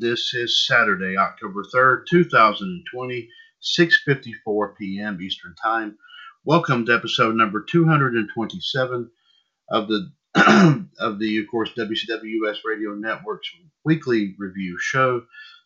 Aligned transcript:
This 0.00 0.32
is 0.32 0.64
Saturday, 0.64 1.16
October 1.16 1.64
3rd, 1.74 2.06
2020, 2.08 3.28
6.54 3.60 4.76
p.m. 4.76 5.20
Eastern 5.20 5.56
Time. 5.60 5.98
Welcome 6.44 6.86
to 6.86 6.94
episode 6.94 7.34
number 7.34 7.64
227 7.68 9.10
of 9.70 9.88
the, 9.88 10.12
of 11.00 11.18
the, 11.18 11.38
of 11.38 11.46
course, 11.50 11.70
WCW 11.76 12.44
US 12.44 12.58
Radio 12.64 12.94
Network's 12.94 13.50
weekly 13.84 14.36
review 14.38 14.78
show. 14.78 15.22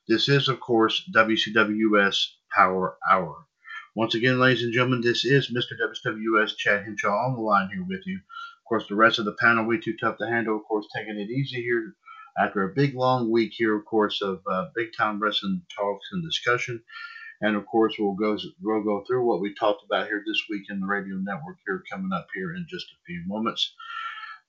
This 0.08 0.30
is, 0.30 0.48
of 0.48 0.61
course, 0.61 1.06
WCW 1.14 1.77
US 1.92 2.34
Power 2.56 2.96
Hour. 3.12 3.46
Once 3.94 4.14
again, 4.14 4.41
ladies 4.41 4.62
and 4.62 4.72
gentlemen, 4.72 5.02
this 5.02 5.27
is 5.27 5.52
Mr. 5.52 5.77
WCW 5.78 6.41
US 6.41 6.55
Chad 6.55 6.84
Henshaw 6.84 7.27
on 7.27 7.34
the 7.34 7.41
line 7.42 7.69
here 7.70 7.84
with 7.86 8.06
you. 8.06 8.17
Of 8.17 8.64
course, 8.67 8.84
the 8.89 8.94
rest 8.94 9.18
of 9.18 9.27
the 9.27 9.36
panel, 9.39 9.67
way 9.67 9.77
too 9.77 9.95
tough 10.01 10.17
to 10.17 10.27
handle. 10.27 10.57
Of 10.57 10.64
course, 10.64 10.86
taking 10.96 11.18
it 11.18 11.28
easy 11.28 11.61
here 11.61 11.95
after 12.39 12.63
a 12.63 12.75
big 12.75 12.95
long 12.95 13.31
week 13.31 13.53
here, 13.55 13.77
of 13.77 13.85
course, 13.85 14.23
of 14.23 14.41
uh, 14.51 14.67
big 14.75 14.89
time 14.97 15.20
wrestling 15.20 15.63
talks 15.77 16.09
and 16.13 16.25
discussion. 16.25 16.83
And 17.43 17.57
of 17.57 17.67
course, 17.67 17.95
we'll 17.98 18.15
go 18.15 18.39
we'll 18.63 18.85
go 18.85 19.05
through 19.07 19.27
what 19.27 19.41
we 19.41 19.55
talked 19.55 19.85
about 19.85 20.07
here 20.07 20.23
this 20.25 20.43
week 20.48 20.63
in 20.70 20.81
the 20.81 20.87
radio 20.87 21.17
network 21.17 21.59
here 21.67 21.83
coming 21.91 22.13
up 22.13 22.29
here 22.35 22.55
in 22.55 22.67
just 22.69 22.87
a 22.87 23.05
few 23.05 23.23
moments. 23.27 23.75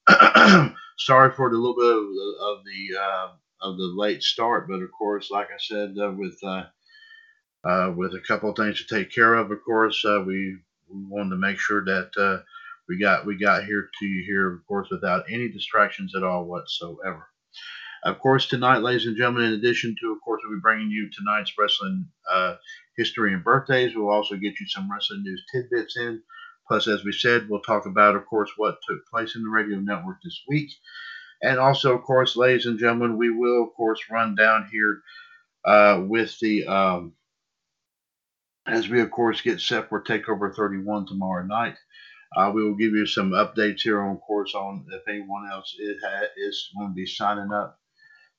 Sorry 1.00 1.32
for 1.32 1.50
the 1.50 1.58
little 1.58 1.76
bit 1.76 1.86
of 1.86 2.04
the 2.04 2.36
of 2.42 2.64
the, 2.66 3.00
uh, 3.00 3.30
of 3.62 3.78
the 3.78 3.94
late 3.98 4.22
start, 4.22 4.68
but 4.70 4.82
of 4.82 4.92
course, 4.92 5.32
like 5.32 5.48
I 5.48 5.58
said, 5.58 5.96
uh, 6.00 6.12
with 6.12 6.38
uh, 6.44 6.66
uh, 7.64 7.94
with 7.96 8.14
a 8.14 8.22
couple 8.28 8.52
of 8.52 8.58
things 8.58 8.86
to 8.86 8.96
take 8.96 9.12
care 9.12 9.34
of, 9.34 9.50
of 9.50 9.64
course, 9.64 10.04
uh, 10.06 10.22
we, 10.26 10.58
we 10.88 11.04
wanted 11.08 11.32
to 11.32 11.38
make 11.38 11.58
sure 11.58 11.84
that 11.86 12.44
we 12.88 13.00
got 13.00 13.26
we 13.26 13.38
got 13.38 13.64
here 13.64 13.90
to 14.00 14.06
you 14.06 14.24
here, 14.24 14.54
of 14.54 14.68
course, 14.68 14.90
without 14.92 15.24
any 15.32 15.50
distractions 15.50 16.14
at 16.16 16.24
all 16.24 16.46
whatsoever. 16.46 17.28
Of 18.03 18.19
course, 18.19 18.47
tonight, 18.47 18.80
ladies 18.80 19.06
and 19.06 19.16
gentlemen, 19.16 19.46
in 19.46 19.53
addition 19.53 19.96
to, 20.02 20.12
of 20.12 20.19
course, 20.22 20.41
we'll 20.44 20.58
be 20.58 20.62
bringing 20.62 20.90
you 20.90 21.09
tonight's 21.09 21.53
wrestling 21.58 22.06
uh, 22.30 22.56
history 22.97 23.34
and 23.34 23.44
birthdays. 23.44 23.96
We'll 23.96 24.09
also 24.09 24.36
get 24.36 24.59
you 24.59 24.68
some 24.68 24.91
wrestling 24.91 25.24
news 25.24 25.44
tidbits 25.53 25.97
in. 25.97 26.22
Plus, 26.68 26.88
as 26.88 27.03
we 27.06 27.14
said, 27.14 27.47
we'll 27.50 27.62
talk 27.62 27.86
about, 27.86 28.16
of 28.16 28.25
course, 28.25 28.52
what 28.58 28.78
took 28.88 29.06
place 29.08 29.36
in 29.36 29.44
the 29.44 29.50
radio 29.50 29.78
network 29.80 30.18
this 30.24 30.41
week. 30.50 30.72
And 31.41 31.59
also, 31.59 31.96
of 31.96 32.03
course, 32.03 32.36
ladies 32.36 32.66
and 32.66 32.80
gentlemen, 32.80 33.18
we 33.18 33.30
will, 33.30 33.64
of 33.64 33.74
course, 33.74 34.00
run 34.09 34.35
down 34.35 34.70
here 34.72 35.02
uh, 35.66 36.02
with 36.06 36.38
the, 36.40 36.66
um, 36.66 37.14
as 38.66 38.88
we, 38.90 39.02
of 39.02 39.12
course, 39.12 39.41
get 39.41 39.59
set 39.59 39.90
for 39.90 40.02
TakeOver 40.02 40.56
31 40.56 41.06
tomorrow 41.06 41.46
night. 41.46 41.75
Uh, 42.36 42.52
we 42.54 42.64
will 42.64 42.76
give 42.76 42.94
you 42.94 43.06
some 43.06 43.32
updates 43.32 43.82
here 43.82 44.02
on, 44.02 44.18
course, 44.18 44.56
on 44.56 44.86
if 44.92 45.08
anyone 45.08 45.50
else 45.52 45.76
is, 45.80 45.98
is 46.38 46.70
going 46.78 46.90
to 46.90 46.96
be 46.96 47.06
signing 47.06 47.52
up 47.52 47.80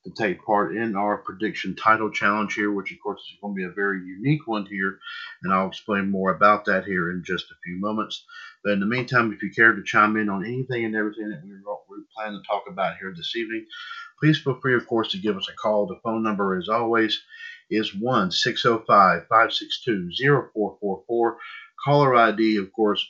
to 0.05 0.11
take 0.11 0.45
part 0.45 0.77
in 0.77 0.97
our 0.97 1.19
prediction 1.19 1.75
title 1.75 2.11
challenge 2.11 2.55
here, 2.55 2.71
which 2.71 2.93
of 2.93 2.99
course 3.03 3.21
is 3.21 3.39
going 3.41 3.55
to 3.55 3.57
be 3.57 3.65
a 3.65 3.75
very 3.75 4.01
unique 4.01 4.47
one 4.47 4.67
here, 4.67 4.99
and 5.43 5.53
I'll 5.53 5.69
explain 5.69 6.11
more 6.11 6.35
about 6.35 6.67
that 6.67 6.85
here 6.85 7.11
in 7.11 7.23
just 7.25 7.51
a 7.51 7.55
few 7.65 7.81
moments. 7.81 8.25
But 8.63 8.75
in 8.75 8.81
the 8.81 8.87
meantime, 8.87 9.33
if 9.33 9.43
you 9.43 9.51
care 9.51 9.75
to 9.75 9.83
chime 9.83 10.17
in 10.17 10.29
on 10.29 10.45
anything 10.45 10.85
and 10.85 10.95
everything 10.95 11.31
that 11.31 11.43
we 11.89 11.99
plan 12.15 12.33
to 12.33 12.43
talk 12.47 12.65
about 12.69 12.99
here 12.99 13.15
this 13.17 13.35
evening, 13.37 13.67
please 14.21 14.39
feel 14.39 14.59
free, 14.61 14.75
of 14.75 14.87
course, 14.87 15.11
to 15.13 15.19
give 15.19 15.37
us 15.37 15.49
a 15.49 15.55
call. 15.55 15.87
The 15.87 16.01
phone 16.03 16.23
number, 16.23 16.59
as 16.59 16.69
always, 16.69 17.23
is 17.71 17.95
1 17.95 18.31
605 18.31 19.27
562 19.29 20.11
0444. 20.53 21.39
Caller 21.85 22.15
ID, 22.15 22.57
of 22.57 22.73
course, 22.73 23.07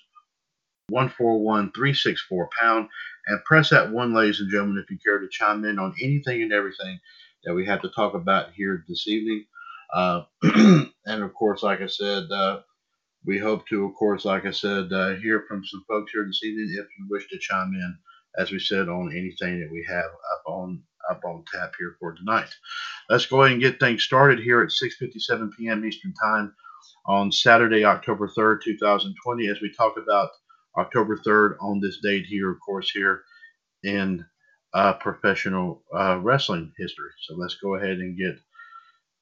141364 0.88 2.48
pound 2.60 2.88
and 3.26 3.44
press 3.44 3.70
that 3.70 3.90
one, 3.90 4.14
ladies 4.14 4.40
and 4.40 4.50
gentlemen, 4.50 4.82
if 4.82 4.90
you 4.90 4.98
care 4.98 5.18
to 5.18 5.28
chime 5.30 5.64
in 5.64 5.78
on 5.78 5.94
anything 6.00 6.42
and 6.42 6.52
everything 6.52 6.98
that 7.44 7.54
we 7.54 7.66
have 7.66 7.82
to 7.82 7.88
talk 7.90 8.14
about 8.14 8.52
here 8.52 8.84
this 8.88 9.06
evening. 9.08 9.44
Uh, 9.92 10.22
and 10.42 11.22
of 11.22 11.32
course, 11.34 11.62
like 11.62 11.80
I 11.80 11.86
said, 11.86 12.24
uh, 12.30 12.60
we 13.26 13.38
hope 13.38 13.66
to, 13.68 13.86
of 13.86 13.94
course, 13.94 14.24
like 14.24 14.44
I 14.44 14.50
said, 14.50 14.92
uh, 14.92 15.14
hear 15.14 15.44
from 15.48 15.64
some 15.64 15.84
folks 15.88 16.12
here 16.12 16.24
this 16.26 16.42
evening 16.44 16.68
if 16.78 16.86
you 16.98 17.06
wish 17.08 17.26
to 17.28 17.38
chime 17.38 17.72
in, 17.74 17.96
as 18.38 18.50
we 18.50 18.58
said, 18.58 18.88
on 18.88 19.12
anything 19.12 19.60
that 19.60 19.70
we 19.72 19.84
have 19.88 20.04
up 20.04 20.42
on 20.46 20.82
up 21.10 21.20
on 21.24 21.44
tap 21.52 21.72
here 21.78 21.96
for 22.00 22.14
tonight. 22.14 22.48
Let's 23.10 23.26
go 23.26 23.42
ahead 23.42 23.52
and 23.52 23.60
get 23.60 23.78
things 23.78 24.02
started 24.02 24.38
here 24.40 24.62
at 24.62 24.70
6:57 24.70 25.50
p.m. 25.56 25.84
Eastern 25.84 26.14
Time 26.14 26.54
on 27.06 27.30
Saturday, 27.30 27.84
October 27.84 28.28
3rd, 28.28 28.62
2020, 28.64 29.48
as 29.48 29.60
we 29.60 29.72
talk 29.72 29.96
about 29.98 30.30
October 30.76 31.16
3rd 31.16 31.56
on 31.60 31.80
this 31.80 31.98
date 32.02 32.26
here, 32.26 32.50
of 32.50 32.58
course, 32.60 32.90
here 32.90 33.22
in 33.82 34.24
uh, 34.72 34.94
professional 34.94 35.82
uh, 35.94 36.18
wrestling 36.20 36.72
history. 36.76 37.10
So 37.22 37.34
let's 37.36 37.54
go 37.56 37.76
ahead 37.76 37.98
and 37.98 38.18
get 38.18 38.38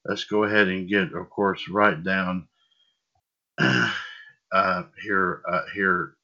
let's 0.05 0.25
go 0.25 0.43
ahead 0.43 0.67
and 0.67 0.89
get, 0.89 1.13
of 1.13 1.29
course, 1.29 1.69
right 1.69 2.01
down 2.03 2.47
uh, 3.59 4.83
here 5.01 5.41
uh, 5.47 5.61
here 5.73 6.15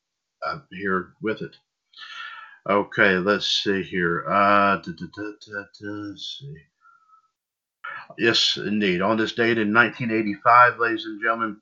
uh, 0.46 0.60
here 0.72 1.14
with 1.22 1.42
it. 1.42 1.56
Okay, 2.70 3.18
let's 3.18 3.48
see 3.48 3.84
here. 3.84 4.24
Da, 4.28 4.78
da, 4.78 4.92
da, 5.16 5.62
let's 5.82 6.40
see. 6.40 6.56
Yes, 8.18 8.58
indeed. 8.58 9.02
On 9.02 9.18
this 9.18 9.34
date 9.34 9.58
in 9.58 9.74
1985, 9.74 10.80
ladies 10.80 11.06
and 11.06 11.22
gentlemen, 11.22 11.62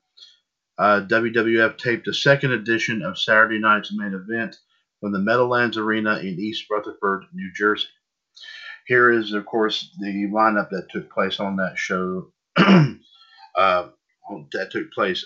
uh, 0.78 1.00
WWF 1.08 1.76
taped 1.78 2.08
a 2.08 2.14
second 2.14 2.52
edition 2.52 3.02
of 3.02 3.18
Saturday 3.18 3.58
night's 3.58 3.92
main 3.92 4.14
event 4.14 4.56
from 5.00 5.12
the 5.12 5.18
Meadowlands 5.18 5.76
Arena 5.76 6.18
in 6.18 6.38
East 6.38 6.64
Rutherford, 6.70 7.24
New 7.32 7.50
Jersey. 7.54 7.88
Here 8.86 9.12
is, 9.12 9.32
of 9.32 9.44
course, 9.46 9.94
the 9.98 10.28
lineup 10.32 10.70
that 10.70 10.88
took 10.90 11.10
place 11.12 11.40
on 11.40 11.56
that 11.56 11.76
show. 11.76 12.32
uh, 12.56 13.88
that 14.52 14.70
took 14.70 14.92
place 14.92 15.24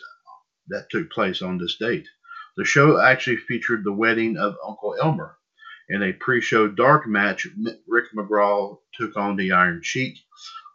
that 0.69 0.87
took 0.91 1.11
place 1.11 1.43
on 1.43 1.59
this 1.59 1.77
date. 1.77 2.09
The 2.57 2.65
show 2.65 3.01
actually 3.01 3.39
featured 3.39 3.85
the 3.85 3.93
wedding 3.93 4.37
of 4.37 4.57
Uncle 4.67 4.95
Elmer. 5.01 5.37
In 5.89 6.03
a 6.03 6.13
pre-show 6.13 6.69
dark 6.69 7.07
match, 7.07 7.47
Rick 7.89 8.07
McGraw 8.17 8.79
took 8.95 9.17
on 9.17 9.37
the 9.37 9.53
Iron 9.53 9.81
Sheik, 9.83 10.17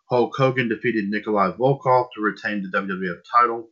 Hulk 0.09 0.33
Hogan 0.37 0.69
defeated 0.69 1.09
Nikolai 1.09 1.51
Volkov 1.51 2.07
to 2.15 2.21
retain 2.21 2.61
the 2.61 2.77
WWF 2.77 3.23
title. 3.29 3.69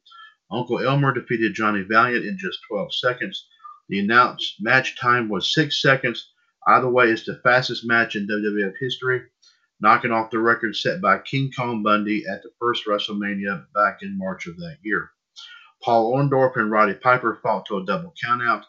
Uncle 0.51 0.79
Elmer 0.79 1.13
defeated 1.13 1.53
Johnny 1.53 1.81
Valiant 1.81 2.25
in 2.25 2.37
just 2.37 2.59
12 2.69 2.93
seconds. 2.93 3.47
The 3.89 3.99
announced 3.99 4.55
match 4.59 4.97
time 4.99 5.29
was 5.29 5.53
6 5.53 5.81
seconds. 5.81 6.31
Either 6.67 6.89
way, 6.89 7.09
it's 7.09 7.25
the 7.25 7.39
fastest 7.43 7.85
match 7.85 8.15
in 8.15 8.27
WWF 8.27 8.73
history, 8.79 9.21
knocking 9.79 10.11
off 10.11 10.31
the 10.31 10.39
record 10.39 10.75
set 10.75 11.01
by 11.01 11.19
King 11.19 11.51
Kong 11.55 11.83
Bundy 11.83 12.25
at 12.27 12.41
the 12.41 12.49
first 12.59 12.85
WrestleMania 12.87 13.65
back 13.75 13.99
in 14.01 14.17
March 14.17 14.47
of 14.47 14.57
that 14.57 14.77
year. 14.81 15.11
Paul 15.83 16.13
Orndorff 16.13 16.57
and 16.57 16.71
Roddy 16.71 16.95
Piper 16.95 17.39
fought 17.43 17.65
to 17.67 17.77
a 17.77 17.85
double 17.85 18.13
countout. 18.23 18.63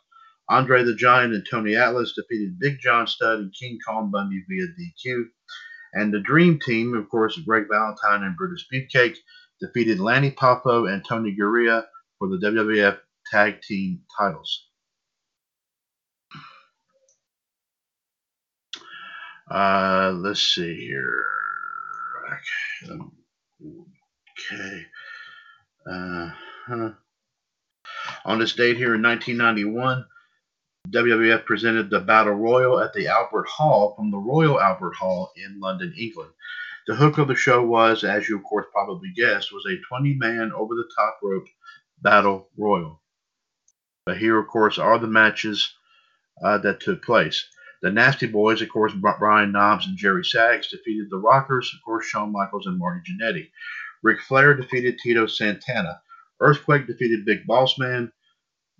Andre 0.48 0.84
the 0.84 0.94
Giant 0.94 1.32
and 1.32 1.46
Tony 1.50 1.74
Atlas 1.74 2.12
defeated 2.14 2.58
Big 2.58 2.78
John 2.80 3.06
Studd 3.06 3.38
and 3.38 3.54
King 3.58 3.78
Kong 3.86 4.10
Bundy 4.10 4.44
via 4.48 4.66
DQ. 4.66 5.24
And 5.94 6.12
the 6.12 6.20
Dream 6.20 6.58
Team, 6.58 6.94
of 6.94 7.08
course, 7.08 7.38
Greg 7.38 7.68
Valentine 7.70 8.22
and 8.22 8.36
Brutus 8.36 8.66
Beefcake, 8.70 9.16
defeated 9.60 10.00
Lanny 10.00 10.30
Poffo 10.30 10.92
and 10.92 11.04
Tony 11.04 11.36
Garea 11.38 11.84
for 12.18 12.28
the 12.28 12.38
WWF 12.38 12.98
Tag 13.30 13.60
Team 13.62 14.00
titles. 14.18 14.68
Uh, 19.50 20.12
let's 20.16 20.42
see 20.42 20.74
here. 20.74 21.24
Okay. 22.84 23.02
Uh, 25.88 26.30
huh. 26.66 26.90
On 28.24 28.38
this 28.38 28.54
date 28.54 28.76
here 28.76 28.96
in 28.96 29.02
1991, 29.02 30.04
WWF 30.88 31.44
presented 31.44 31.90
the 31.90 32.00
Battle 32.00 32.34
Royal 32.34 32.80
at 32.80 32.92
the 32.92 33.06
Albert 33.06 33.48
Hall 33.48 33.94
from 33.96 34.10
the 34.10 34.18
Royal 34.18 34.60
Albert 34.60 34.94
Hall 34.94 35.32
in 35.36 35.60
London, 35.60 35.94
England. 35.96 36.30
The 36.86 36.94
hook 36.94 37.18
of 37.18 37.28
the 37.28 37.34
show 37.34 37.64
was, 37.64 38.04
as 38.04 38.28
you 38.28 38.36
of 38.36 38.44
course 38.44 38.66
probably 38.72 39.10
guessed, 39.14 39.52
was 39.52 39.66
a 39.66 39.92
20-man 39.92 40.52
over-the-top 40.52 41.18
rope 41.22 41.46
battle 42.00 42.48
royal. 42.56 43.02
But 44.04 44.18
here, 44.18 44.38
of 44.38 44.46
course, 44.46 44.78
are 44.78 44.98
the 44.98 45.08
matches 45.08 45.74
uh, 46.42 46.58
that 46.58 46.80
took 46.80 47.02
place. 47.02 47.48
The 47.82 47.90
Nasty 47.90 48.26
Boys, 48.26 48.62
of 48.62 48.68
course, 48.68 48.92
Brian 49.18 49.52
Knobbs 49.52 49.86
and 49.86 49.96
Jerry 49.96 50.24
Sags 50.24 50.68
defeated 50.68 51.08
the 51.10 51.18
Rockers, 51.18 51.72
of 51.74 51.84
course, 51.84 52.06
Shawn 52.06 52.32
Michaels 52.32 52.66
and 52.66 52.78
Marty 52.78 53.00
Jannetty. 53.10 53.50
Ric 54.02 54.20
Flair 54.20 54.54
defeated 54.54 54.98
Tito 54.98 55.26
Santana. 55.26 56.00
Earthquake 56.40 56.86
defeated 56.86 57.24
Big 57.24 57.46
Boss 57.46 57.78
Man. 57.78 58.12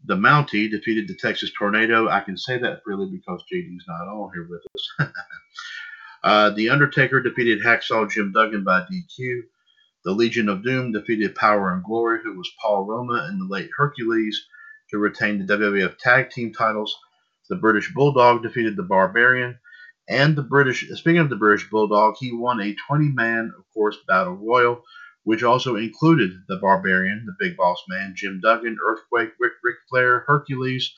The 0.05 0.15
Mountie 0.15 0.71
defeated 0.71 1.09
the 1.09 1.17
Texas 1.17 1.51
Tornado. 1.59 2.09
I 2.09 2.21
can 2.21 2.37
say 2.37 2.59
that 2.59 2.83
freely 2.85 3.09
because 3.11 3.43
JD's 3.53 3.85
not 3.89 4.07
on 4.07 4.31
here 4.33 4.47
with 4.49 4.63
us. 4.75 5.11
uh, 6.27 6.51
the 6.51 6.71
Undertaker 6.71 7.21
defeated 7.21 7.63
Hacksaw 7.63 8.11
Jim 8.11 8.33
Duggan 8.33 8.65
by 8.65 8.81
DQ. 8.81 9.43
The 10.05 10.13
Legion 10.13 10.49
of 10.49 10.65
Doom 10.65 10.93
defeated 10.93 11.37
Power 11.37 11.73
and 11.73 11.85
Glory, 11.85 12.19
who 12.23 12.37
was 12.37 12.51
Paul 12.61 12.85
Roma 12.85 13.27
and 13.29 13.41
the 13.41 13.47
late 13.53 13.71
Hercules, 13.77 14.45
to 14.91 14.99
retain 14.99 15.39
the 15.39 15.57
WWF 15.57 15.99
Tag 15.99 16.31
Team 16.31 16.53
titles. 16.53 16.97
The 17.49 17.57
British 17.57 17.95
Bulldog 17.95 18.43
defeated 18.43 18.77
the 18.77 18.83
Barbarian. 18.83 19.59
And 20.09 20.35
the 20.35 20.43
British, 20.43 20.89
speaking 20.95 21.19
of 21.19 21.31
the 21.31 21.37
British 21.37 21.71
Bulldog, 21.71 22.17
he 22.19 22.33
won 22.33 22.61
a 22.61 22.75
20 22.89 23.11
man, 23.11 23.53
of 23.57 23.65
course, 23.73 23.97
battle 24.09 24.35
royal 24.35 24.83
which 25.27 25.43
also 25.43 25.75
included 25.75 26.31
the 26.47 26.57
Barbarian, 26.59 27.27
the 27.27 27.35
Big 27.41 27.57
Boss 27.57 27.83
Man, 27.89 28.15
Jim 28.15 28.41
Duggan, 28.41 28.79
Earthquake, 28.81 29.31
Rick, 29.41 29.55
Ric 29.65 29.75
Flair, 29.91 30.23
Hercules, 30.29 30.95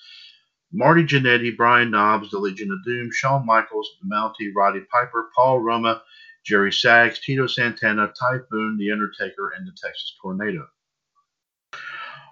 Marty 0.73 1.05
Jannetty, 1.05 1.57
Brian 1.57 1.91
Knobbs, 1.91 2.31
the 2.31 2.39
Legion 2.39 2.71
of 2.71 2.85
Doom, 2.85 3.11
Shawn 3.13 3.47
Michaels, 3.47 3.89
the 4.03 4.15
Mountie, 4.15 4.53
Roddy 4.55 4.81
Piper, 4.93 5.31
Paul 5.35 5.61
Roma, 5.61 6.03
Jerry 6.45 6.73
Sags, 6.73 7.21
Tito 7.21 7.47
Santana, 7.47 8.13
Typhoon, 8.19 8.77
The 8.79 8.91
Undertaker, 8.91 9.53
and 9.57 9.67
the 9.67 9.73
Texas 9.73 10.17
Tornado. 10.21 10.67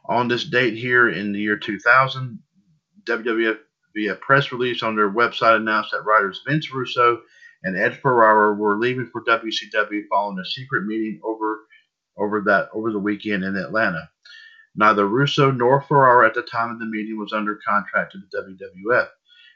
On 0.09 0.29
this 0.29 0.45
date 0.45 0.75
here 0.75 1.11
in 1.11 1.33
the 1.33 1.41
year 1.41 1.57
2000, 1.57 2.39
WWF 3.05 3.59
via 3.95 4.15
press 4.17 4.53
release 4.53 4.83
on 4.83 4.95
their 4.95 5.11
website 5.11 5.57
announced 5.57 5.91
that 5.93 6.05
writers 6.05 6.43
Vince 6.47 6.73
Russo 6.73 7.23
and 7.65 7.77
Ed 7.77 7.99
Ferrara 8.01 8.55
were 8.55 8.79
leaving 8.79 9.07
for 9.07 9.25
WCW 9.25 10.03
following 10.11 10.39
a 10.39 10.45
secret 10.45 10.87
meeting 10.87 11.21
over 11.25 11.67
over 12.19 12.43
that 12.47 12.69
over 12.73 12.93
the 12.93 12.99
weekend 12.99 13.45
in 13.45 13.57
Atlanta. 13.57 14.09
Neither 14.77 15.07
Russo 15.07 15.51
nor 15.51 15.81
Ferrara 15.81 16.27
at 16.29 16.35
the 16.35 16.43
time 16.43 16.71
of 16.71 16.79
the 16.79 16.87
meeting 16.87 17.19
was 17.19 17.33
under 17.33 17.59
contract 17.67 18.13
to 18.13 18.19
the 18.19 18.57
WWF, 18.93 19.09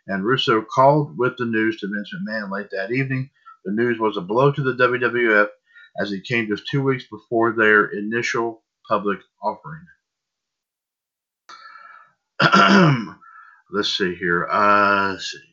and 0.07 0.25
Russo 0.25 0.63
called 0.63 1.17
with 1.19 1.37
the 1.37 1.45
news 1.45 1.79
to 1.81 1.89
Vince 1.89 2.11
McMahon 2.15 2.51
late 2.51 2.69
that 2.73 2.91
evening. 2.91 3.31
The 3.65 3.73
news 3.73 3.99
was 3.99 4.17
a 4.17 4.23
blow 4.23 4.51
to 4.51 4.63
the 4.63 4.75
WWF 4.75 5.49
as 6.01 6.13
it 6.13 6.25
came 6.25 6.47
just 6.49 6.67
two 6.71 6.83
weeks 6.83 7.05
before 7.11 7.53
their 7.53 7.87
initial 7.89 8.63
public 8.89 9.19
offering. 9.43 9.85
let's 13.71 13.93
see 13.93 14.15
here. 14.15 14.49
Uh, 14.51 15.13
let's 15.13 15.33
see. 15.33 15.50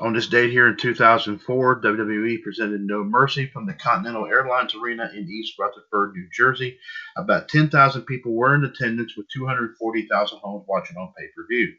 On 0.00 0.12
this 0.12 0.28
date 0.28 0.52
here 0.52 0.68
in 0.68 0.76
2004, 0.76 1.80
WWE 1.80 2.40
presented 2.42 2.82
No 2.82 3.02
Mercy 3.02 3.46
from 3.46 3.66
the 3.66 3.74
Continental 3.74 4.26
Airlines 4.26 4.72
Arena 4.72 5.10
in 5.12 5.28
East 5.28 5.58
Rutherford, 5.58 6.14
New 6.14 6.28
Jersey. 6.32 6.78
About 7.16 7.48
10,000 7.48 8.02
people 8.02 8.32
were 8.32 8.54
in 8.54 8.64
attendance, 8.64 9.16
with 9.16 9.26
240,000 9.34 10.38
homes 10.38 10.66
watching 10.68 10.96
on 10.96 11.12
pay 11.18 11.26
per 11.34 11.44
view. 11.50 11.74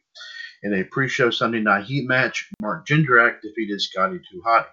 In 0.63 0.73
a 0.73 0.83
pre 0.83 1.07
show 1.07 1.29
Sunday 1.29 1.61
Night 1.61 1.85
Heat 1.85 2.09
match, 2.09 2.49
Mark 2.61 2.85
Jindrak 2.85 3.39
defeated 3.41 3.81
Scotty 3.81 4.19
2 4.29 4.41
Hotty. 4.45 4.67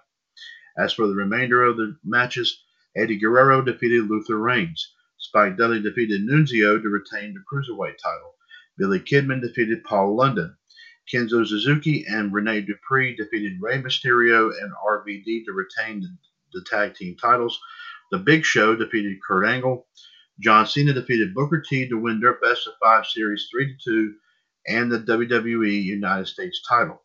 As 0.77 0.91
for 0.91 1.07
the 1.07 1.15
remainder 1.15 1.63
of 1.63 1.77
the 1.77 1.97
matches, 2.03 2.61
Eddie 2.97 3.17
Guerrero 3.17 3.61
defeated 3.61 4.09
Luther 4.09 4.37
Reigns. 4.37 4.93
Spike 5.19 5.55
Dudley 5.55 5.81
defeated 5.81 6.27
Nunzio 6.27 6.81
to 6.81 6.89
retain 6.89 7.33
the 7.33 7.43
Cruiserweight 7.49 7.97
title. 7.97 8.35
Billy 8.77 8.99
Kidman 8.99 9.39
defeated 9.39 9.85
Paul 9.85 10.17
London. 10.17 10.56
Kenzo 11.11 11.45
Suzuki 11.45 12.05
and 12.07 12.33
Rene 12.33 12.61
Dupree 12.61 13.15
defeated 13.15 13.61
Rey 13.61 13.81
Mysterio 13.81 14.51
and 14.61 14.71
RVD 14.85 15.45
to 15.45 15.53
retain 15.53 16.01
the, 16.01 16.09
the 16.53 16.65
tag 16.65 16.95
team 16.95 17.15
titles. 17.15 17.59
The 18.11 18.19
Big 18.19 18.45
Show 18.45 18.75
defeated 18.75 19.17
Kurt 19.25 19.45
Angle. 19.45 19.87
John 20.39 20.67
Cena 20.67 20.93
defeated 20.93 21.33
Booker 21.33 21.61
T 21.61 21.87
to 21.87 21.97
win 21.97 22.19
their 22.19 22.39
best 22.39 22.67
of 22.67 22.73
five 22.81 23.05
series 23.05 23.47
3 23.51 23.77
to 23.83 23.83
2 23.83 24.15
and 24.67 24.91
the 24.91 24.99
WWE 24.99 25.83
United 25.83 26.27
States 26.27 26.61
title. 26.67 27.01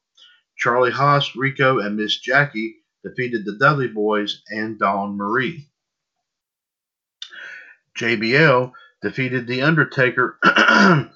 Charlie 0.57 0.91
Haas, 0.91 1.35
Rico, 1.35 1.79
and 1.79 1.97
Miss 1.97 2.19
Jackie 2.19 2.77
defeated 3.05 3.45
the 3.45 3.57
Dudley 3.59 3.89
Boys 3.89 4.43
and 4.51 4.79
Dawn 4.79 5.17
Marie. 5.17 5.69
JBL 7.99 8.73
defeated 9.03 9.47
The 9.47 9.63
Undertaker 9.63 10.39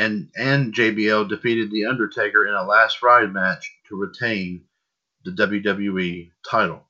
and 0.00 0.30
and 0.34 0.72
JBL 0.72 1.28
defeated 1.28 1.70
The 1.70 1.84
Undertaker 1.84 2.46
in 2.46 2.54
a 2.54 2.62
last 2.62 3.02
ride 3.02 3.30
match 3.34 3.70
to 3.88 3.96
retain 3.96 4.64
the 5.26 5.32
WWE 5.32 6.30
title. 6.48 6.86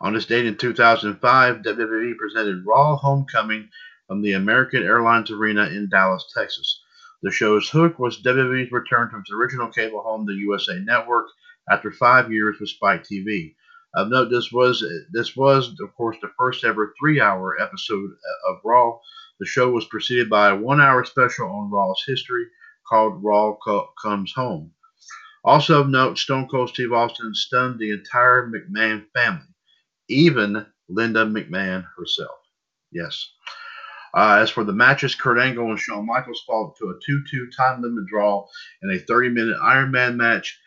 On 0.00 0.14
this 0.14 0.26
date 0.26 0.46
in 0.46 0.56
2005, 0.56 1.56
WWE 1.62 2.16
presented 2.16 2.64
Raw 2.64 2.94
Homecoming 2.94 3.68
from 4.06 4.22
the 4.22 4.34
American 4.34 4.84
Airlines 4.84 5.32
Arena 5.32 5.64
in 5.64 5.88
Dallas, 5.88 6.30
Texas. 6.32 6.82
The 7.22 7.32
show's 7.32 7.68
hook 7.68 7.98
was 7.98 8.22
WWE's 8.22 8.70
return 8.70 9.10
to 9.10 9.18
its 9.18 9.32
original 9.32 9.68
cable 9.68 10.02
home, 10.02 10.24
the 10.24 10.34
USA 10.34 10.78
Network, 10.78 11.26
after 11.68 11.90
five 11.90 12.30
years 12.30 12.58
with 12.60 12.68
Spike 12.68 13.02
TV. 13.02 13.56
Of 13.94 14.10
note, 14.10 14.30
this 14.30 14.52
was 14.52 14.84
this 15.10 15.34
was, 15.34 15.74
of 15.80 15.92
course, 15.96 16.16
the 16.22 16.30
first 16.38 16.62
ever 16.64 16.94
three-hour 17.00 17.60
episode 17.60 18.10
of 18.48 18.60
Raw 18.62 19.00
the 19.38 19.46
show 19.46 19.70
was 19.70 19.84
preceded 19.86 20.30
by 20.30 20.50
a 20.50 20.56
one 20.56 20.80
hour 20.80 21.04
special 21.04 21.48
on 21.48 21.70
Raw's 21.70 22.02
history 22.06 22.46
called 22.88 23.22
Raw 23.22 23.56
Co- 23.64 23.90
Comes 24.02 24.32
Home. 24.32 24.72
Also 25.44 25.80
of 25.80 25.88
note, 25.88 26.18
Stone 26.18 26.48
Cold 26.48 26.70
Steve 26.70 26.92
Austin 26.92 27.34
stunned 27.34 27.78
the 27.78 27.90
entire 27.90 28.50
McMahon 28.50 29.06
family, 29.14 29.46
even 30.08 30.66
Linda 30.88 31.24
McMahon 31.24 31.84
herself. 31.96 32.38
Yes. 32.90 33.30
Uh, 34.16 34.38
as 34.40 34.50
for 34.50 34.64
the 34.64 34.72
matches, 34.72 35.14
Kurt 35.14 35.38
Angle 35.38 35.70
and 35.70 35.78
Shawn 35.78 36.06
Michaels 36.06 36.42
fought 36.46 36.74
to 36.78 36.88
a 36.88 36.98
2 37.04 37.22
2 37.30 37.50
time 37.56 37.82
limit 37.82 38.06
draw 38.06 38.46
in 38.82 38.90
a 38.90 38.98
30 38.98 39.28
minute 39.28 39.58
Iron 39.62 39.90
Man 39.90 40.16
match. 40.16 40.58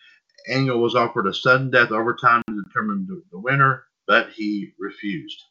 Angle 0.47 0.79
was 0.79 0.95
offered 0.95 1.27
a 1.27 1.33
sudden 1.33 1.71
death 1.71 1.91
overtime 1.91 2.43
to 2.47 2.63
determine 2.63 3.05
the, 3.07 3.21
the 3.31 3.39
winner, 3.39 3.83
but 4.07 4.29
he 4.31 4.73
refused. 4.79 5.43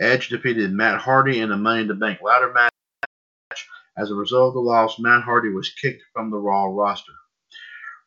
Edge 0.00 0.30
defeated 0.30 0.72
Matt 0.72 0.98
Hardy 0.98 1.40
in 1.40 1.52
a 1.52 1.58
Money 1.58 1.82
in 1.82 1.88
the 1.88 1.94
Bank 1.94 2.20
ladder 2.22 2.50
match. 2.54 2.70
As 3.98 4.10
a 4.10 4.14
result 4.14 4.48
of 4.48 4.54
the 4.54 4.60
loss, 4.60 4.98
Matt 4.98 5.24
Hardy 5.24 5.50
was 5.50 5.74
kicked 5.74 6.02
from 6.14 6.30
the 6.30 6.38
Raw 6.38 6.64
roster. 6.64 7.12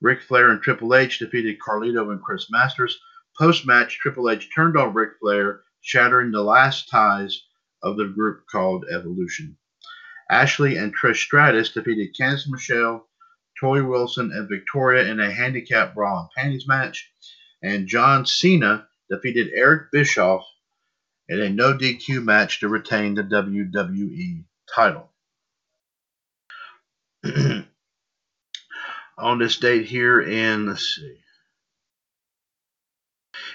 Ric 0.02 0.24
Flair 0.24 0.50
and 0.50 0.60
Triple 0.60 0.96
H 0.96 1.20
defeated 1.20 1.60
Carlito 1.60 2.12
and 2.12 2.20
Chris 2.24 2.50
Masters. 2.50 3.00
Post 3.38 3.68
match, 3.68 4.00
Triple 4.00 4.32
H 4.32 4.50
turned 4.56 4.76
on 4.76 4.96
Ric 4.96 5.12
Flair, 5.20 5.62
shattering 5.82 6.32
the 6.32 6.42
last 6.42 6.90
ties 6.90 7.44
of 7.84 7.96
the 7.96 8.08
group 8.08 8.48
called 8.52 8.86
Evolution. 8.92 9.56
Ashley 10.32 10.78
and 10.78 10.98
Trish 10.98 11.18
Stratus 11.18 11.74
defeated 11.74 12.16
Candice 12.20 12.50
Michelle, 12.50 13.08
Torrie 13.62 13.88
Wilson 13.88 14.32
and 14.34 14.50
Victoria 14.50 15.06
in 15.06 15.20
a 15.20 15.32
handicap 15.32 15.94
bra 15.94 16.22
and 16.22 16.30
panties 16.36 16.68
match. 16.68 17.12
And 17.62 17.88
John 17.88 18.26
Cena 18.26 18.88
defeated 19.12 19.52
Eric 19.54 19.92
Bischoff 19.92 20.44
in 21.30 21.42
a 21.42 21.50
no 21.50 21.74
DQ 21.74 22.24
match 22.24 22.60
to 22.60 22.68
retain 22.68 23.16
the 23.16 23.24
WWE 23.24 24.44
title. 24.74 25.10
On 29.18 29.40
this 29.40 29.58
date 29.58 29.86
here 29.86 30.22
in, 30.22 30.68
let's 30.68 30.96
see, 30.96 31.18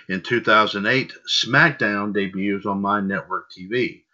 in 0.09 0.23
2008, 0.23 1.13
SmackDown 1.29 2.15
debuts 2.15 2.65
on 2.65 2.81
My 2.81 3.01
Network 3.01 3.51
TV. 3.51 4.05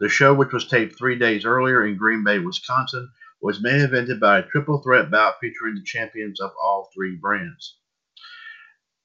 The 0.00 0.08
show, 0.08 0.34
which 0.34 0.52
was 0.52 0.66
taped 0.66 0.98
three 0.98 1.16
days 1.16 1.44
earlier 1.44 1.86
in 1.86 1.96
Green 1.96 2.24
Bay, 2.24 2.40
Wisconsin, 2.40 3.08
was 3.40 3.62
main 3.62 3.80
evented 3.86 4.18
by 4.18 4.38
a 4.38 4.42
triple 4.42 4.82
threat 4.82 5.10
bout 5.10 5.34
featuring 5.40 5.76
the 5.76 5.84
champions 5.84 6.40
of 6.40 6.50
all 6.60 6.90
three 6.92 7.14
brands. 7.16 7.76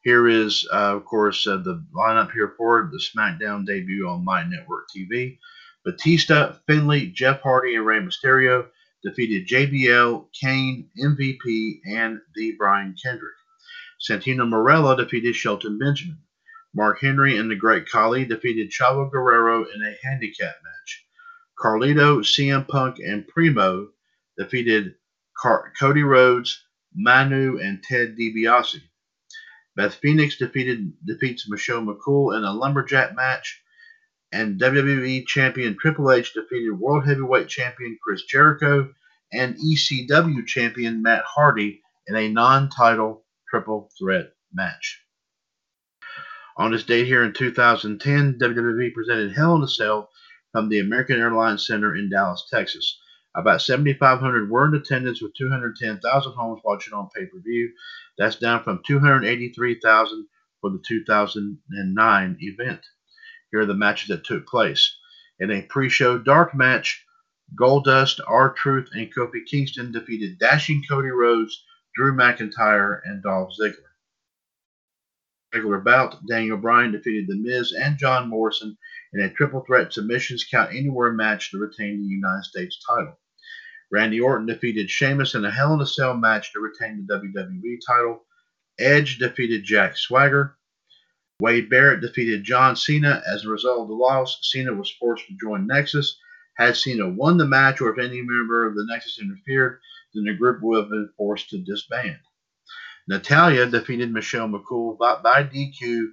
here 0.03 0.27
is, 0.27 0.67
uh, 0.71 0.95
of 0.95 1.05
course, 1.05 1.45
uh, 1.45 1.57
the 1.57 1.83
lineup 1.93 2.31
here 2.31 2.53
for 2.57 2.89
the 2.91 2.99
SmackDown 2.99 3.65
debut 3.65 4.07
on 4.07 4.23
My 4.23 4.43
Network 4.43 4.87
TV. 4.95 5.37
Batista, 5.85 6.53
Finlay, 6.67 7.07
Jeff 7.07 7.41
Hardy, 7.41 7.75
and 7.75 7.85
Rey 7.85 7.99
Mysterio 7.99 8.67
defeated 9.03 9.47
JBL, 9.47 10.27
Kane, 10.39 10.89
MVP, 11.01 11.81
and 11.85 12.19
the 12.35 12.53
Brian 12.57 12.95
Kendrick. 13.01 13.35
Santino 13.99 14.47
Marella 14.47 14.95
defeated 14.97 15.35
Shelton 15.35 15.77
Benjamin. 15.77 16.19
Mark 16.73 16.99
Henry 17.01 17.37
and 17.37 17.49
the 17.49 17.55
Great 17.55 17.89
Khali 17.89 18.25
defeated 18.25 18.71
Chavo 18.71 19.09
Guerrero 19.11 19.63
in 19.63 19.81
a 19.81 20.07
handicap 20.07 20.55
match. 20.63 21.05
Carlito, 21.59 22.19
CM 22.19 22.67
Punk, 22.67 22.99
and 22.99 23.27
Primo 23.27 23.89
defeated 24.37 24.95
Car- 25.37 25.73
Cody 25.77 26.03
Rhodes, 26.03 26.63
Manu, 26.93 27.59
and 27.59 27.83
Ted 27.83 28.15
DiBiase. 28.17 28.81
Beth 29.79 29.95
Phoenix 29.95 30.35
defeated 30.35 30.91
defeats 31.05 31.49
Michelle 31.49 31.81
McCool 31.81 32.35
in 32.35 32.43
a 32.43 32.51
lumberjack 32.51 33.15
match, 33.15 33.63
and 34.29 34.59
WWE 34.59 35.25
Champion 35.25 35.77
Triple 35.79 36.11
H 36.11 36.33
defeated 36.33 36.77
World 36.77 37.05
Heavyweight 37.07 37.47
Champion 37.47 37.97
Chris 38.03 38.23
Jericho 38.23 38.93
and 39.31 39.55
ECW 39.55 40.45
Champion 40.45 41.01
Matt 41.01 41.23
Hardy 41.23 41.81
in 42.07 42.17
a 42.17 42.27
non-title 42.27 43.23
triple 43.49 43.89
threat 43.97 44.33
match. 44.51 45.01
On 46.57 46.71
this 46.73 46.83
date 46.83 47.05
here 47.05 47.23
in 47.23 47.31
2010, 47.31 48.37
WWE 48.37 48.93
presented 48.93 49.31
Hell 49.31 49.55
in 49.55 49.63
a 49.63 49.67
Cell 49.69 50.09
from 50.51 50.67
the 50.67 50.79
American 50.79 51.21
Airlines 51.21 51.65
Center 51.65 51.95
in 51.95 52.09
Dallas, 52.09 52.45
Texas. 52.51 52.99
About 53.35 53.61
7,500 53.61 54.49
were 54.49 54.65
in 54.67 54.75
attendance 54.75 55.21
with 55.21 55.35
210,000 55.35 56.33
homes 56.33 56.61
watching 56.63 56.93
on 56.93 57.09
pay 57.15 57.25
per 57.25 57.39
view. 57.39 57.71
That's 58.17 58.35
down 58.35 58.63
from 58.63 58.81
283,000 58.85 60.27
for 60.61 60.71
the 60.71 60.83
2009 60.87 62.37
event. 62.39 62.85
Here 63.51 63.61
are 63.61 63.65
the 63.65 63.73
matches 63.73 64.09
that 64.09 64.25
took 64.25 64.47
place. 64.47 64.95
In 65.39 65.51
a 65.51 65.61
pre 65.61 65.89
show 65.89 66.17
dark 66.17 66.55
match, 66.55 67.05
Goldust, 67.55 68.19
R 68.27 68.53
Truth, 68.53 68.89
and 68.93 69.13
Kofi 69.13 69.45
Kingston 69.49 69.91
defeated 69.91 70.39
Dashing 70.39 70.83
Cody 70.89 71.09
Rhodes, 71.09 71.63
Drew 71.95 72.15
McIntyre, 72.15 72.99
and 73.05 73.23
Dolph 73.23 73.53
Ziggler 73.59 73.89
regular 75.53 75.79
bout, 75.79 76.15
Daniel 76.27 76.57
Bryan 76.57 76.91
defeated 76.91 77.27
The 77.27 77.35
Miz 77.35 77.71
and 77.71 77.97
John 77.97 78.29
Morrison 78.29 78.77
in 79.13 79.21
a 79.21 79.33
triple 79.33 79.61
threat 79.61 79.91
submissions 79.93 80.45
count 80.49 80.71
anywhere 80.71 81.11
match 81.11 81.51
to 81.51 81.57
retain 81.57 82.01
the 82.01 82.07
United 82.07 82.43
States 82.43 82.79
title. 82.87 83.17
Randy 83.91 84.19
Orton 84.19 84.45
defeated 84.45 84.89
Sheamus 84.89 85.33
in 85.33 85.45
a 85.45 85.51
Hell 85.51 85.73
in 85.73 85.81
a 85.81 85.85
Cell 85.85 86.15
match 86.15 86.53
to 86.53 86.59
retain 86.59 87.05
the 87.07 87.15
WWE 87.15 87.77
title. 87.85 88.25
Edge 88.79 89.17
defeated 89.17 89.63
Jack 89.63 89.97
Swagger. 89.97 90.55
Wade 91.39 91.69
Barrett 91.69 92.01
defeated 92.01 92.43
John 92.43 92.75
Cena. 92.75 93.23
As 93.25 93.45
a 93.45 93.49
result 93.49 93.81
of 93.81 93.87
the 93.87 93.93
loss, 93.93 94.39
Cena 94.43 94.73
was 94.73 94.91
forced 94.91 95.25
to 95.27 95.37
join 95.41 95.65
Nexus. 95.65 96.17
Had 96.57 96.75
Cena 96.75 97.09
won 97.09 97.37
the 97.37 97.47
match, 97.47 97.81
or 97.81 97.91
if 97.91 97.97
any 97.97 98.21
member 98.21 98.67
of 98.67 98.75
the 98.75 98.85
Nexus 98.85 99.19
interfered, 99.19 99.79
then 100.13 100.25
the 100.25 100.33
group 100.33 100.61
would 100.61 100.81
have 100.81 100.89
been 100.89 101.09
forced 101.17 101.49
to 101.49 101.57
disband. 101.59 102.19
Natalya 103.07 103.65
defeated 103.65 104.11
Michelle 104.11 104.49
McCool 104.49 104.97
by, 104.97 105.15
by 105.21 105.43
DQ 105.43 106.11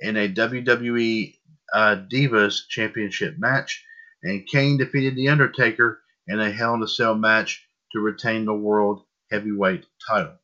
in 0.00 0.16
a 0.16 0.28
WWE 0.28 1.36
uh, 1.74 1.96
Divas 2.10 2.68
Championship 2.68 3.34
match, 3.38 3.84
and 4.22 4.46
Kane 4.46 4.78
defeated 4.78 5.16
The 5.16 5.28
Undertaker 5.28 6.00
in 6.28 6.40
a 6.40 6.50
Hell 6.50 6.74
in 6.74 6.82
a 6.82 6.88
Cell 6.88 7.14
match 7.14 7.66
to 7.92 8.00
retain 8.00 8.44
the 8.44 8.54
World 8.54 9.02
Heavyweight 9.30 9.84
title. 10.08 10.36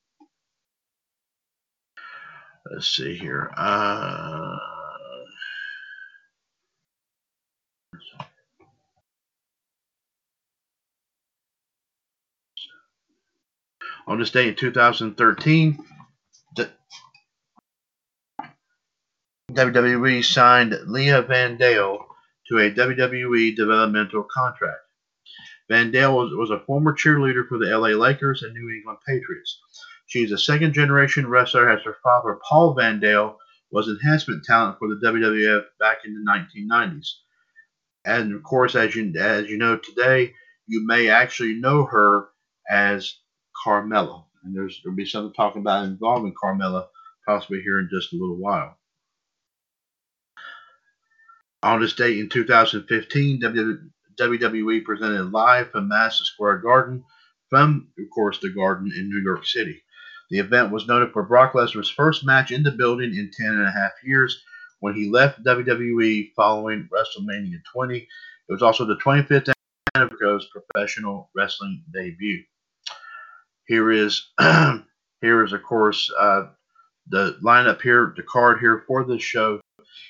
Let's 2.70 2.88
see 2.88 3.16
here. 3.16 3.50
Uh, 3.56 4.58
On 14.10 14.18
this 14.18 14.32
day 14.32 14.48
in 14.48 14.56
2013, 14.56 15.78
the 16.56 16.68
WWE 19.54 20.24
signed 20.24 20.76
Leah 20.86 21.22
Van 21.22 21.58
Vandale 21.58 22.04
to 22.48 22.58
a 22.58 22.70
WWE 22.70 23.54
developmental 23.56 24.24
contract. 24.24 24.80
Vandale 25.70 26.14
was, 26.14 26.32
was 26.34 26.50
a 26.50 26.64
former 26.64 26.92
cheerleader 26.92 27.46
for 27.48 27.58
the 27.58 27.66
LA 27.66 27.88
Lakers 27.88 28.42
and 28.42 28.52
New 28.52 28.68
England 28.74 28.98
Patriots. 29.06 29.60
She's 30.06 30.32
a 30.32 30.38
second 30.38 30.72
generation 30.72 31.28
wrestler 31.28 31.70
as 31.70 31.82
her 31.84 31.96
father, 32.02 32.40
Paul 32.48 32.74
Van 32.74 33.00
Vandale, 33.00 33.36
was 33.70 33.88
enhancement 33.88 34.44
talent 34.44 34.78
for 34.78 34.88
the 34.88 35.00
WWF 35.06 35.64
back 35.78 35.98
in 36.04 36.14
the 36.14 36.30
1990s. 36.30 37.06
And 38.04 38.34
of 38.34 38.42
course, 38.42 38.74
as 38.74 38.96
you, 38.96 39.12
as 39.18 39.48
you 39.48 39.58
know 39.58 39.76
today, 39.76 40.34
you 40.66 40.84
may 40.86 41.08
actually 41.08 41.54
know 41.54 41.84
her 41.84 42.30
as 42.68 43.14
Carmella. 43.64 44.24
And 44.42 44.56
there's 44.56 44.80
there'll 44.82 44.96
be 44.96 45.04
something 45.04 45.34
talking 45.34 45.60
about 45.60 45.84
involving 45.84 46.34
Carmella 46.34 46.86
possibly 47.26 47.60
here 47.62 47.78
in 47.78 47.88
just 47.92 48.12
a 48.12 48.16
little 48.16 48.36
while. 48.36 48.76
On 51.62 51.80
this 51.80 51.92
date 51.92 52.18
in 52.18 52.28
2015, 52.28 53.40
WWE 53.40 54.84
presented 54.84 55.30
live 55.30 55.70
from 55.70 55.88
Madison 55.88 56.24
Square 56.24 56.58
Garden 56.58 57.04
from, 57.50 57.88
of 57.98 58.04
course, 58.14 58.38
the 58.38 58.50
Garden 58.50 58.90
in 58.96 59.10
New 59.10 59.20
York 59.22 59.44
City. 59.44 59.82
The 60.30 60.38
event 60.38 60.70
was 60.70 60.86
noted 60.86 61.12
for 61.12 61.24
Brock 61.24 61.52
Lesnar's 61.52 61.90
first 61.90 62.24
match 62.24 62.50
in 62.50 62.62
the 62.62 62.70
building 62.70 63.14
in 63.14 63.30
10 63.36 63.46
and 63.46 63.66
a 63.66 63.70
half 63.70 63.92
years 64.04 64.42
when 64.78 64.94
he 64.94 65.10
left 65.10 65.44
WWE 65.44 66.32
following 66.34 66.88
WrestleMania 66.92 67.60
20. 67.72 67.98
It 67.98 68.06
was 68.48 68.62
also 68.62 68.84
the 68.86 68.96
25th 68.96 69.52
anniversary 69.94 70.28
of 70.30 70.40
his 70.40 70.48
professional 70.50 71.30
wrestling 71.34 71.84
debut. 71.92 72.42
Here 73.66 73.90
is 73.90 74.30
here 75.20 75.44
is 75.44 75.52
of 75.52 75.62
course 75.62 76.10
uh, 76.18 76.46
the 77.08 77.38
lineup 77.42 77.82
here, 77.82 78.12
the 78.16 78.22
card 78.22 78.60
here 78.60 78.84
for 78.86 79.04
this 79.04 79.22
show. 79.22 79.60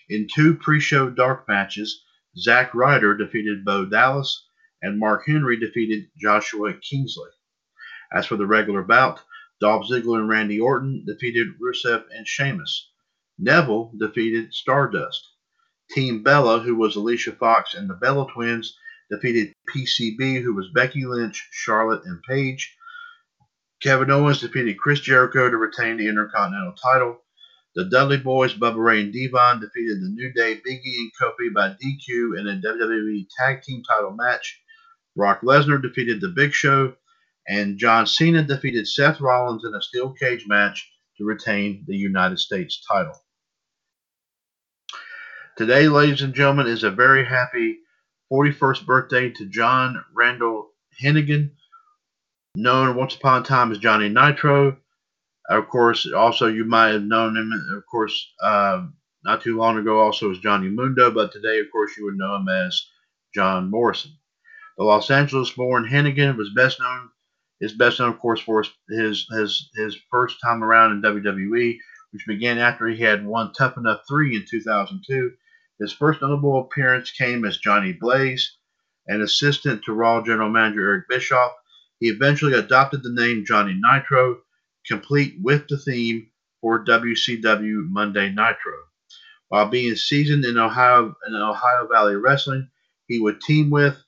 In 0.08 0.26
two 0.26 0.54
pre-show 0.56 1.10
dark 1.10 1.48
matches, 1.48 2.04
Zack 2.36 2.74
Ryder 2.74 3.16
defeated 3.16 3.64
Bo 3.64 3.84
Dallas, 3.84 4.46
and 4.82 4.98
Mark 4.98 5.26
Henry 5.26 5.58
defeated 5.58 6.10
Joshua 6.18 6.74
Kingsley. 6.74 7.30
As 8.12 8.26
for 8.26 8.36
the 8.36 8.46
regular 8.46 8.82
bout, 8.82 9.20
Dolph 9.60 9.88
Ziggler 9.88 10.18
and 10.20 10.28
Randy 10.28 10.58
Orton 10.58 11.04
defeated 11.06 11.58
Rusev 11.60 12.04
and 12.10 12.26
Sheamus. 12.26 12.90
Neville 13.38 13.92
defeated 13.98 14.52
Stardust. 14.52 15.28
Team 15.90 16.22
Bella, 16.22 16.60
who 16.60 16.76
was 16.76 16.96
Alicia 16.96 17.32
Fox 17.32 17.74
and 17.74 17.88
the 17.88 17.94
Bella 17.94 18.26
Twins, 18.32 18.76
defeated 19.10 19.52
PCB, 19.68 20.42
who 20.42 20.54
was 20.54 20.70
Becky 20.74 21.04
Lynch, 21.04 21.48
Charlotte, 21.50 22.04
and 22.04 22.22
Paige. 22.22 22.76
Kevin 23.82 24.10
Owens 24.10 24.40
defeated 24.40 24.78
Chris 24.78 25.00
Jericho 25.00 25.48
to 25.48 25.56
retain 25.56 25.96
the 25.96 26.08
Intercontinental 26.08 26.74
title. 26.74 27.18
The 27.74 27.84
Dudley 27.86 28.18
Boys, 28.18 28.52
Bubba 28.52 28.76
Ray 28.76 29.00
and 29.00 29.12
Devon, 29.12 29.60
defeated 29.60 30.02
the 30.02 30.08
New 30.08 30.32
Day, 30.32 30.60
Big 30.64 30.84
E, 30.84 30.96
and 30.98 31.12
Kofi 31.20 31.54
by 31.54 31.70
DQ 31.70 32.38
in 32.38 32.48
a 32.48 32.60
WWE 32.60 33.26
Tag 33.38 33.62
Team 33.62 33.82
title 33.84 34.10
match. 34.10 34.60
Brock 35.16 35.40
Lesnar 35.42 35.80
defeated 35.80 36.20
The 36.20 36.28
Big 36.28 36.52
Show, 36.52 36.94
and 37.48 37.78
John 37.78 38.06
Cena 38.06 38.42
defeated 38.42 38.86
Seth 38.86 39.20
Rollins 39.20 39.64
in 39.64 39.74
a 39.74 39.82
steel 39.82 40.12
cage 40.12 40.44
match 40.46 40.90
to 41.16 41.24
retain 41.24 41.84
the 41.86 41.96
United 41.96 42.38
States 42.38 42.84
title. 42.90 43.14
Today, 45.56 45.88
ladies 45.88 46.22
and 46.22 46.34
gentlemen, 46.34 46.66
is 46.66 46.84
a 46.84 46.90
very 46.90 47.24
happy 47.24 47.78
41st 48.32 48.84
birthday 48.84 49.30
to 49.30 49.46
John 49.46 50.04
Randall 50.14 50.70
Hennigan 51.02 51.50
known 52.54 52.96
once 52.96 53.14
upon 53.14 53.42
a 53.42 53.44
time 53.44 53.72
as 53.72 53.78
Johnny 53.78 54.08
Nitro. 54.08 54.76
Of 55.48 55.68
course, 55.68 56.06
also 56.12 56.46
you 56.46 56.64
might 56.64 56.92
have 56.92 57.02
known 57.02 57.36
him, 57.36 57.52
of 57.76 57.84
course, 57.90 58.32
uh, 58.42 58.86
not 59.24 59.42
too 59.42 59.56
long 59.56 59.78
ago, 59.78 59.98
also 60.00 60.30
as 60.30 60.38
Johnny 60.38 60.68
Mundo, 60.68 61.10
but 61.10 61.32
today, 61.32 61.60
of 61.60 61.66
course, 61.72 61.96
you 61.96 62.04
would 62.04 62.16
know 62.16 62.36
him 62.36 62.48
as 62.48 62.86
John 63.34 63.70
Morrison. 63.70 64.12
The 64.78 64.84
Los 64.84 65.10
Angeles 65.10 65.50
born 65.50 65.86
Hennigan 65.86 66.36
was 66.36 66.50
best 66.54 66.80
known 66.80 67.10
is 67.60 67.74
best 67.74 67.98
known, 67.98 68.10
of 68.10 68.18
course, 68.18 68.40
for 68.40 68.64
his 68.88 69.26
his 69.30 69.70
his 69.74 69.96
first 70.10 70.38
time 70.42 70.64
around 70.64 70.92
in 70.92 71.02
WWE, 71.02 71.76
which 72.12 72.26
began 72.26 72.58
after 72.58 72.86
he 72.88 73.02
had 73.02 73.24
won 73.24 73.52
Tough 73.52 73.76
Enough 73.76 74.00
3 74.08 74.36
in 74.36 74.44
2002. 74.48 75.32
His 75.78 75.92
first 75.92 76.20
notable 76.22 76.60
appearance 76.60 77.10
came 77.10 77.44
as 77.44 77.58
Johnny 77.58 77.92
Blaze, 77.92 78.56
an 79.06 79.20
assistant 79.20 79.84
to 79.84 79.92
Raw 79.92 80.22
General 80.22 80.50
Manager 80.50 80.88
Eric 80.88 81.08
Bischoff. 81.08 81.52
He 82.00 82.08
eventually 82.08 82.54
adopted 82.54 83.02
the 83.02 83.12
name 83.12 83.44
Johnny 83.46 83.78
Nitro, 83.78 84.40
complete 84.86 85.36
with 85.40 85.68
the 85.68 85.76
theme 85.76 86.30
for 86.60 86.84
WCW 86.84 87.88
Monday 87.88 88.30
Nitro. 88.30 88.74
While 89.48 89.68
being 89.68 89.94
seasoned 89.96 90.44
in 90.44 90.56
Ohio 90.56 91.14
in 91.26 91.34
Ohio 91.34 91.86
Valley 91.86 92.16
Wrestling, 92.16 92.70
he 93.06 93.18
would 93.20 93.40
team 93.40 93.68
with, 93.68 94.02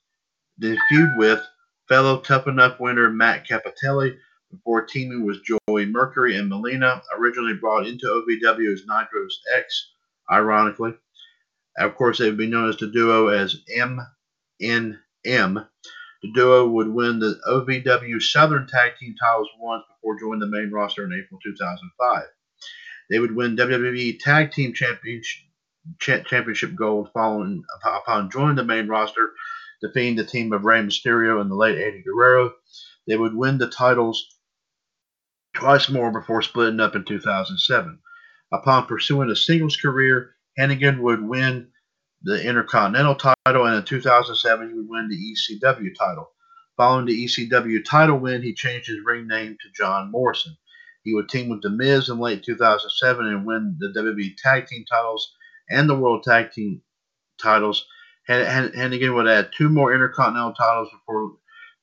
then 0.57 0.77
feud 0.89 1.11
with 1.17 1.45
fellow 1.87 2.19
Tough 2.21 2.47
Enough 2.47 2.79
winner 2.79 3.09
Matt 3.09 3.47
Cappotelli 3.47 4.17
before 4.49 4.85
teaming 4.85 5.25
with 5.25 5.43
Joey 5.43 5.85
Mercury 5.85 6.37
and 6.37 6.49
Melina, 6.49 7.01
originally 7.17 7.55
brought 7.55 7.87
into 7.87 8.05
OVW 8.05 8.73
as 8.73 8.85
Nitro's 8.85 9.39
ex, 9.55 9.91
ironically. 10.31 10.93
Of 11.77 11.95
course, 11.95 12.19
they 12.19 12.25
would 12.25 12.37
be 12.37 12.47
known 12.47 12.69
as 12.69 12.77
the 12.77 12.87
duo 12.87 13.27
as 13.27 13.57
MNM. 14.55 15.67
The 16.23 16.31
duo 16.31 16.69
would 16.69 16.87
win 16.87 17.19
the 17.19 17.37
OVW 17.45 18.21
Southern 18.21 18.65
Tag 18.65 18.93
Team 18.97 19.13
titles 19.19 19.49
once 19.59 19.83
before 19.89 20.17
joining 20.17 20.39
the 20.39 20.47
main 20.47 20.71
roster 20.71 21.03
in 21.03 21.11
April 21.11 21.37
2005. 21.43 22.23
They 23.09 23.19
would 23.19 23.35
win 23.35 23.57
WWE 23.57 24.19
Tag 24.19 24.51
Team 24.51 24.73
Championship, 24.73 25.43
Championship 25.99 26.75
gold 26.75 27.09
following 27.13 27.63
upon 27.83 28.31
joining 28.31 28.55
the 28.55 28.63
main 28.63 28.87
roster, 28.87 29.33
defeating 29.81 30.15
the 30.15 30.23
team 30.23 30.53
of 30.53 30.63
Rey 30.63 30.81
Mysterio 30.81 31.41
and 31.41 31.51
the 31.51 31.55
late 31.55 31.77
Eddie 31.77 32.03
Guerrero. 32.03 32.53
They 33.05 33.17
would 33.17 33.35
win 33.35 33.57
the 33.57 33.69
titles 33.69 34.25
twice 35.53 35.89
more 35.89 36.09
before 36.09 36.41
splitting 36.41 36.79
up 36.79 36.95
in 36.95 37.03
2007. 37.03 37.99
Upon 38.53 38.85
pursuing 38.85 39.29
a 39.29 39.35
singles 39.35 39.75
career, 39.75 40.35
Hennigan 40.57 41.01
would 41.01 41.21
win 41.21 41.72
the 42.23 42.41
Intercontinental 42.47 43.15
title, 43.15 43.65
and 43.65 43.75
in 43.75 43.83
2007 43.83 44.69
he 44.69 44.73
would 44.73 44.89
win 44.89 45.09
the 45.09 45.15
ECW 45.15 45.93
title. 45.97 46.31
Following 46.77 47.05
the 47.05 47.25
ECW 47.25 47.83
title 47.85 48.17
win, 48.17 48.41
he 48.41 48.53
changed 48.53 48.87
his 48.87 49.03
ring 49.05 49.27
name 49.27 49.57
to 49.61 49.69
John 49.75 50.09
Morrison. 50.09 50.57
He 51.03 51.13
would 51.13 51.29
team 51.29 51.49
with 51.49 51.61
The 51.61 51.69
Miz 51.69 52.09
in 52.09 52.17
late 52.17 52.43
2007 52.43 53.27
and 53.27 53.45
win 53.45 53.75
the 53.77 53.89
WWE 53.89 54.35
Tag 54.37 54.67
Team 54.67 54.85
titles 54.89 55.35
and 55.69 55.89
the 55.89 55.95
World 55.95 56.23
Tag 56.23 56.51
Team 56.51 56.81
titles. 57.41 57.85
Hennigan 58.27 59.13
would 59.13 59.27
add 59.27 59.51
two 59.55 59.67
more 59.67 59.93
Intercontinental 59.93 60.53
titles 60.53 60.89
before 60.91 61.33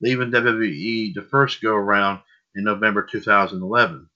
leaving 0.00 0.30
WWE 0.30 1.14
the 1.14 1.22
first 1.30 1.60
go 1.60 1.74
around 1.74 2.20
in 2.54 2.64
November 2.64 3.02
2011. 3.02 4.08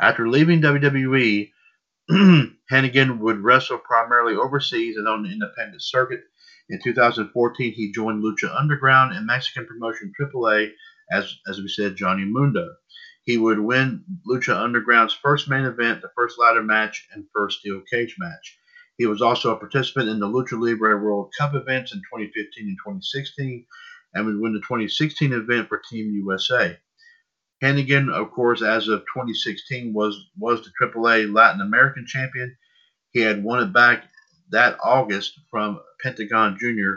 After 0.00 0.28
leaving 0.28 0.60
WWE, 0.60 1.52
Hennigan 2.70 3.18
would 3.18 3.38
wrestle 3.38 3.78
primarily 3.78 4.36
overseas 4.36 4.96
and 4.96 5.08
on 5.08 5.22
the 5.22 5.32
independent 5.32 5.82
circuit. 5.82 6.20
In 6.68 6.80
2014, 6.82 7.72
he 7.72 7.92
joined 7.92 8.22
Lucha 8.22 8.54
Underground 8.54 9.16
and 9.16 9.26
Mexican 9.26 9.66
promotion 9.66 10.12
AAA 10.20 10.72
as, 11.10 11.34
as 11.48 11.58
we 11.58 11.68
said, 11.68 11.96
Johnny 11.96 12.24
Mundo. 12.24 12.74
He 13.24 13.38
would 13.38 13.58
win 13.58 14.04
Lucha 14.28 14.54
Underground's 14.54 15.14
first 15.14 15.48
main 15.48 15.64
event, 15.64 16.02
the 16.02 16.10
first 16.14 16.38
ladder 16.38 16.62
match, 16.62 17.08
and 17.12 17.26
first 17.34 17.60
steel 17.60 17.80
cage 17.90 18.16
match. 18.18 18.58
He 18.98 19.06
was 19.06 19.22
also 19.22 19.54
a 19.54 19.58
participant 19.58 20.08
in 20.10 20.20
the 20.20 20.28
Lucha 20.28 20.60
Libre 20.60 21.02
World 21.02 21.32
Cup 21.38 21.54
events 21.54 21.92
in 21.92 22.00
2015 22.00 22.68
and 22.68 22.78
2016, 22.78 23.66
and 24.12 24.26
would 24.26 24.38
win 24.38 24.52
the 24.52 24.60
2016 24.60 25.32
event 25.32 25.68
for 25.68 25.80
Team 25.90 26.12
USA. 26.12 26.78
Hennigan, 27.64 28.12
of 28.12 28.30
course, 28.30 28.62
as 28.62 28.88
of 28.88 29.00
2016, 29.00 29.94
was 29.94 30.28
was 30.38 30.62
the 30.62 30.86
AAA 30.86 31.32
Latin 31.32 31.62
American 31.62 32.04
champion. 32.06 32.54
He 33.12 33.20
had 33.20 33.42
won 33.42 33.62
it 33.62 33.72
back 33.72 34.04
that 34.50 34.76
August 34.84 35.40
from 35.50 35.80
Pentagon 36.02 36.58
Jr. 36.60 36.96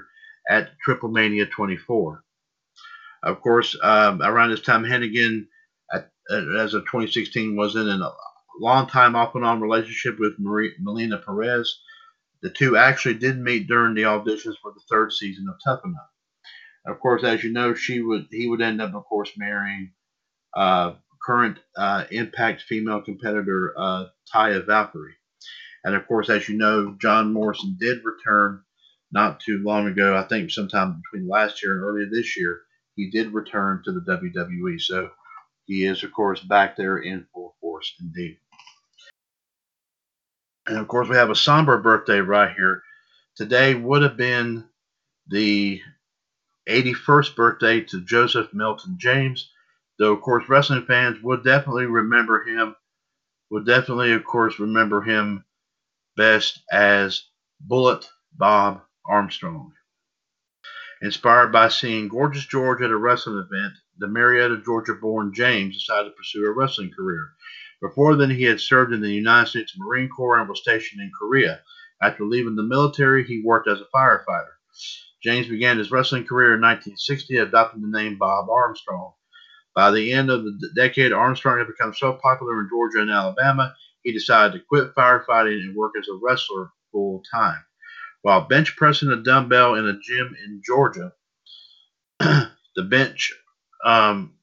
at 0.50 0.72
Triple 0.84 1.10
Mania 1.10 1.46
24. 1.46 2.22
Of 3.24 3.42
course, 3.42 3.78
um, 3.82 4.22
around 4.22 4.50
this 4.50 4.62
time, 4.62 4.84
Hennigan 4.84 5.48
as 6.30 6.74
of 6.74 6.84
2016, 6.84 7.56
was 7.56 7.76
in 7.76 7.88
a 7.88 8.12
long 8.60 8.88
time 8.88 9.16
off 9.16 9.36
and 9.36 9.46
on 9.46 9.62
relationship 9.62 10.20
with 10.20 10.34
Marie, 10.40 10.74
Melina 10.80 11.18
Perez. 11.18 11.80
The 12.42 12.50
two 12.50 12.76
actually 12.76 13.16
did 13.16 13.40
meet 13.40 13.68
during 13.68 13.96
the 13.96 14.04
auditions 14.04 14.56
for 14.62 14.74
the 14.74 14.82
third 14.90 15.14
season 15.14 15.48
of 15.48 15.56
Tough 15.64 15.86
Enough. 15.86 16.10
Of 16.86 17.00
course, 17.00 17.24
as 17.24 17.44
you 17.44 17.52
know, 17.52 17.74
she 17.74 18.02
would 18.02 18.28
he 18.32 18.48
would 18.48 18.62
end 18.62 18.82
up, 18.82 18.94
of 18.94 19.06
course, 19.06 19.32
marrying 19.38 19.92
uh, 19.94 19.97
current 20.56 21.60
uh, 21.76 22.06
Impact 22.12 22.62
female 22.62 23.02
competitor 23.02 23.74
uh, 23.78 24.06
Taya 24.34 24.66
Valkyrie. 24.66 25.16
And 25.84 25.96
of 25.96 26.08
course, 26.08 26.30
as 26.30 26.48
you 26.50 26.58
know, 26.58 26.96
John 27.00 27.34
Morrison 27.34 27.78
did 27.80 28.00
return 28.04 28.64
not 29.12 29.40
too 29.40 29.62
long 29.64 29.88
ago. 29.88 30.18
I 30.18 30.24
think 30.24 30.52
sometime 30.52 31.02
between 31.02 31.30
last 31.30 31.64
year 31.64 31.76
and 31.76 31.84
earlier 31.84 32.10
this 32.12 32.38
year, 32.38 32.62
he 32.96 33.10
did 33.10 33.34
return 33.34 33.82
to 33.86 33.92
the 33.92 34.02
WWE. 34.02 34.82
So 34.82 35.12
he 35.66 35.86
is, 35.86 36.04
of 36.04 36.12
course, 36.12 36.42
back 36.42 36.76
there 36.76 36.98
in 36.98 37.28
full 37.34 37.56
force 37.62 37.94
indeed. 38.02 38.38
And 40.66 40.78
of 40.78 40.88
course, 40.88 41.08
we 41.08 41.16
have 41.16 41.30
a 41.30 41.36
somber 41.36 41.78
birthday 41.78 42.20
right 42.20 42.54
here. 42.56 42.84
Today 43.36 43.76
would 43.76 44.02
have 44.02 44.18
been 44.18 44.66
the 45.28 45.82
81st 46.68 47.36
birthday 47.36 47.82
to 47.82 48.04
Joseph 48.04 48.54
Milton 48.54 48.98
James, 49.00 49.52
though, 50.00 50.14
of 50.14 50.22
course, 50.22 50.48
wrestling 50.48 50.86
fans 50.86 51.22
would 51.22 51.44
definitely 51.44 51.86
remember 51.86 52.44
him, 52.44 52.76
would 53.50 53.66
definitely, 53.66 54.14
of 54.14 54.24
course, 54.24 54.60
remember 54.60 55.02
him 55.02 55.46
best 56.16 56.62
as 56.72 57.24
Bullet 57.60 58.10
Bob 58.34 58.82
Armstrong. 59.06 59.74
Inspired 61.02 61.52
by 61.52 61.68
seeing 61.68 62.08
Gorgeous 62.08 62.46
George 62.46 62.82
at 62.82 62.90
a 62.90 62.98
wrestling 62.98 63.38
event, 63.38 63.74
the 64.00 64.08
Marietta, 64.08 64.62
Georgia 64.66 64.96
born 64.96 65.32
James 65.34 65.76
decided 65.76 66.10
to 66.10 66.16
pursue 66.16 66.46
a 66.46 66.52
wrestling 66.52 66.92
career. 66.92 67.34
Before 67.82 68.16
then, 68.16 68.32
he 68.32 68.44
had 68.44 68.60
served 68.60 68.94
in 68.94 69.02
the 69.02 69.14
United 69.14 69.50
States 69.50 69.74
Marine 69.78 70.10
Corps 70.10 70.40
and 70.40 70.50
was 70.50 70.60
stationed 70.60 71.02
in 71.02 71.12
Korea. 71.18 71.62
After 72.02 72.26
leaving 72.26 72.56
the 72.56 72.64
military, 72.64 73.24
he 73.24 73.44
worked 73.44 73.68
as 73.68 73.80
a 73.80 73.86
firefighter. 73.96 74.54
James 75.22 75.48
began 75.48 75.78
his 75.78 75.92
wrestling 75.92 76.26
career 76.26 76.56
in 76.56 76.62
1960, 76.62 77.38
adopting 77.38 77.82
the 77.82 77.96
name 77.96 78.18
Bob 78.18 78.50
Armstrong. 78.50 79.14
By 79.78 79.92
the 79.92 80.12
end 80.12 80.32
of 80.32 80.44
the 80.44 80.72
decade, 80.76 81.14
Armstrong 81.14 81.60
had 81.60 81.68
become 81.68 81.94
so 81.94 82.14
popular 82.14 82.62
in 82.62 82.68
Georgia 82.68 83.00
and 83.00 83.12
Alabama, 83.12 83.76
he 84.02 84.12
decided 84.12 84.54
to 84.54 84.66
quit 84.66 84.96
firefighting 84.96 85.60
and 85.60 85.76
work 85.76 85.94
as 86.00 86.08
a 86.08 86.18
wrestler 86.20 86.72
full 86.92 87.22
time. 87.32 87.64
While 88.24 88.48
bench 88.48 88.76
pressing 88.76 89.10
a 89.10 89.18
dumbbell 89.18 89.76
in 89.76 89.86
a 89.86 90.00
gym 90.00 90.36
in 90.44 90.64
Georgia, 90.66 91.14
the 92.20 92.84
bench 92.90 93.32
um, 93.86 94.34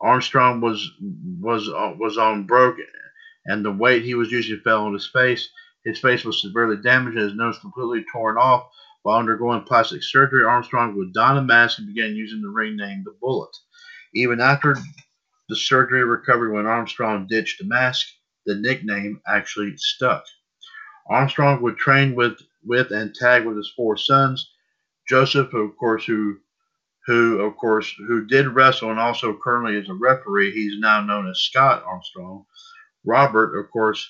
Armstrong 0.00 0.62
was 0.62 0.90
was 1.42 1.68
uh, 1.68 1.92
was 1.98 2.16
on 2.16 2.44
broke, 2.44 2.78
and 3.44 3.62
the 3.62 3.70
weight 3.72 4.02
he 4.02 4.14
was 4.14 4.32
using 4.32 4.60
fell 4.60 4.86
on 4.86 4.94
his 4.94 5.10
face. 5.12 5.50
His 5.84 5.98
face 5.98 6.24
was 6.24 6.40
severely 6.40 6.78
damaged 6.78 7.18
and 7.18 7.28
his 7.28 7.36
nose 7.36 7.58
completely 7.58 8.06
torn 8.10 8.38
off. 8.38 8.70
While 9.02 9.18
undergoing 9.18 9.64
plastic 9.64 10.02
surgery, 10.02 10.46
Armstrong 10.46 10.96
would 10.96 11.12
don 11.12 11.36
a 11.36 11.42
mask 11.42 11.76
and 11.76 11.86
began 11.86 12.16
using 12.16 12.40
the 12.40 12.48
ring 12.48 12.78
name 12.78 13.02
The 13.04 13.14
Bullet. 13.20 13.54
Even 14.14 14.40
after 14.40 14.76
the 15.48 15.56
surgery 15.56 16.04
recovery, 16.04 16.52
when 16.52 16.66
Armstrong 16.66 17.26
ditched 17.28 17.60
the 17.60 17.66
mask, 17.66 18.06
the 18.46 18.54
nickname 18.54 19.20
actually 19.26 19.76
stuck. 19.76 20.24
Armstrong 21.08 21.62
would 21.62 21.76
train 21.76 22.14
with, 22.14 22.40
with 22.64 22.90
and 22.90 23.14
tag 23.14 23.44
with 23.44 23.56
his 23.56 23.72
four 23.76 23.96
sons. 23.96 24.52
Joseph, 25.08 25.52
of 25.54 25.76
course, 25.76 26.04
who 26.04 26.38
who, 27.06 27.40
of 27.40 27.56
course, 27.56 27.92
who 28.06 28.26
did 28.26 28.46
wrestle 28.48 28.90
and 28.90 29.00
also 29.00 29.36
currently 29.36 29.76
is 29.76 29.88
a 29.88 29.94
referee. 29.94 30.52
He's 30.52 30.78
now 30.78 31.00
known 31.00 31.28
as 31.28 31.40
Scott 31.40 31.82
Armstrong. 31.84 32.44
Robert, 33.04 33.58
of 33.58 33.70
course, 33.70 34.08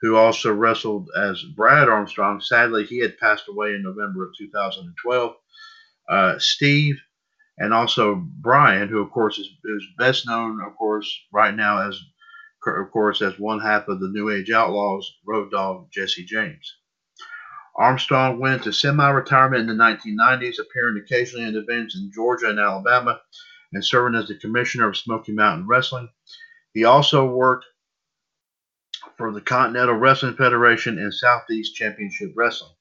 who 0.00 0.16
also 0.16 0.52
wrestled 0.52 1.08
as 1.16 1.42
Brad 1.42 1.88
Armstrong. 1.88 2.40
Sadly, 2.40 2.84
he 2.84 2.98
had 2.98 3.18
passed 3.18 3.48
away 3.48 3.70
in 3.70 3.82
November 3.82 4.24
of 4.24 4.36
2012. 4.38 5.34
Uh, 6.08 6.38
Steve, 6.38 7.00
and 7.58 7.72
also 7.72 8.14
Brian, 8.40 8.88
who 8.88 9.00
of 9.00 9.10
course 9.10 9.38
is, 9.38 9.46
is 9.46 9.86
best 9.98 10.26
known, 10.26 10.60
of 10.66 10.76
course, 10.76 11.08
right 11.32 11.54
now 11.54 11.88
as, 11.88 11.98
of 12.66 12.90
course, 12.90 13.22
as 13.22 13.38
one 13.38 13.60
half 13.60 13.88
of 13.88 14.00
the 14.00 14.08
New 14.08 14.30
Age 14.30 14.50
Outlaws, 14.50 15.10
Road 15.26 15.50
Dog 15.50 15.88
Jesse 15.92 16.24
James. 16.24 16.76
Armstrong 17.78 18.38
went 18.38 18.62
to 18.64 18.72
semi-retirement 18.72 19.60
in 19.60 19.66
the 19.66 19.84
1990s, 19.84 20.58
appearing 20.58 21.02
occasionally 21.02 21.46
in 21.46 21.56
events 21.56 21.94
in 21.94 22.10
Georgia 22.14 22.48
and 22.48 22.58
Alabama, 22.58 23.20
and 23.72 23.84
serving 23.84 24.18
as 24.18 24.28
the 24.28 24.38
commissioner 24.38 24.88
of 24.88 24.96
Smoky 24.96 25.32
Mountain 25.32 25.66
Wrestling. 25.66 26.08
He 26.72 26.84
also 26.84 27.26
worked 27.26 27.66
for 29.16 29.32
the 29.32 29.40
Continental 29.40 29.94
Wrestling 29.94 30.36
Federation 30.36 30.98
and 30.98 31.12
Southeast 31.12 31.74
Championship 31.74 32.32
Wrestling. 32.34 32.72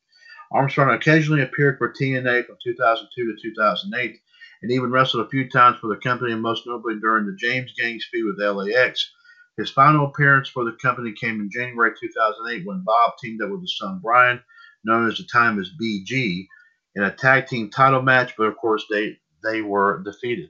Armstrong 0.51 0.93
occasionally 0.93 1.41
appeared 1.41 1.77
for 1.77 1.91
TNA 1.91 2.45
from 2.45 2.57
2002 2.63 3.35
to 3.35 3.41
2008 3.41 4.19
and 4.61 4.71
even 4.71 4.91
wrestled 4.91 5.25
a 5.25 5.29
few 5.29 5.49
times 5.49 5.77
for 5.79 5.87
the 5.87 6.01
company, 6.01 6.31
and 6.31 6.41
most 6.41 6.65
notably 6.65 6.99
during 6.99 7.25
the 7.25 7.35
James 7.35 7.73
Gangs 7.77 8.05
feud 8.11 8.35
with 8.37 8.45
LAX. 8.45 9.11
His 9.57 9.69
final 9.69 10.07
appearance 10.07 10.49
for 10.49 10.65
the 10.65 10.77
company 10.81 11.13
came 11.13 11.39
in 11.39 11.49
January 11.49 11.91
2008 11.99 12.65
when 12.65 12.83
Bob 12.85 13.13
teamed 13.21 13.41
up 13.41 13.51
with 13.51 13.61
his 13.61 13.77
son 13.77 13.99
Brian, 14.03 14.41
known 14.83 15.09
at 15.09 15.17
the 15.17 15.23
time 15.31 15.59
as 15.59 15.71
BG, 15.81 16.47
in 16.95 17.03
a 17.03 17.11
tag 17.11 17.47
team 17.47 17.69
title 17.69 18.01
match, 18.01 18.33
but 18.37 18.47
of 18.47 18.57
course 18.57 18.85
they, 18.89 19.17
they 19.43 19.61
were 19.61 20.01
defeated. 20.03 20.49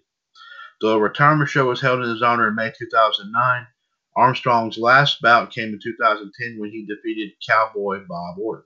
The 0.82 1.00
retirement 1.00 1.50
show 1.50 1.68
was 1.68 1.82
held 1.82 2.04
in 2.04 2.10
his 2.10 2.22
honor 2.22 2.48
in 2.48 2.56
May 2.56 2.72
2009. 2.78 3.68
Armstrong's 4.16 4.78
last 4.78 5.22
bout 5.22 5.52
came 5.52 5.70
in 5.70 5.80
2010 5.82 6.60
when 6.60 6.72
he 6.72 6.86
defeated 6.86 7.32
Cowboy 7.46 8.06
Bob 8.08 8.38
Orton. 8.40 8.66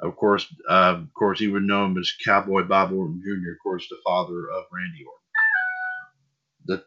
Of 0.00 0.16
course, 0.16 0.46
uh, 0.68 0.96
of 0.98 1.14
course, 1.14 1.38
he 1.38 1.48
would 1.48 1.62
know 1.62 1.84
him 1.84 1.96
as 1.96 2.12
Cowboy 2.24 2.64
Bob 2.64 2.92
Orton 2.92 3.22
Jr., 3.24 3.52
of 3.52 3.58
course, 3.62 3.88
the 3.88 3.96
father 4.04 4.50
of 4.50 4.64
Randy 4.72 5.04
Orton. 5.04 5.20
The 6.66 6.84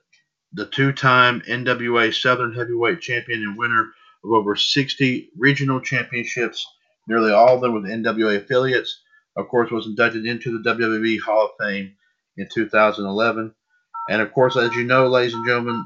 the 0.54 0.66
two-time 0.66 1.42
NWA 1.42 2.14
Southern 2.14 2.54
Heavyweight 2.54 3.02
Champion 3.02 3.44
and 3.44 3.58
winner 3.58 3.92
of 4.24 4.32
over 4.32 4.56
60 4.56 5.30
regional 5.38 5.82
championships, 5.82 6.66
nearly 7.08 7.32
all 7.32 7.56
of 7.56 7.62
them 7.62 7.74
with 7.74 7.84
NWA 7.84 8.38
affiliates. 8.38 9.02
Of 9.36 9.48
course, 9.50 9.72
was 9.72 9.86
inducted 9.86 10.26
into 10.26 10.52
the 10.52 10.70
WWE 10.70 11.20
Hall 11.20 11.46
of 11.46 11.52
Fame 11.60 11.96
in 12.38 12.48
2011. 12.54 13.54
And 14.10 14.22
of 14.22 14.34
course, 14.34 14.58
as 14.58 14.74
you 14.76 14.84
know, 14.84 15.08
ladies 15.08 15.34
and 15.34 15.46
gentlemen, 15.46 15.86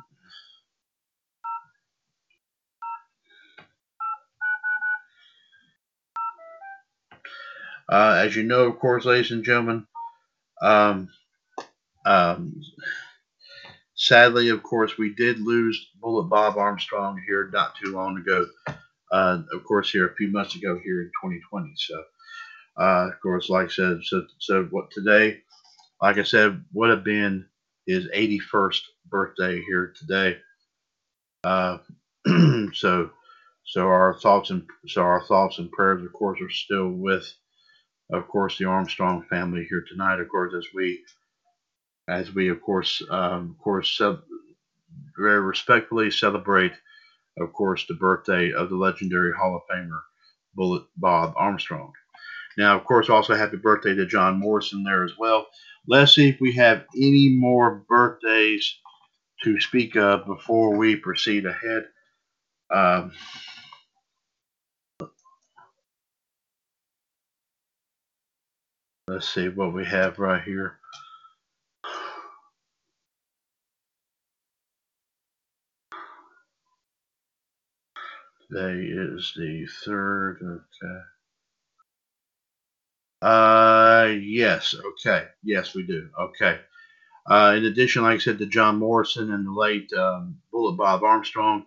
uh, 7.91 8.21
as 8.23 8.36
you 8.36 8.43
know, 8.43 8.63
of 8.63 8.80
course, 8.80 9.06
ladies 9.06 9.32
and 9.32 9.43
gentlemen, 9.43 9.86
um, 10.62 11.10
um, 12.06 12.62
sadly, 13.95 14.49
of 14.49 14.63
course, 14.63 14.97
we 14.97 15.13
did 15.13 15.39
lose 15.39 15.91
Bullet 15.99 16.30
Bob 16.30 16.58
Armstrong 16.58 17.21
here 17.27 17.49
not 17.51 17.75
too 17.75 17.91
long 17.91 18.17
ago. 18.17 18.45
Uh, 19.12 19.41
of 19.54 19.63
course, 19.65 19.91
here 19.91 20.08
a 20.08 20.15
few 20.15 20.32
months 20.32 20.56
ago 20.56 20.80
here 20.84 21.01
in 21.01 21.12
2020. 21.21 21.73
So, 21.75 22.04
uh, 22.80 23.10
of 23.10 23.19
course, 23.21 23.49
like 23.49 23.67
I 23.67 23.69
said, 23.69 23.97
so, 24.04 24.25
so 24.39 24.63
what 24.71 24.89
today, 24.91 25.41
like 26.01 26.17
I 26.17 26.23
said, 26.23 26.63
would 26.73 26.89
have 26.89 27.04
been 27.04 27.45
his 27.86 28.08
81st 28.08 28.82
birthday 29.10 29.62
here 29.62 29.93
today. 29.99 30.38
Uh, 31.43 31.80
so, 32.73 33.12
so 33.65 33.88
our 33.88 34.17
thoughts 34.19 34.49
and 34.49 34.65
so 34.88 35.01
our 35.01 35.23
thoughts 35.25 35.58
and 35.60 35.71
prayers, 35.71 36.04
of 36.04 36.13
course, 36.13 36.39
are 36.41 36.49
still 36.49 36.89
with, 36.89 37.32
of 38.12 38.28
course, 38.28 38.58
the 38.58 38.65
Armstrong 38.65 39.24
family 39.30 39.65
here 39.69 39.84
tonight. 39.88 40.19
Of 40.19 40.30
course, 40.30 40.54
as 40.58 40.65
we, 40.74 41.04
as 42.08 42.34
we, 42.34 42.50
of 42.50 42.62
course, 42.62 43.02
um, 43.10 43.56
of 43.58 43.63
course, 43.63 44.00
very 45.17 45.41
respectfully 45.41 46.12
celebrate, 46.12 46.74
of 47.39 47.54
course, 47.54 47.86
the 47.88 47.93
birthday 47.95 48.52
of 48.52 48.69
the 48.69 48.76
legendary 48.76 49.32
Hall 49.34 49.56
of 49.56 49.62
Famer 49.69 50.02
Bullet 50.56 50.84
Bob 50.97 51.34
Armstrong. 51.38 51.93
Now, 52.58 52.78
of 52.78 52.84
course, 52.84 53.10
also 53.10 53.34
happy 53.36 53.58
birthday 53.58 53.95
to 53.95 54.06
John 54.06 54.38
Morrison 54.38 54.84
there 54.84 55.06
as 55.06 55.17
well. 55.17 55.47
Let's 55.88 56.15
see 56.15 56.30
if 56.30 56.39
we 56.41 56.54
have 56.54 56.86
any 56.95 57.30
more 57.30 57.86
birthdays 57.88 58.76
to 59.43 59.60
speak 59.60 59.95
of 59.95 60.26
before 60.26 60.76
we 60.76 60.95
proceed 60.95 61.45
ahead. 61.45 61.86
Um, 62.74 63.13
let's 69.12 69.34
see 69.34 69.50
what 69.50 69.74
we 69.74 69.84
have 69.84 70.19
right 70.19 70.41
here. 70.41 70.78
Today 78.47 78.86
is 78.86 79.34
the 79.36 79.67
third. 79.86 80.39
Okay. 80.41 81.00
Uh, 83.21 84.13
yes. 84.21 84.74
Okay. 84.74 85.28
Yes, 85.43 85.76
we 85.76 85.84
do. 85.84 86.10
Okay. 86.17 86.60
Uh, 87.30 87.56
in 87.58 87.65
addition, 87.65 88.04
like 88.04 88.15
I 88.15 88.17
said, 88.17 88.39
to 88.39 88.45
John 88.45 88.78
Morrison 88.78 89.34
and 89.34 89.45
the 89.45 89.52
late 89.52 89.91
um, 89.93 90.38
Bullet 90.52 90.78
Bob 90.78 91.04
Armstrong, 91.04 91.65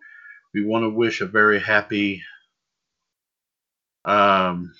we 0.54 0.64
want 0.64 0.84
to 0.84 0.88
wish 0.88 1.20
a 1.20 1.26
very 1.26 1.60
happy 1.60 2.22
um, 4.06 4.72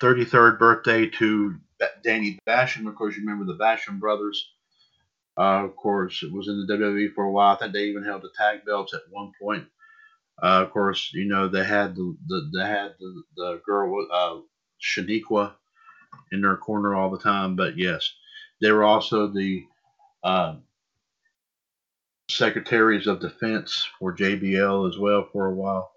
33rd 0.00 0.58
birthday 0.58 1.06
to 1.06 1.56
Danny 2.02 2.38
Basham. 2.46 2.86
Of 2.86 2.94
course, 2.94 3.16
you 3.16 3.22
remember 3.22 3.44
the 3.44 3.58
Basham 3.58 3.98
brothers. 3.98 4.50
Uh, 5.36 5.64
of 5.64 5.76
course, 5.76 6.22
it 6.22 6.32
was 6.32 6.48
in 6.48 6.64
the 6.66 6.74
WWE 6.74 7.12
for 7.14 7.24
a 7.24 7.30
while. 7.30 7.54
I 7.54 7.58
think 7.58 7.72
they 7.72 7.84
even 7.84 8.04
held 8.04 8.22
the 8.22 8.30
tag 8.36 8.64
belts 8.64 8.94
at 8.94 9.00
one 9.10 9.32
point. 9.40 9.66
Uh, 10.42 10.62
of 10.62 10.70
course, 10.70 11.10
you 11.12 11.26
know 11.26 11.48
they 11.48 11.64
had 11.64 11.94
the, 11.94 12.16
the 12.26 12.50
they 12.54 12.66
had 12.66 12.94
the, 12.98 13.22
the 13.36 13.60
girl 13.64 14.06
uh, 14.12 14.36
Shaniqua 14.82 15.54
in 16.32 16.42
their 16.42 16.56
corner 16.56 16.94
all 16.94 17.10
the 17.10 17.18
time. 17.18 17.56
But 17.56 17.78
yes, 17.78 18.12
they 18.60 18.70
were 18.72 18.84
also 18.84 19.28
the 19.28 19.64
uh, 20.22 20.56
secretaries 22.28 23.06
of 23.06 23.20
defense 23.20 23.88
for 23.98 24.16
JBL 24.16 24.88
as 24.88 24.98
well 24.98 25.28
for 25.32 25.46
a 25.46 25.54
while. 25.54 25.90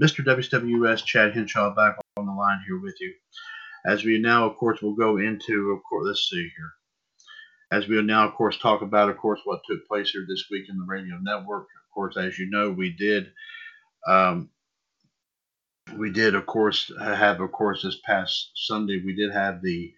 Mr. 0.00 0.24
WCW 0.24 0.86
US 0.86 1.02
Chad 1.02 1.34
Henshaw 1.34 1.74
back 1.74 1.96
on 2.16 2.26
the 2.26 2.32
line 2.32 2.60
here 2.68 2.78
with 2.78 2.94
you. 3.00 3.12
As 3.86 4.04
we 4.04 4.18
now, 4.18 4.46
of 4.46 4.56
course, 4.56 4.82
will 4.82 4.94
go 4.94 5.16
into, 5.18 5.70
of 5.70 5.82
course, 5.88 6.06
let's 6.06 6.28
see 6.30 6.50
here. 6.56 6.72
As 7.72 7.88
we 7.88 7.96
will 7.96 8.02
now, 8.02 8.26
of 8.26 8.34
course, 8.34 8.58
talk 8.58 8.82
about, 8.82 9.08
of 9.10 9.16
course, 9.16 9.40
what 9.44 9.60
took 9.68 9.86
place 9.86 10.10
here 10.10 10.26
this 10.28 10.46
week 10.50 10.68
in 10.68 10.76
the 10.76 10.84
radio 10.86 11.18
network 11.22 11.66
of 11.90 11.94
course, 11.94 12.16
as 12.16 12.38
you 12.38 12.48
know, 12.48 12.70
we 12.70 12.90
did. 12.90 13.32
Um, 14.06 14.50
we 15.96 16.12
did, 16.12 16.36
of 16.36 16.46
course, 16.46 16.90
have, 17.00 17.40
of 17.40 17.50
course, 17.50 17.82
this 17.82 17.98
past 18.06 18.52
Sunday, 18.54 19.02
we 19.04 19.14
did 19.16 19.32
have 19.32 19.60
the 19.60 19.92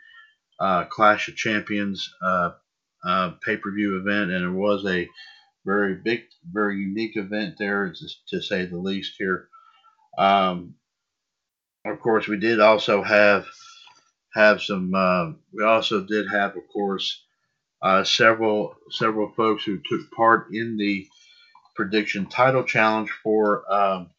uh, 0.59 0.85
Clash 0.85 1.29
of 1.29 1.37
Champions 1.37 2.11
uh, 2.25 2.53
uh, 3.07 3.33
pay 3.45 3.59
per 3.59 3.71
view 3.73 4.01
event, 4.01 4.31
and 4.31 4.45
it 4.45 4.59
was 4.59 4.87
a 4.87 5.07
very 5.67 5.97
big, 6.03 6.23
very 6.51 6.79
unique 6.79 7.17
event 7.17 7.57
there, 7.59 7.95
to 8.29 8.41
say 8.41 8.65
the 8.65 8.79
least. 8.79 9.17
Here, 9.19 9.49
um, 10.17 10.75
of 11.85 12.01
course, 12.01 12.27
we 12.27 12.39
did 12.39 12.59
also 12.59 13.03
have 13.03 13.45
have 14.35 14.63
some. 14.63 14.95
Uh, 14.95 15.33
we 15.53 15.65
also 15.65 16.03
did 16.05 16.27
have, 16.31 16.57
of 16.57 16.63
course, 16.73 17.23
uh, 17.83 18.05
several 18.05 18.75
several 18.91 19.33
folks 19.33 19.65
who 19.65 19.79
took 19.79 20.11
part 20.13 20.49
in 20.53 20.77
the 20.77 21.07
prediction 21.75 22.27
title 22.27 22.65
challenge 22.65 23.11
for 23.23 23.71
um, 23.73 24.11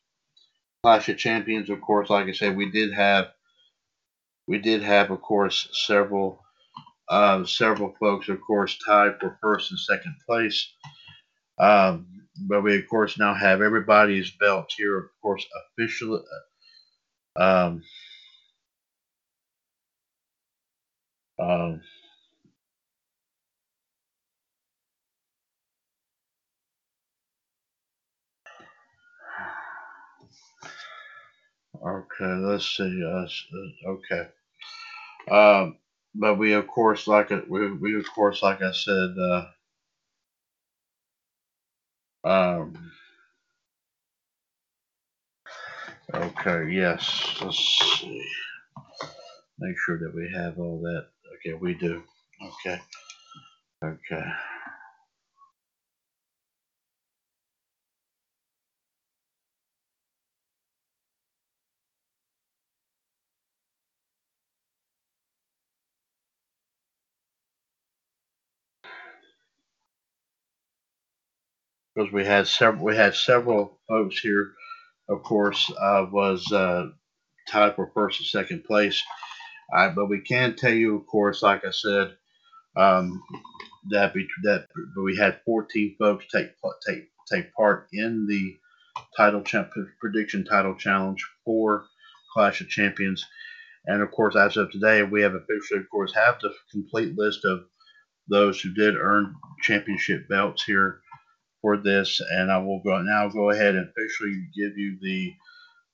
Clash 0.84 1.10
of 1.10 1.18
Champions. 1.18 1.70
Of 1.70 1.82
course, 1.82 2.10
like 2.10 2.28
I 2.28 2.34
said, 2.34 2.58
we 2.58 2.70
did 2.70 2.94
have 2.94 3.32
we 4.48 4.60
did 4.60 4.84
have, 4.84 5.12
of 5.12 5.22
course, 5.22 5.70
several 5.88 6.44
uh, 7.10 7.46
several 7.46 7.94
folks, 8.00 8.30
of 8.30 8.40
course, 8.42 8.78
tied 8.86 9.20
for 9.20 9.38
first 9.42 9.72
and 9.72 9.80
second 9.80 10.16
place. 10.28 10.72
Um, 11.60 12.08
but 12.48 12.62
we, 12.62 12.78
of 12.78 12.88
course, 12.90 13.18
now 13.18 13.34
have 13.34 13.62
everybody's 13.62 14.32
belt 14.32 14.72
here, 14.76 14.98
of 14.98 15.06
course, 15.22 15.46
officially. 15.78 16.22
Um, 17.36 17.84
Um, 21.40 21.82
okay, 31.86 32.26
let's 32.26 32.66
see. 32.78 33.04
Uh, 33.06 33.26
uh, 33.26 33.90
okay. 33.92 34.24
Um, 35.30 35.78
but 36.16 36.36
we 36.36 36.54
of 36.54 36.68
course 36.68 37.08
like 37.08 37.32
it 37.32 37.50
we, 37.50 37.72
we 37.74 37.98
of 37.98 38.06
course 38.14 38.42
like 38.44 38.62
I 38.62 38.72
said 38.72 39.16
uh, 39.20 39.46
um, 42.24 42.92
okay 46.14 46.72
yes 46.72 47.38
let's 47.42 47.58
see 48.02 48.24
make 49.60 49.76
sure 49.86 50.00
that 50.00 50.14
we 50.16 50.30
have 50.36 50.60
all 50.60 50.82
that 50.82 51.08
Okay, 51.46 51.56
we 51.56 51.74
do. 51.76 52.04
Okay. 52.42 52.80
Okay. 53.84 54.24
because 71.96 72.12
we 72.12 72.26
had 72.26 72.48
several 72.48 72.84
we 72.86 72.96
had 72.96 73.16
several 73.16 73.80
folks 73.88 74.20
here. 74.20 74.54
Of 75.10 75.24
course, 75.24 75.72
uh, 75.82 76.06
was 76.12 76.52
uh, 76.52 76.88
tied 77.50 77.76
for 77.76 77.92
first 77.94 78.20
and 78.20 78.28
second 78.28 78.64
place. 78.66 79.04
Uh, 79.76 79.90
but 79.90 80.08
we 80.08 80.22
can 80.22 80.56
tell 80.56 80.74
you, 80.74 80.96
of 80.98 81.06
course, 81.08 81.42
like 81.42 81.66
I 81.66 81.72
said, 81.72 82.16
um, 82.76 83.24
that 83.92 84.14
we 84.14 84.28
that 84.44 84.68
we 84.98 85.18
had 85.18 85.42
14 85.46 85.96
folks 86.00 86.26
take 86.34 86.52
take 86.88 87.10
take 87.32 87.54
part 87.54 87.88
in 87.94 88.26
the 88.28 88.56
title 89.18 89.42
champ 89.44 89.72
prediction 90.00 90.46
title 90.46 90.76
challenge 90.76 91.26
for 91.46 91.86
Clash 92.34 92.62
of 92.62 92.70
Champions. 92.70 93.26
And 93.86 94.02
of 94.02 94.12
course, 94.12 94.36
as 94.36 94.58
of 94.58 94.72
today, 94.72 95.04
we 95.04 95.22
have 95.22 95.36
officially, 95.36 95.82
of 95.82 95.90
course, 95.90 96.14
have 96.16 96.40
the 96.40 96.54
complete 96.72 97.18
list 97.18 97.46
of 97.46 97.66
those 98.30 98.62
who 98.62 98.74
did 98.74 98.96
earn 98.96 99.36
championship 99.62 100.30
belts 100.30 100.64
here 100.64 101.02
for 101.62 101.78
this, 101.78 102.22
and 102.32 102.52
I 102.52 102.58
will 102.58 102.82
go 102.84 103.02
now 103.02 103.28
go 103.30 103.50
ahead 103.50 103.76
and 103.76 103.90
officially 103.90 104.48
give 104.56 104.78
you 104.78 104.98
the 105.02 105.34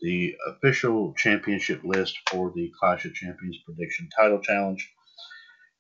the 0.02 0.36
official 0.48 1.14
championship 1.18 1.82
list 1.84 2.18
for 2.30 2.52
the 2.56 2.72
Clash 2.80 3.06
of 3.06 3.14
Champions 3.14 3.58
Prediction 3.66 4.10
Title 4.16 4.40
Challenge. 4.40 4.90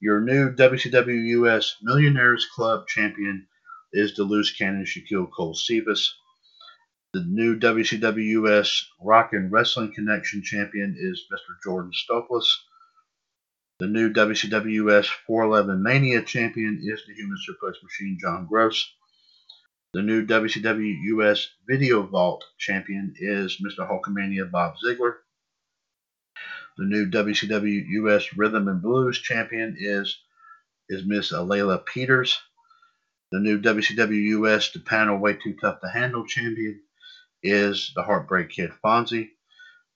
Your 0.02 0.22
new 0.22 0.54
WCW 0.54 1.46
US 1.46 1.78
Millionaires 1.82 2.46
Club 2.54 2.88
champion 2.88 3.48
is 3.94 4.16
the 4.16 4.24
loose 4.24 4.52
cannon 4.52 4.86
Shaquille 4.86 5.32
Cole 5.32 5.56
Cephas. 5.56 6.14
The 7.14 7.24
new 7.24 7.58
WCW 7.58 8.44
US 8.44 8.86
Rock 9.02 9.34
and 9.34 9.52
Wrestling 9.52 9.94
Connection 9.94 10.44
champion 10.44 10.96
is 10.98 11.26
Mr. 11.32 11.56
Jordan 11.64 11.92
Stokos. 11.92 12.46
The 13.80 13.88
new 13.88 14.12
WCW 14.12 14.90
US 14.90 15.08
411 15.26 15.82
Mania 15.82 16.22
champion 16.22 16.82
is 16.84 17.02
the 17.08 17.14
Human 17.14 17.38
Suplex 17.38 17.82
Machine 17.82 18.18
John 18.20 18.46
Gross. 18.46 18.94
The 19.91 20.04
new 20.04 20.23
WCW 20.23 20.97
US 21.15 21.47
Video 21.67 22.04
Vault 22.04 22.45
champion 22.60 23.15
is 23.17 23.58
Mr. 23.58 23.89
Hulkamania 23.89 24.52
Bob 24.52 24.75
Ziegler. 24.78 25.17
The 26.78 26.86
new 26.86 27.10
WCW 27.10 27.86
US 28.04 28.32
Rhythm 28.38 28.67
and 28.67 28.84
Blues 28.84 29.17
champion 29.17 29.75
is 29.80 30.15
is 30.89 31.08
Miss 31.08 31.32
Alayla 31.32 31.84
Peters. 31.88 32.39
The 33.32 33.39
new 33.39 33.60
WCW 33.60 34.45
US 34.45 34.69
The 34.71 34.80
Panel 34.80 35.17
Way 35.17 35.34
Too 35.34 35.56
Tough 35.60 35.82
to 35.82 35.89
Handle 35.89 36.28
champion 36.28 36.84
is 37.41 37.91
the 37.95 38.04
Heartbreak 38.04 38.52
Kid 38.52 38.69
Fonzie. 38.86 39.32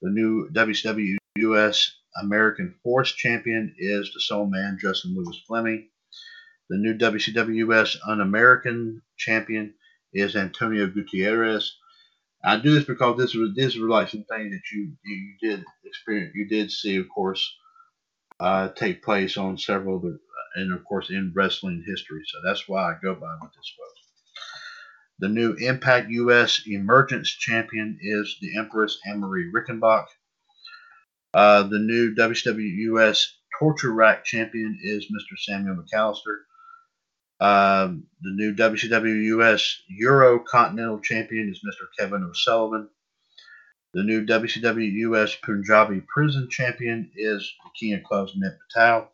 The 0.01 0.09
new 0.09 0.49
WCW 0.49 1.17
US 1.35 1.95
American 2.19 2.73
Force 2.81 3.11
champion 3.11 3.75
is 3.77 4.11
the 4.11 4.21
Soul 4.21 4.47
Man 4.47 4.79
Justin 4.81 5.13
Lewis 5.13 5.39
Fleming. 5.45 5.89
The 6.71 6.77
new 6.77 6.97
WCW 6.97 7.69
US 7.69 7.95
Un 8.07 8.21
American 8.21 9.03
champion 9.17 9.75
is 10.13 10.35
Antonio 10.35 10.87
Gutierrez. 10.87 11.77
I 12.43 12.57
do 12.57 12.73
this 12.73 12.83
because 12.83 13.17
this 13.17 13.33
was 13.35 13.51
this 13.55 13.75
was 13.75 13.89
like 13.89 14.09
some 14.09 14.25
things 14.25 14.51
that 14.51 14.61
you 14.73 14.93
you 15.05 15.33
did 15.41 15.63
experience, 15.85 16.33
you 16.35 16.47
did 16.47 16.71
see, 16.71 16.97
of 16.97 17.07
course, 17.09 17.55
uh, 18.39 18.69
take 18.69 19.03
place 19.03 19.37
on 19.37 19.57
several 19.57 20.01
and 20.55 20.73
of 20.73 20.83
course 20.85 21.09
in 21.09 21.31
wrestling 21.35 21.83
history. 21.87 22.21
So 22.25 22.39
that's 22.45 22.67
why 22.67 22.83
I 22.83 22.95
go 23.01 23.15
by 23.15 23.35
with 23.41 23.53
this 23.53 23.73
book. 23.77 23.93
The 25.19 25.29
new 25.29 25.53
Impact 25.53 26.09
US 26.09 26.63
Emergence 26.67 27.29
Champion 27.29 27.97
is 28.01 28.37
the 28.41 28.57
Empress 28.57 28.99
Anne-Marie 29.07 29.51
Rickenbach. 29.53 30.07
Uh, 31.33 31.63
the 31.63 31.79
new 31.79 32.13
WCW 32.13 32.97
US 32.97 33.37
Torture 33.59 33.93
Rack 33.93 34.25
Champion 34.25 34.77
is 34.81 35.05
Mr. 35.05 35.37
Samuel 35.37 35.77
McAllister. 35.77 36.41
Um, 37.39 38.05
the 38.21 38.31
new 38.31 38.55
WCW 38.55 39.39
US 39.39 39.81
Euro 39.89 40.39
Continental 40.39 40.99
Champion 40.99 41.49
is 41.49 41.59
Mr. 41.59 41.87
Kevin 41.97 42.23
O'Sullivan. 42.23 42.89
The 43.93 44.03
new 44.03 44.25
WCW 44.25 44.91
US 45.11 45.35
Punjabi 45.43 46.01
Prison 46.07 46.47
Champion 46.49 47.11
is 47.15 47.53
the 47.63 47.69
King 47.79 47.95
of 47.95 48.03
Clubs, 48.03 48.33
Mick 48.35 48.57
Patel. 48.69 49.11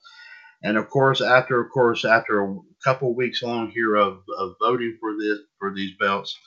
And 0.64 0.78
of 0.78 0.90
course, 0.90 1.22
after 1.22 1.60
of 1.62 1.72
course 1.72 2.06
after 2.06 2.44
a 2.44 2.56
couple 2.84 3.16
weeks 3.16 3.42
long 3.42 3.72
here 3.72 3.96
of, 3.96 4.24
of 4.38 4.56
voting 4.60 4.98
for 5.00 5.18
this 5.18 5.40
for 5.58 5.74
these 5.74 5.96
belts, 6.00 6.38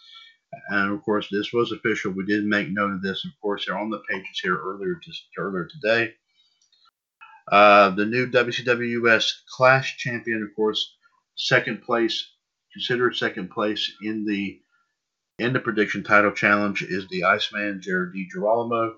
and 0.69 0.93
of 0.93 1.03
course 1.03 1.29
this 1.31 1.53
was 1.53 1.73
official. 1.73 2.13
We 2.13 2.27
did 2.27 2.45
make 2.45 2.69
note 2.71 2.93
of 2.93 3.03
this. 3.03 3.25
Of 3.25 3.33
course, 3.41 3.67
they're 3.67 3.79
on 3.79 3.91
the 3.91 4.03
pages 4.09 4.41
here 4.43 4.57
earlier 4.57 5.01
just 5.03 5.25
earlier 5.39 5.67
today. 5.67 6.15
Uh, 7.51 7.91
the 7.91 8.07
new 8.07 8.31
WCW 8.31 9.05
US 9.05 9.43
Clash 9.57 9.97
Champion, 9.97 10.43
of 10.43 10.55
course, 10.55 10.95
second 11.37 11.83
place, 11.83 12.31
considered 12.73 13.17
second 13.17 13.51
place 13.51 13.93
in 14.03 14.25
the 14.25 14.61
in 15.39 15.53
the 15.53 15.61
prediction 15.61 16.05
title 16.05 16.33
challenge 16.33 16.83
is 16.83 17.09
the 17.09 17.25
Iceman 17.25 17.81
Jared 17.83 18.15
DiGirolamo. 18.15 18.95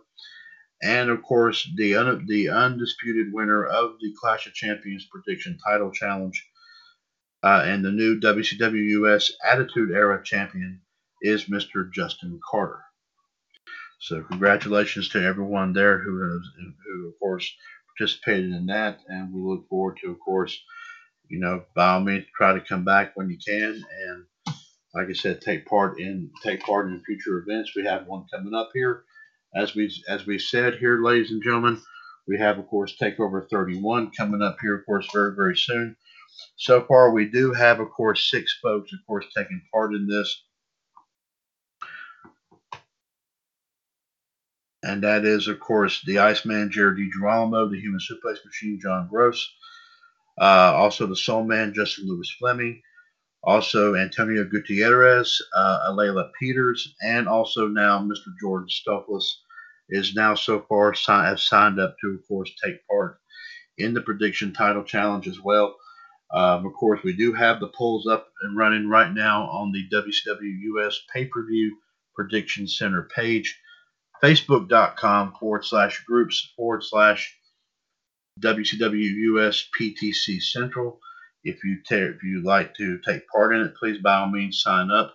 And 0.82 1.08
of 1.08 1.22
course, 1.22 1.68
the 1.76 1.96
un, 1.96 2.26
the 2.26 2.50
undisputed 2.50 3.32
winner 3.32 3.64
of 3.64 3.94
the 4.00 4.12
Clash 4.20 4.46
of 4.46 4.52
Champions 4.52 5.06
prediction 5.10 5.58
title 5.66 5.90
challenge 5.90 6.46
uh, 7.44 7.62
and 7.64 7.84
the 7.84 7.92
new 7.92 8.18
WCW 8.20 9.04
US 9.04 9.30
Attitude 9.44 9.90
Era 9.92 10.22
champion 10.24 10.80
is 11.20 11.44
Mr. 11.44 11.90
Justin 11.92 12.40
Carter. 12.50 12.82
So 14.00 14.22
congratulations 14.22 15.08
to 15.10 15.22
everyone 15.22 15.72
there 15.72 15.98
who 15.98 16.32
has, 16.32 16.42
who 16.58 17.08
of 17.08 17.18
course 17.18 17.50
participated 17.96 18.52
in 18.52 18.66
that, 18.66 19.00
and 19.08 19.32
we 19.32 19.40
look 19.40 19.68
forward 19.68 19.98
to, 20.02 20.10
of 20.10 20.20
course, 20.20 20.58
you 21.28 21.40
know, 21.40 21.64
by 21.74 21.94
all 21.94 22.00
means, 22.00 22.24
try 22.36 22.52
to 22.52 22.60
come 22.60 22.84
back 22.84 23.12
when 23.16 23.30
you 23.30 23.38
can, 23.46 23.82
and 24.06 24.24
like 24.94 25.08
I 25.08 25.12
said, 25.12 25.40
take 25.40 25.66
part 25.66 25.98
in 25.98 26.30
take 26.42 26.62
part 26.62 26.86
in 26.88 27.02
future 27.04 27.38
events. 27.38 27.72
We 27.74 27.84
have 27.84 28.06
one 28.06 28.26
coming 28.32 28.54
up 28.54 28.70
here, 28.74 29.04
as 29.54 29.74
we 29.74 29.90
as 30.08 30.26
we 30.26 30.38
said 30.38 30.76
here, 30.76 31.02
ladies 31.02 31.30
and 31.30 31.42
gentlemen. 31.42 31.80
We 32.26 32.38
have, 32.38 32.58
of 32.58 32.66
course, 32.68 32.96
Takeover 32.98 33.46
31 33.50 34.10
coming 34.12 34.40
up 34.40 34.56
here, 34.62 34.76
of 34.76 34.86
course, 34.86 35.06
very 35.12 35.34
very 35.34 35.56
soon. 35.56 35.96
So 36.56 36.82
far, 36.82 37.10
we 37.10 37.26
do 37.26 37.52
have, 37.52 37.80
of 37.80 37.90
course, 37.90 38.30
six 38.30 38.58
folks, 38.62 38.92
of 38.92 38.98
course, 39.06 39.26
taking 39.36 39.62
part 39.72 39.94
in 39.94 40.06
this. 40.06 40.42
And 44.82 45.02
that 45.02 45.24
is, 45.24 45.48
of 45.48 45.60
course, 45.60 46.02
the 46.04 46.18
Iceman, 46.18 46.70
Jared 46.70 46.98
DiGirolamo, 46.98 47.70
the 47.70 47.80
Human 47.80 48.00
Suplex 48.00 48.44
Machine, 48.44 48.78
John 48.80 49.08
Gross, 49.10 49.50
uh, 50.40 50.72
also 50.74 51.06
the 51.06 51.16
Soul 51.16 51.44
Man, 51.44 51.74
Justin 51.74 52.08
Lewis 52.08 52.34
Fleming. 52.38 52.80
Also 53.42 53.94
Antonio 53.94 54.44
Gutierrez, 54.44 55.42
uh, 55.54 55.90
Alayla 55.90 56.30
Peters, 56.40 56.94
and 57.02 57.28
also 57.28 57.68
now 57.68 57.98
Mr. 58.00 58.32
Jordan 58.40 58.68
Stokos 58.68 59.24
is 59.90 60.14
now 60.14 60.34
so 60.34 60.64
far 60.66 60.94
have 61.06 61.40
signed 61.40 61.78
up 61.78 61.96
to, 62.00 62.18
of 62.18 62.26
course, 62.26 62.50
take 62.62 62.86
part 62.88 63.18
in 63.76 63.92
the 63.92 64.00
prediction 64.00 64.52
title 64.52 64.82
challenge 64.82 65.28
as 65.28 65.40
well. 65.40 65.76
Um, 66.32 66.66
of 66.66 66.72
course, 66.72 67.00
we 67.04 67.12
do 67.14 67.32
have 67.34 67.60
the 67.60 67.68
polls 67.68 68.06
up 68.06 68.28
and 68.42 68.56
running 68.56 68.88
right 68.88 69.12
now 69.12 69.42
on 69.44 69.72
the 69.72 69.86
WCW 69.94 70.76
US 70.76 70.98
pay 71.12 71.26
per 71.26 71.46
view 71.46 71.76
prediction 72.14 72.66
center 72.66 73.08
page, 73.14 73.60
facebook.com 74.22 75.34
forward 75.38 75.64
slash 75.64 76.02
groups 76.06 76.52
forward 76.56 76.82
slash 76.82 77.36
WCW 78.40 79.36
US 79.36 79.68
PTC 79.78 80.40
Central. 80.42 81.00
If 81.44 81.62
you 81.62 81.78
if 81.90 82.22
you 82.22 82.42
like 82.42 82.74
to 82.76 82.98
take 83.06 83.28
part 83.28 83.54
in 83.54 83.62
it, 83.62 83.76
please 83.76 83.98
by 84.02 84.16
all 84.16 84.30
means 84.30 84.62
sign 84.62 84.90
up. 84.90 85.14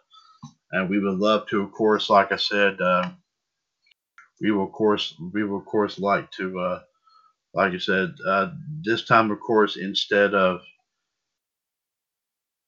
And 0.71 0.89
we 0.89 0.99
would 0.99 1.17
love 1.17 1.47
to, 1.47 1.61
of 1.61 1.71
course, 1.71 2.09
like 2.09 2.31
I 2.31 2.35
said, 2.37 2.79
uh, 2.79 3.11
we 4.39 4.51
will 4.51 4.65
of 4.65 4.71
course 4.71 5.15
we 5.33 5.43
will 5.43 5.59
of 5.59 5.65
course 5.65 5.99
like 5.99 6.31
to, 6.33 6.59
uh, 6.59 6.81
like 7.53 7.73
I 7.73 7.77
said, 7.79 8.13
uh, 8.25 8.51
this 8.83 9.05
time 9.05 9.31
of 9.31 9.39
course 9.39 9.77
instead 9.77 10.35
of 10.35 10.61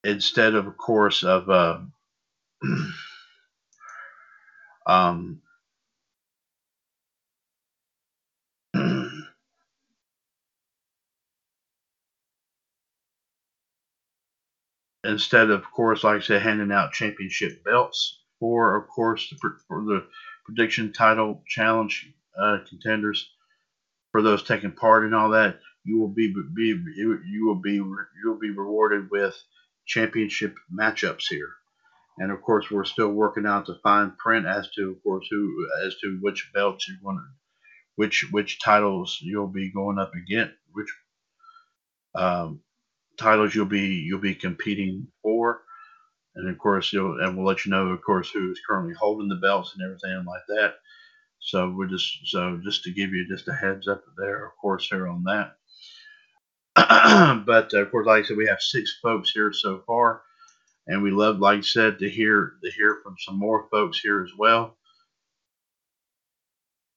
instead 0.03 0.55
of 0.55 0.67
of 0.67 0.77
course 0.77 1.23
of 1.23 1.49
uh, 1.49 1.79
um, 4.87 5.40
instead 15.03 15.49
of, 15.49 15.61
of 15.61 15.71
course, 15.71 16.03
like 16.03 16.17
I 16.17 16.25
said, 16.25 16.41
handing 16.41 16.71
out 16.71 16.93
championship 16.93 17.63
belts 17.63 18.19
for, 18.39 18.75
of 18.75 18.87
course, 18.87 19.33
for, 19.39 19.57
for 19.67 19.83
the 19.83 20.05
prediction 20.45 20.93
title 20.93 21.43
challenge 21.47 22.11
uh, 22.39 22.59
contenders, 22.67 23.29
for 24.11 24.21
those 24.21 24.43
taking 24.43 24.71
part 24.71 25.05
in 25.05 25.13
all 25.13 25.29
that, 25.29 25.59
you 25.83 25.99
will 25.99 26.09
be, 26.09 26.33
be 26.55 26.75
you 26.95 27.47
will 27.47 27.55
be 27.55 27.73
you 27.73 28.07
will 28.25 28.39
be 28.39 28.51
rewarded 28.51 29.09
with 29.09 29.35
championship 29.85 30.55
matchups 30.71 31.23
here. 31.29 31.49
And 32.17 32.31
of 32.31 32.41
course, 32.41 32.69
we're 32.69 32.85
still 32.85 33.09
working 33.09 33.45
out 33.47 33.65
the 33.65 33.79
fine 33.81 34.11
print 34.17 34.45
as 34.45 34.69
to, 34.75 34.91
of 34.91 35.03
course, 35.03 35.27
who 35.31 35.67
as 35.85 35.95
to 36.01 36.19
which 36.21 36.51
belts 36.53 36.87
you 36.87 36.97
want 37.01 37.17
to, 37.17 37.23
which 37.95 38.27
which 38.31 38.61
titles 38.61 39.17
you'll 39.21 39.47
be 39.47 39.71
going 39.71 39.97
up 39.97 40.11
against, 40.13 40.53
which 40.73 40.89
um, 42.13 42.61
titles 43.17 43.53
you'll 43.55 43.65
be 43.65 44.03
you'll 44.05 44.19
be 44.19 44.35
competing 44.35 45.07
for, 45.21 45.61
and 46.35 46.49
of 46.49 46.57
course 46.57 46.91
you'll 46.93 47.19
and 47.21 47.37
we'll 47.37 47.45
let 47.45 47.65
you 47.65 47.71
know, 47.71 47.87
of 47.87 48.01
course, 48.01 48.29
who's 48.29 48.61
currently 48.67 48.93
holding 48.93 49.29
the 49.29 49.35
belts 49.35 49.73
and 49.73 49.83
everything 49.83 50.25
like 50.25 50.45
that. 50.47 50.75
So 51.39 51.73
we're 51.75 51.87
just 51.87 52.19
so 52.25 52.59
just 52.63 52.83
to 52.83 52.91
give 52.93 53.11
you 53.11 53.27
just 53.27 53.47
a 53.47 53.53
heads 53.53 53.87
up 53.87 54.03
there, 54.17 54.45
of 54.45 54.51
course, 54.61 54.87
here 54.87 55.07
on 55.07 55.23
that. 55.23 55.55
but 57.45 57.73
of 57.73 57.91
course, 57.91 58.07
like 58.07 58.23
I 58.23 58.27
said, 58.27 58.37
we 58.37 58.47
have 58.47 58.61
six 58.61 58.97
folks 59.01 59.31
here 59.31 59.51
so 59.51 59.83
far, 59.85 60.21
and 60.87 61.03
we 61.03 61.11
love, 61.11 61.39
like 61.39 61.59
I 61.59 61.61
said, 61.61 61.99
to 61.99 62.09
hear 62.09 62.53
to 62.63 62.71
hear 62.71 62.99
from 63.03 63.15
some 63.19 63.37
more 63.37 63.67
folks 63.71 63.99
here 63.99 64.23
as 64.23 64.31
well. 64.37 64.77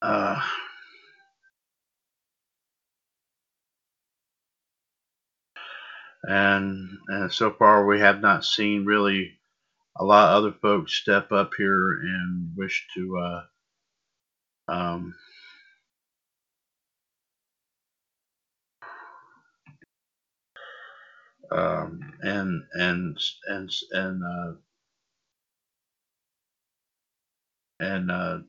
Uh, 0.01 0.39
and, 6.29 6.89
and 7.09 7.31
so 7.33 7.51
far, 7.51 7.85
we 7.87 7.99
have 8.01 8.21
not 8.21 8.45
seen 8.45 8.85
really 8.85 9.33
a 9.97 10.03
lot 10.03 10.29
of 10.31 10.43
other 10.43 10.57
folks 10.61 10.93
step 10.93 11.31
up 11.31 11.51
here 11.57 11.93
and 11.93 12.51
wish 12.57 12.87
to 12.95 13.17
uh, 13.19 13.43
um, 14.73 15.15
um, 21.51 22.13
and 22.21 22.63
and 22.73 23.19
and 23.47 23.71
and 23.91 24.23
uh, 24.23 24.53
and 27.79 28.11
uh, 28.11 28.39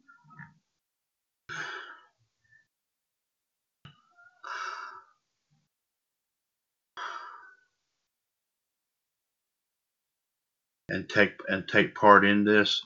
and 10.88 11.09
take 11.09 11.33
and 11.49 11.66
take 11.68 11.94
part 11.94 12.25
in 12.25 12.44
this. 12.44 12.83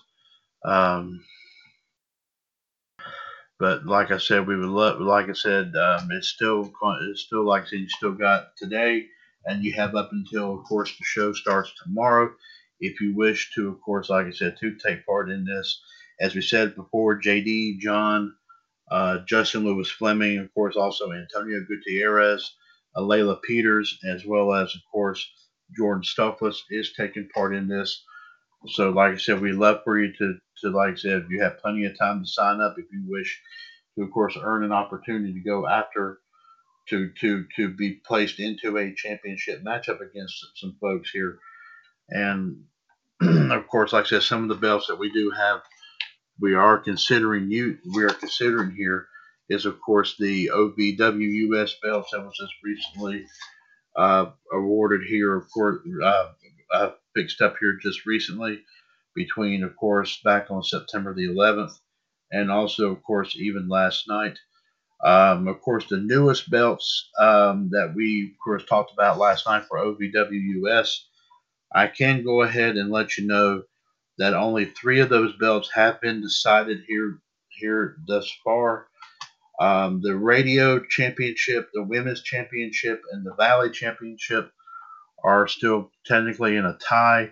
Um, 0.65 1.25
but 3.59 3.85
like 3.87 4.11
I 4.11 4.19
said, 4.19 4.47
we 4.47 4.57
would 4.57 4.69
love. 4.69 5.01
Like 5.01 5.29
I 5.29 5.35
said, 5.35 5.75
um, 5.77 6.09
it's 6.11 6.29
still 6.29 6.73
it's 7.03 7.23
still 7.23 7.47
like 7.47 7.65
I 7.65 7.67
said, 7.67 7.81
you 7.81 7.89
still 7.89 8.13
got 8.13 8.57
today 8.57 9.07
and 9.45 9.65
you 9.65 9.73
have 9.75 9.95
up 9.95 10.11
until, 10.13 10.59
of 10.59 10.65
course, 10.65 10.91
the 10.97 11.05
show 11.05 11.33
starts 11.33 11.73
tomorrow. 11.83 12.31
If 12.81 13.01
you 13.01 13.15
wish 13.15 13.53
to, 13.55 13.69
of 13.69 13.81
course, 13.81 14.11
like 14.11 14.27
I 14.27 14.31
said, 14.31 14.57
to 14.61 14.77
take 14.77 15.07
part 15.07 15.31
in 15.31 15.45
this, 15.45 15.81
as 16.21 16.35
we 16.35 16.43
said 16.43 16.75
before, 16.75 17.21
JD, 17.21 17.79
John, 17.79 18.35
uh, 18.91 19.19
Justin 19.27 19.65
Lewis 19.65 19.91
Fleming, 19.91 20.39
of 20.39 20.53
course, 20.55 20.77
also 20.77 21.13
Antonio 21.13 21.65
Gutierrez, 21.67 22.55
uh, 22.97 23.01
Layla 23.01 23.41
Peters, 23.43 23.99
as 24.05 24.25
well 24.27 24.53
as, 24.53 24.75
of 24.75 24.81
course, 24.91 25.31
Jordan 25.76 26.02
Stuffless 26.02 26.62
is 26.70 26.92
taking 26.96 27.28
part 27.35 27.54
in 27.54 27.68
this. 27.68 28.04
So, 28.68 28.90
like 28.90 29.14
I 29.14 29.16
said, 29.16 29.40
we 29.40 29.52
love 29.52 29.80
for 29.85 29.98
you 29.98 30.12
to, 30.18 30.35
to, 30.62 30.70
like 30.70 30.92
I 30.92 30.96
said, 30.96 31.26
you 31.30 31.42
have 31.42 31.61
plenty 31.61 31.87
of 31.87 31.98
time 31.98 32.22
to 32.22 32.28
sign 32.28 32.61
up, 32.61 32.74
if 32.78 32.87
you 32.92 33.02
wish 33.06 33.40
to, 33.96 34.04
of 34.04 34.11
course, 34.11 34.37
earn 34.40 34.64
an 34.64 34.72
opportunity 34.72 35.33
to 35.33 35.40
go 35.40 35.66
after 35.66 36.18
to 36.88 37.11
to 37.20 37.46
to 37.56 37.68
be 37.74 38.00
placed 38.06 38.40
into 38.40 38.76
a 38.76 38.94
championship 38.94 39.62
matchup 39.64 40.00
against 40.00 40.35
some 40.56 40.76
folks 40.80 41.11
here. 41.11 41.38
And 42.09 42.64
of 43.22 43.66
course, 43.68 43.92
like 43.92 44.06
I 44.06 44.09
said, 44.09 44.22
some 44.22 44.42
of 44.42 44.48
the 44.48 44.54
belts 44.56 44.88
that 44.88 44.98
we 44.98 45.11
do 45.11 45.30
have, 45.30 45.61
we 46.40 46.54
are 46.54 46.78
considering 46.78 47.50
you. 47.50 47.78
We 47.94 48.04
are 48.04 48.11
considering 48.11 48.74
here 48.74 49.06
is 49.50 49.66
of 49.66 49.80
course 49.80 50.16
the 50.18 50.50
OVW 50.54 51.52
US 51.52 51.74
belts 51.83 52.11
that 52.12 52.20
was 52.20 52.37
just 52.38 52.52
recently 52.62 53.26
uh, 54.01 54.31
awarded 54.53 55.03
here. 55.07 55.37
Of 55.37 55.51
course, 55.51 55.81
uh, 56.03 56.91
fixed 57.15 57.41
up 57.43 57.57
here 57.61 57.79
just 57.83 58.07
recently 58.07 58.63
between, 59.15 59.65
of 59.65 59.77
course, 59.77 60.21
back 60.25 60.51
on 60.51 60.63
September 60.63 61.15
the 61.15 61.29
11th, 61.29 61.73
and 62.33 62.51
also, 62.51 62.93
of 62.93 63.03
course, 63.03 63.37
even 63.37 63.69
last 63.69 64.09
night 64.09 64.39
um, 65.03 65.49
of 65.49 65.61
course, 65.63 65.87
the 65.89 65.97
newest 65.97 66.51
belts 66.51 67.09
um, 67.19 67.71
that 67.73 67.95
we, 67.95 68.33
of 68.33 68.39
course, 68.45 68.65
talked 68.67 68.93
about 68.93 69.19
last 69.19 69.47
night 69.47 69.65
for 69.65 69.79
OVWUS, 69.79 71.05
I 71.75 71.87
can 71.87 72.23
go 72.23 72.43
ahead 72.43 72.77
and 72.77 72.91
let 72.91 73.17
you 73.17 73.27
know 73.27 73.63
that 74.19 74.35
only 74.35 74.67
three 74.67 75.01
of 75.01 75.09
those 75.09 75.35
belts 75.37 75.71
have 75.73 76.01
been 76.01 76.21
decided 76.21 76.83
here 76.87 77.19
here 77.49 77.97
thus 78.07 78.31
far. 78.45 78.89
Um, 79.61 80.01
the 80.03 80.16
radio 80.16 80.81
championship, 80.81 81.70
the 81.75 81.85
women's 81.85 82.23
championship, 82.23 83.03
and 83.12 83.25
the 83.25 83.35
valley 83.35 83.70
championship 83.70 84.51
are 85.23 85.46
still 85.46 85.90
technically 86.07 86.57
in 86.57 86.64
a 86.64 86.79
tie. 86.79 87.31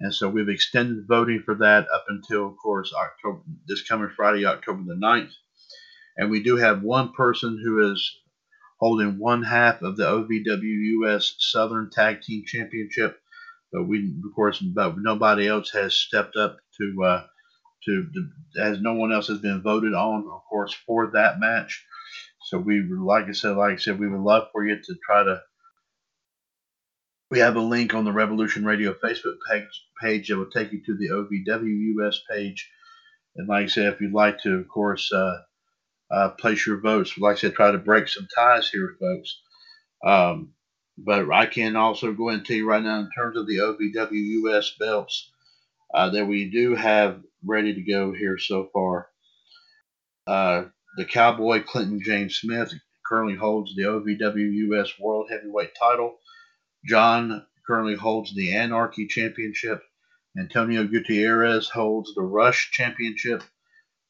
And 0.00 0.14
so 0.14 0.28
we've 0.28 0.48
extended 0.48 1.06
voting 1.06 1.42
for 1.44 1.56
that 1.56 1.86
up 1.94 2.06
until, 2.08 2.46
of 2.48 2.56
course, 2.56 2.92
October 2.94 3.42
this 3.66 3.82
coming 3.82 4.10
Friday, 4.16 4.46
October 4.46 4.82
the 4.86 4.94
9th 4.94 5.32
and 6.18 6.30
we 6.30 6.42
do 6.42 6.56
have 6.56 6.82
one 6.82 7.12
person 7.12 7.60
who 7.64 7.92
is 7.92 8.20
holding 8.80 9.18
one 9.18 9.42
half 9.42 9.82
of 9.82 9.96
the 9.96 10.04
OVWUS 10.04 11.34
Southern 11.38 11.90
Tag 11.90 12.20
Team 12.22 12.42
Championship. 12.44 13.18
But 13.72 13.84
we, 13.84 14.14
of 14.24 14.34
course, 14.34 14.58
but 14.58 14.96
nobody 14.98 15.46
else 15.46 15.70
has 15.70 15.94
stepped 15.94 16.36
up 16.36 16.58
to, 16.78 17.04
uh, 17.04 17.26
to, 17.88 18.06
to, 18.12 18.62
as 18.62 18.80
no 18.80 18.92
one 18.94 19.12
else 19.12 19.28
has 19.28 19.38
been 19.38 19.62
voted 19.62 19.94
on, 19.94 20.26
of 20.30 20.42
course, 20.48 20.74
for 20.86 21.10
that 21.14 21.40
match. 21.40 21.84
So 22.48 22.58
we, 22.58 22.82
like 22.82 23.26
I 23.26 23.32
said, 23.32 23.56
like 23.56 23.72
I 23.72 23.76
said, 23.76 23.98
we 23.98 24.08
would 24.08 24.20
love 24.20 24.48
for 24.52 24.66
you 24.66 24.76
to 24.76 24.94
try 25.04 25.24
to. 25.24 25.40
We 27.30 27.40
have 27.40 27.56
a 27.56 27.60
link 27.60 27.94
on 27.94 28.04
the 28.04 28.12
Revolution 28.12 28.64
Radio 28.64 28.94
Facebook 28.94 29.36
page, 29.50 29.66
page 30.00 30.28
that 30.28 30.38
will 30.38 30.50
take 30.50 30.72
you 30.72 30.82
to 30.86 30.96
the 30.96 31.10
OVWUS 31.10 32.20
page. 32.30 32.70
And 33.36 33.48
like 33.48 33.64
I 33.64 33.66
said, 33.66 33.92
if 33.92 34.00
you'd 34.00 34.14
like 34.14 34.40
to, 34.42 34.54
of 34.54 34.68
course, 34.68 35.12
uh, 35.12 35.36
uh, 36.10 36.30
place 36.30 36.66
your 36.66 36.80
votes. 36.80 37.18
Like 37.18 37.36
I 37.36 37.40
said, 37.40 37.54
try 37.54 37.70
to 37.70 37.78
break 37.78 38.08
some 38.08 38.26
ties 38.34 38.70
here, 38.70 38.96
folks. 38.98 39.40
Um, 40.04 40.54
but 40.96 41.30
I 41.30 41.46
can 41.46 41.76
also 41.76 42.12
go 42.12 42.30
you 42.56 42.68
right 42.68 42.82
now, 42.82 43.00
in 43.00 43.10
terms 43.14 43.36
of 43.36 43.46
the 43.46 43.58
OVWUS 43.58 44.78
belts 44.78 45.30
uh, 45.94 46.10
that 46.10 46.26
we 46.26 46.50
do 46.50 46.74
have 46.74 47.20
ready 47.44 47.74
to 47.74 47.82
go 47.82 48.12
here 48.12 48.38
so 48.38 48.68
far. 48.72 49.08
Uh, 50.26 50.64
the 50.96 51.04
Cowboy 51.04 51.62
Clinton 51.62 52.00
James 52.04 52.36
Smith 52.36 52.72
currently 53.06 53.36
holds 53.36 53.74
the 53.74 53.82
OVW 53.82 54.72
US 54.72 54.92
World 54.98 55.28
Heavyweight 55.30 55.70
title. 55.80 56.18
John 56.86 57.46
currently 57.66 57.94
holds 57.94 58.34
the 58.34 58.54
Anarchy 58.54 59.06
Championship. 59.06 59.82
Antonio 60.38 60.86
Gutierrez 60.86 61.68
holds 61.68 62.14
the 62.14 62.22
Rush 62.22 62.70
Championship. 62.72 63.42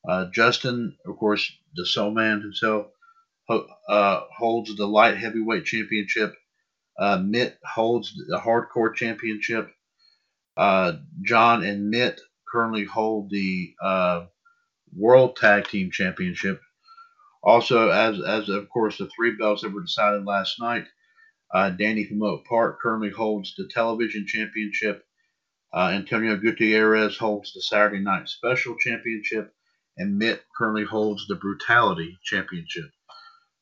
Uh, 0.09 0.27
Justin, 0.33 0.97
of 1.07 1.17
course, 1.17 1.51
the 1.75 1.87
Soul 1.87 2.11
Man 2.11 2.41
himself, 2.41 2.87
uh, 3.49 4.21
holds 4.37 4.75
the 4.77 4.87
light 4.87 5.17
heavyweight 5.17 5.65
championship. 5.65 6.35
Uh, 6.99 7.19
Mitt 7.19 7.59
holds 7.65 8.13
the 8.29 8.39
hardcore 8.39 8.95
championship. 8.95 9.71
Uh, 10.57 10.95
John 11.23 11.65
and 11.65 11.89
Mitt 11.89 12.21
currently 12.51 12.85
hold 12.85 13.31
the 13.31 13.75
uh, 13.83 14.27
world 14.97 15.37
tag 15.37 15.69
team 15.69 15.91
championship. 15.91 16.61
Also, 17.43 17.91
as 17.91 18.21
as 18.21 18.49
of 18.49 18.69
course 18.69 18.99
the 18.99 19.09
three 19.15 19.37
belts 19.37 19.63
that 19.63 19.73
were 19.73 19.83
decided 19.83 20.25
last 20.25 20.61
night, 20.61 20.87
uh, 21.55 21.71
Danny 21.71 22.09
Oak 22.23 22.45
Park 22.47 22.81
currently 22.81 23.11
holds 23.11 23.55
the 23.57 23.69
television 23.69 24.27
championship. 24.27 25.05
Antonio 25.75 26.37
Gutierrez 26.37 27.19
holds 27.19 27.53
the 27.53 27.61
Saturday 27.61 28.01
Night 28.01 28.29
Special 28.29 28.75
championship 28.77 29.55
and 29.99 30.17
Mitt 30.17 30.45
currently 30.57 30.85
holds 30.85 31.27
the 31.27 31.35
Brutality 31.35 32.19
Championship. 32.23 32.91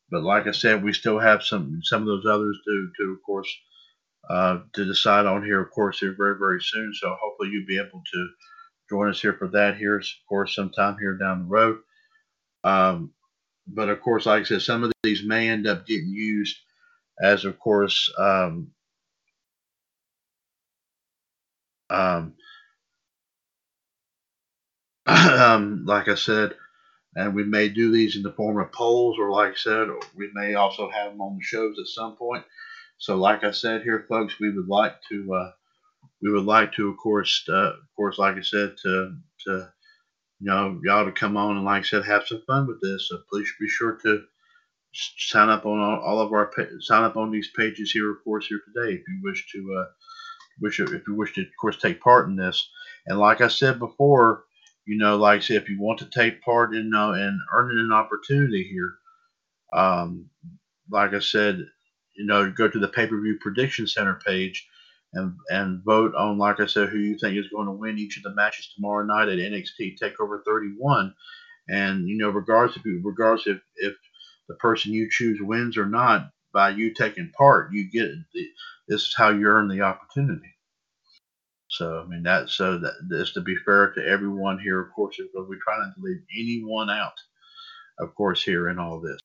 But 0.09 0.23
like 0.23 0.47
I 0.47 0.51
said, 0.51 0.83
we 0.83 0.93
still 0.93 1.19
have 1.19 1.43
some 1.43 1.81
some 1.83 2.03
of 2.03 2.07
those 2.07 2.25
others 2.25 2.57
to 2.63 2.91
to 2.97 3.11
of 3.11 3.23
course 3.25 3.53
uh, 4.29 4.59
to 4.73 4.85
decide 4.85 5.25
on 5.25 5.43
here, 5.43 5.59
of 5.59 5.71
course, 5.71 5.99
here 5.99 6.15
very 6.17 6.37
very 6.37 6.61
soon. 6.61 6.93
So 6.93 7.15
hopefully 7.19 7.49
you'll 7.49 7.67
be 7.67 7.79
able 7.79 8.01
to 8.13 8.29
join 8.89 9.09
us 9.09 9.21
here 9.21 9.33
for 9.33 9.47
that 9.49 9.77
here, 9.77 9.97
of 9.97 10.05
course, 10.29 10.55
sometime 10.55 10.97
here 10.99 11.15
down 11.15 11.39
the 11.39 11.45
road. 11.45 11.79
Um, 12.63 13.13
but 13.67 13.89
of 13.89 14.01
course, 14.01 14.25
like 14.25 14.41
I 14.41 14.45
said, 14.45 14.61
some 14.61 14.83
of 14.83 14.91
these 15.03 15.23
may 15.23 15.49
end 15.49 15.67
up 15.67 15.87
getting 15.87 16.09
used 16.09 16.57
as, 17.21 17.45
of 17.45 17.59
course, 17.59 18.13
um, 18.17 18.71
Um, 21.89 22.33
um, 25.07 25.85
like 25.85 26.07
I 26.09 26.15
said, 26.15 26.53
and 27.15 27.35
we 27.35 27.43
may 27.43 27.69
do 27.69 27.91
these 27.91 28.15
in 28.15 28.23
the 28.23 28.33
form 28.33 28.59
of 28.59 28.71
polls, 28.71 29.17
or 29.19 29.31
like 29.31 29.53
I 29.53 29.55
said, 29.55 29.87
we 30.15 30.29
may 30.33 30.55
also 30.55 30.89
have 30.91 31.11
them 31.11 31.21
on 31.21 31.37
the 31.37 31.43
shows 31.43 31.77
at 31.79 31.87
some 31.87 32.15
point. 32.15 32.45
So, 32.97 33.15
like 33.15 33.43
I 33.43 33.51
said 33.51 33.83
here, 33.83 34.05
folks, 34.09 34.39
we 34.39 34.51
would 34.51 34.67
like 34.67 34.95
to, 35.09 35.33
uh, 35.35 35.51
we 36.21 36.31
would 36.31 36.45
like 36.45 36.73
to, 36.73 36.89
of 36.89 36.97
course, 36.97 37.45
uh, 37.49 37.73
of 37.73 37.95
course, 37.95 38.17
like 38.17 38.37
I 38.37 38.41
said, 38.41 38.75
to, 38.83 39.15
to, 39.45 39.69
you 40.39 40.47
know, 40.47 40.79
y'all 40.83 41.05
to 41.05 41.11
come 41.11 41.37
on 41.37 41.57
and, 41.57 41.65
like 41.65 41.81
I 41.81 41.85
said, 41.85 42.05
have 42.05 42.27
some 42.27 42.43
fun 42.47 42.67
with 42.67 42.81
this. 42.81 43.07
So 43.09 43.19
please 43.29 43.51
be 43.59 43.67
sure 43.67 43.97
to 44.03 44.23
sign 44.93 45.49
up 45.49 45.65
on 45.65 45.79
all, 45.79 46.19
of 46.19 46.31
our 46.31 46.51
sign 46.79 47.03
up 47.03 47.17
on 47.17 47.31
these 47.31 47.49
pages 47.55 47.91
here, 47.91 48.11
of 48.11 48.23
course, 48.23 48.47
here 48.47 48.61
today 48.65 48.93
if 48.93 49.01
you 49.07 49.19
wish 49.23 49.45
to, 49.51 49.77
uh, 49.79 49.85
wish 50.61 50.79
if 50.79 50.89
you 51.07 51.15
wish 51.15 51.33
to, 51.33 51.41
of 51.41 51.47
course, 51.59 51.77
take 51.77 52.01
part 52.01 52.27
in 52.27 52.35
this. 52.35 52.69
And 53.05 53.19
like 53.19 53.41
I 53.41 53.47
said 53.47 53.79
before, 53.79 54.43
you 54.85 54.97
know, 54.97 55.17
like 55.17 55.37
I 55.37 55.41
said, 55.41 55.57
if 55.57 55.69
you 55.69 55.79
want 55.79 55.99
to 55.99 56.09
take 56.09 56.41
part 56.41 56.73
in 56.75 56.93
uh, 56.93 57.11
in 57.11 57.39
earning 57.53 57.79
an 57.79 57.91
opportunity 57.91 58.63
here, 58.63 58.95
um, 59.73 60.29
like 60.89 61.13
I 61.13 61.19
said, 61.19 61.65
you 62.15 62.25
know, 62.25 62.49
go 62.49 62.67
to 62.67 62.79
the 62.79 62.87
pay 62.87 63.05
per 63.05 63.19
view 63.21 63.37
prediction 63.41 63.85
center 63.85 64.19
page 64.25 64.67
and 65.17 65.33
and 65.49 65.83
vote 65.83 66.13
on, 66.15 66.37
like 66.37 66.59
I 66.59 66.67
said, 66.67 66.89
who 66.89 66.99
you 66.99 67.17
think 67.17 67.37
is 67.37 67.49
going 67.49 67.65
to 67.65 67.71
win 67.73 67.97
each 67.97 68.17
of 68.17 68.23
the 68.23 68.33
matches 68.33 68.71
tomorrow 68.75 69.05
night 69.05 69.29
at 69.29 69.39
NXT 69.39 69.97
Takeover 69.99 70.41
31. 70.45 71.13
And 71.69 72.07
you 72.07 72.17
know, 72.17 72.29
regardless 72.29 72.77
if 72.77 72.83
regardless 73.03 73.47
if 73.47 73.59
if 73.77 73.95
the 74.47 74.55
person 74.55 74.93
you 74.93 75.09
choose 75.09 75.39
wins 75.41 75.77
or 75.77 75.85
not, 75.85 76.29
by 76.53 76.69
you 76.69 76.93
taking 76.93 77.31
part, 77.37 77.73
you 77.73 77.89
get 77.89 78.09
the, 78.33 78.47
this 78.87 79.01
is 79.01 79.15
how 79.17 79.29
you 79.29 79.45
earn 79.47 79.67
the 79.67 79.81
opportunity. 79.81 80.55
So 81.69 82.01
I 82.01 82.07
mean 82.07 82.23
that 82.23 82.49
so 82.49 82.77
that 82.77 82.93
is 83.11 83.33
to 83.33 83.41
be 83.41 83.55
fair 83.65 83.91
to 83.91 84.05
everyone 84.07 84.59
here, 84.59 84.79
of 84.79 84.93
course, 84.93 85.17
because 85.17 85.47
we 85.49 85.57
try 85.61 85.77
not 85.77 85.95
to 85.95 86.01
leave 86.01 86.21
anyone 86.33 86.89
out, 86.89 87.17
of 87.99 88.15
course, 88.15 88.41
here 88.43 88.69
in 88.69 88.79
all 88.79 89.01
this. 89.01 89.19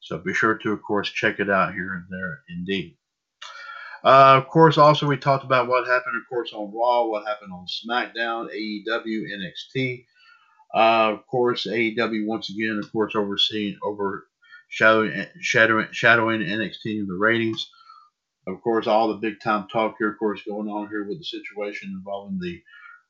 So 0.00 0.18
be 0.18 0.32
sure 0.32 0.56
to, 0.56 0.72
of 0.72 0.82
course, 0.82 1.10
check 1.10 1.38
it 1.38 1.50
out 1.50 1.74
here 1.74 1.92
and 1.92 2.06
there 2.08 2.40
indeed. 2.48 2.96
Uh, 4.08 4.38
of 4.38 4.48
course, 4.48 4.78
also 4.78 5.06
we 5.06 5.16
talked 5.16 5.44
about 5.44 5.68
what 5.68 5.86
happened, 5.86 6.16
of 6.16 6.28
course, 6.28 6.52
on 6.54 6.72
Raw, 6.74 7.04
what 7.04 7.26
happened 7.26 7.52
on 7.52 7.66
SmackDown, 7.66 8.48
AEW, 8.54 9.24
NXT. 9.76 10.06
Uh, 10.74 11.12
of 11.12 11.26
course, 11.26 11.66
AEW 11.66 12.26
once 12.26 12.50
again, 12.50 12.80
of 12.82 12.90
course, 12.92 13.14
overseeing 13.14 13.76
over 13.82 14.26
shadowing 14.68 15.26
shadowing, 15.40 15.88
shadowing 15.92 16.40
NXT 16.40 17.00
in 17.00 17.06
the 17.06 17.14
ratings 17.14 17.68
of 18.48 18.62
course, 18.62 18.86
all 18.86 19.08
the 19.08 19.14
big 19.14 19.40
time 19.40 19.68
talk 19.68 19.96
here, 19.98 20.10
of 20.12 20.18
course, 20.18 20.40
going 20.48 20.68
on 20.68 20.88
here 20.88 21.04
with 21.04 21.18
the 21.18 21.24
situation 21.24 21.90
involving 21.90 22.38
the 22.40 22.62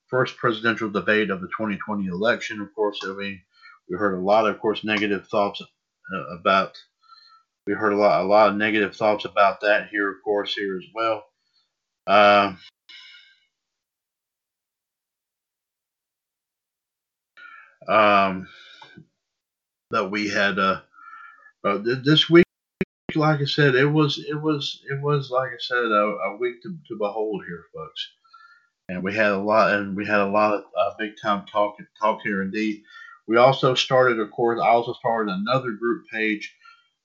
first 0.08 0.36
presidential 0.36 0.90
debate 0.90 1.30
of 1.30 1.40
the 1.40 1.46
2020 1.48 2.06
election. 2.06 2.60
Of 2.60 2.74
course, 2.74 2.98
I 3.04 3.12
mean, 3.12 3.40
we 3.88 3.96
heard 3.96 4.18
a 4.18 4.20
lot, 4.20 4.48
of 4.48 4.58
course, 4.58 4.84
negative 4.84 5.28
thoughts 5.28 5.62
uh, 5.62 6.36
about. 6.36 6.76
We 7.68 7.74
heard 7.74 7.92
a 7.92 7.96
lot, 7.96 8.22
a 8.22 8.24
lot 8.24 8.48
of 8.48 8.56
negative 8.56 8.96
thoughts 8.96 9.26
about 9.26 9.60
that 9.60 9.90
here, 9.90 10.10
of 10.10 10.22
course, 10.24 10.54
here 10.54 10.78
as 10.78 10.86
well. 10.94 11.26
Uh, 12.06 12.54
um, 17.86 18.48
that 19.90 20.10
we 20.10 20.30
had 20.30 20.58
uh, 20.58 20.80
uh, 21.62 21.78
this 21.82 22.30
week 22.30 22.46
like 23.14 23.42
I 23.42 23.44
said, 23.44 23.74
it 23.74 23.84
was 23.84 24.24
it 24.26 24.40
was 24.40 24.80
it 24.90 25.02
was 25.02 25.30
like 25.30 25.50
I 25.50 25.58
said 25.60 25.76
a, 25.76 26.16
a 26.24 26.36
week 26.38 26.62
to, 26.62 26.74
to 26.88 26.96
behold 26.96 27.44
here, 27.46 27.66
folks. 27.74 28.08
And 28.88 29.02
we 29.02 29.14
had 29.14 29.32
a 29.32 29.36
lot, 29.38 29.74
and 29.74 29.94
we 29.94 30.06
had 30.06 30.20
a 30.20 30.26
lot 30.26 30.54
of 30.54 30.62
uh, 30.74 30.94
big 30.98 31.20
time 31.20 31.44
talk 31.44 31.76
talk 32.00 32.20
here 32.22 32.40
indeed. 32.40 32.82
We 33.26 33.36
also 33.36 33.74
started, 33.74 34.20
of 34.20 34.30
course, 34.30 34.58
I 34.58 34.68
also 34.68 34.94
started 34.94 35.30
another 35.30 35.72
group 35.72 36.06
page. 36.10 36.56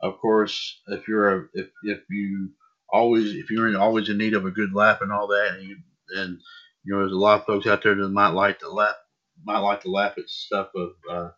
Of 0.03 0.19
course, 0.19 0.81
if 0.89 1.07
you're 1.07 1.35
a 1.35 1.49
if 1.55 1.69
if 1.85 2.01
you 2.11 2.51
always 2.91 3.35
if 3.35 3.51
you're 3.51 3.69
in, 3.69 3.77
always 3.77 4.09
in 4.09 4.19
need 4.19 4.35
of 4.35 4.45
a 4.45 4.51
good 4.51 4.73
laugh 4.75 5.01
and 5.01 5.13
all 5.13 5.27
that, 5.29 5.55
and 5.55 5.63
you 5.69 5.77
and 6.17 6.39
you 6.85 6.93
know 6.93 7.01
there's 7.01 7.13
a 7.13 7.17
lot 7.17 7.41
of 7.41 7.47
folks 7.47 7.67
out 7.67 7.83
there 7.83 7.95
that 7.95 8.09
might 8.09 8.29
like 8.31 8.59
to 8.59 8.69
laugh 8.69 8.97
might 9.45 9.59
like 9.59 9.81
to 9.83 9.91
laugh 9.91 10.17
at 10.19 10.29
stuff 10.29 10.69
of 10.75 10.91
uh, 11.11 11.31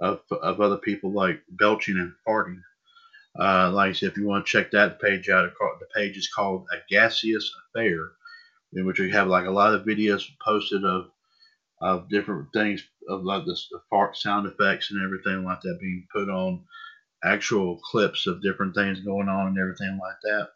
of 0.00 0.20
of 0.30 0.60
other 0.60 0.78
people 0.78 1.12
like 1.12 1.42
belching 1.50 1.96
and 1.98 2.14
farting. 2.28 2.60
Uh, 3.38 3.70
like 3.72 3.90
I 3.90 3.92
said, 3.94 4.10
if 4.12 4.18
you 4.18 4.26
want 4.26 4.46
to 4.46 4.52
check 4.52 4.72
that 4.72 5.00
page 5.00 5.30
out, 5.30 5.52
the 5.80 5.86
page 5.96 6.18
is 6.18 6.28
called 6.34 6.66
A 6.72 6.78
Gaseous 6.90 7.50
Affair, 7.74 8.12
in 8.74 8.86
which 8.86 9.00
we 9.00 9.10
have 9.12 9.28
like 9.28 9.46
a 9.46 9.52
lot 9.52 9.74
of 9.74 9.86
videos 9.86 10.24
posted 10.44 10.84
of 10.84 11.10
of 11.80 12.08
different 12.10 12.48
things 12.52 12.82
of 13.08 13.24
like 13.24 13.44
the 13.44 13.58
fart 13.90 14.16
sound 14.16 14.46
effects 14.46 14.90
and 14.92 15.02
everything 15.04 15.44
like 15.44 15.60
that 15.62 15.78
being 15.80 16.06
put 16.14 16.28
on 16.30 16.64
actual 17.24 17.76
clips 17.76 18.26
of 18.26 18.42
different 18.42 18.74
things 18.74 19.00
going 19.00 19.28
on 19.28 19.48
and 19.48 19.58
everything 19.58 19.98
like 20.00 20.16
that. 20.22 20.48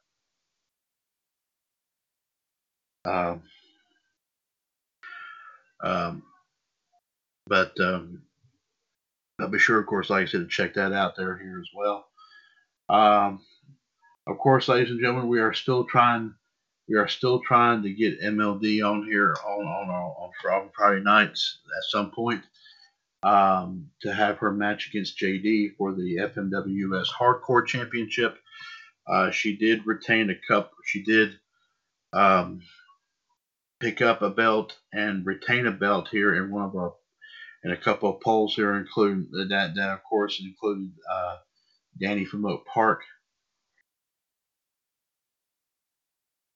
Um, 3.06 3.42
um, 5.82 6.22
but 7.46 7.78
um, 7.80 8.22
I'll 9.40 9.48
be 9.48 9.58
sure, 9.58 9.78
of 9.78 9.86
course, 9.86 10.08
like 10.08 10.22
I 10.22 10.30
said, 10.30 10.40
to 10.40 10.46
check 10.46 10.74
that 10.74 10.92
out 10.92 11.16
there 11.16 11.36
here 11.36 11.60
as 11.60 11.68
well. 11.74 12.06
Um, 12.88 13.40
of 14.26 14.38
course, 14.38 14.68
ladies 14.68 14.90
and 14.90 15.00
gentlemen, 15.00 15.28
we 15.28 15.40
are 15.40 15.52
still 15.52 15.84
trying. 15.84 16.34
We 16.88 16.96
are 16.96 17.08
still 17.08 17.40
trying 17.40 17.82
to 17.82 17.92
get 17.92 18.20
MLD 18.20 18.86
on 18.86 19.04
here 19.04 19.34
on 19.46 19.66
on 19.66 19.88
on, 19.90 20.52
on 20.52 20.70
Friday 20.76 21.02
nights 21.02 21.58
at 21.76 21.90
some 21.90 22.10
point 22.10 22.42
um, 23.24 23.90
to 24.02 24.12
have 24.12 24.38
her 24.38 24.52
match 24.52 24.88
against 24.88 25.18
JD 25.18 25.76
for 25.76 25.94
the 25.94 26.16
FMWS 26.16 27.06
Hardcore 27.08 27.66
Championship. 27.66 28.36
Uh, 29.06 29.30
she 29.30 29.56
did 29.56 29.86
retain 29.86 30.30
a 30.30 30.34
cup. 30.46 30.72
She 30.84 31.02
did 31.02 31.38
um, 32.12 32.60
pick 33.80 34.02
up 34.02 34.22
a 34.22 34.30
belt 34.30 34.76
and 34.92 35.26
retain 35.26 35.66
a 35.66 35.72
belt 35.72 36.08
here 36.10 36.34
in 36.34 36.52
one 36.52 36.64
of 36.64 36.76
our 36.76 36.94
in 37.64 37.70
a 37.70 37.76
couple 37.78 38.10
of 38.10 38.20
polls 38.20 38.54
here, 38.54 38.76
including 38.76 39.26
that 39.48 39.72
that 39.74 39.90
of 39.90 40.04
course 40.04 40.40
included 40.42 40.92
uh, 41.10 41.36
Danny 41.98 42.26
from 42.26 42.44
Oak 42.44 42.66
Park. 42.66 43.00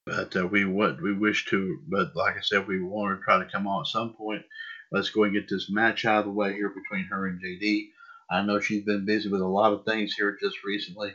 But 0.04 0.36
uh, 0.36 0.46
we 0.46 0.66
what 0.66 1.00
we 1.00 1.14
wish 1.14 1.46
to, 1.46 1.78
but 1.88 2.14
like 2.14 2.36
I 2.36 2.42
said, 2.42 2.66
we 2.66 2.82
want 2.82 3.18
to 3.18 3.24
try 3.24 3.38
to 3.38 3.50
come 3.50 3.66
on 3.66 3.82
at 3.82 3.86
some 3.86 4.14
point. 4.14 4.42
Let's 4.91 5.11
go 5.11 5.24
and 5.24 5.32
get 5.32 5.49
this 5.49 5.70
match 5.70 6.05
out 6.05 6.20
of 6.20 6.24
the 6.26 6.32
way 6.32 6.55
here 6.55 6.70
between 6.70 7.05
her 7.07 7.26
and 7.26 7.41
JD. 7.41 7.89
I 8.30 8.43
know 8.43 8.61
she's 8.61 8.84
been 8.84 9.05
busy 9.05 9.28
with 9.28 9.41
a 9.41 9.47
lot 9.47 9.72
of 9.72 9.84
things 9.84 10.14
here 10.14 10.36
just 10.41 10.64
recently. 10.64 11.12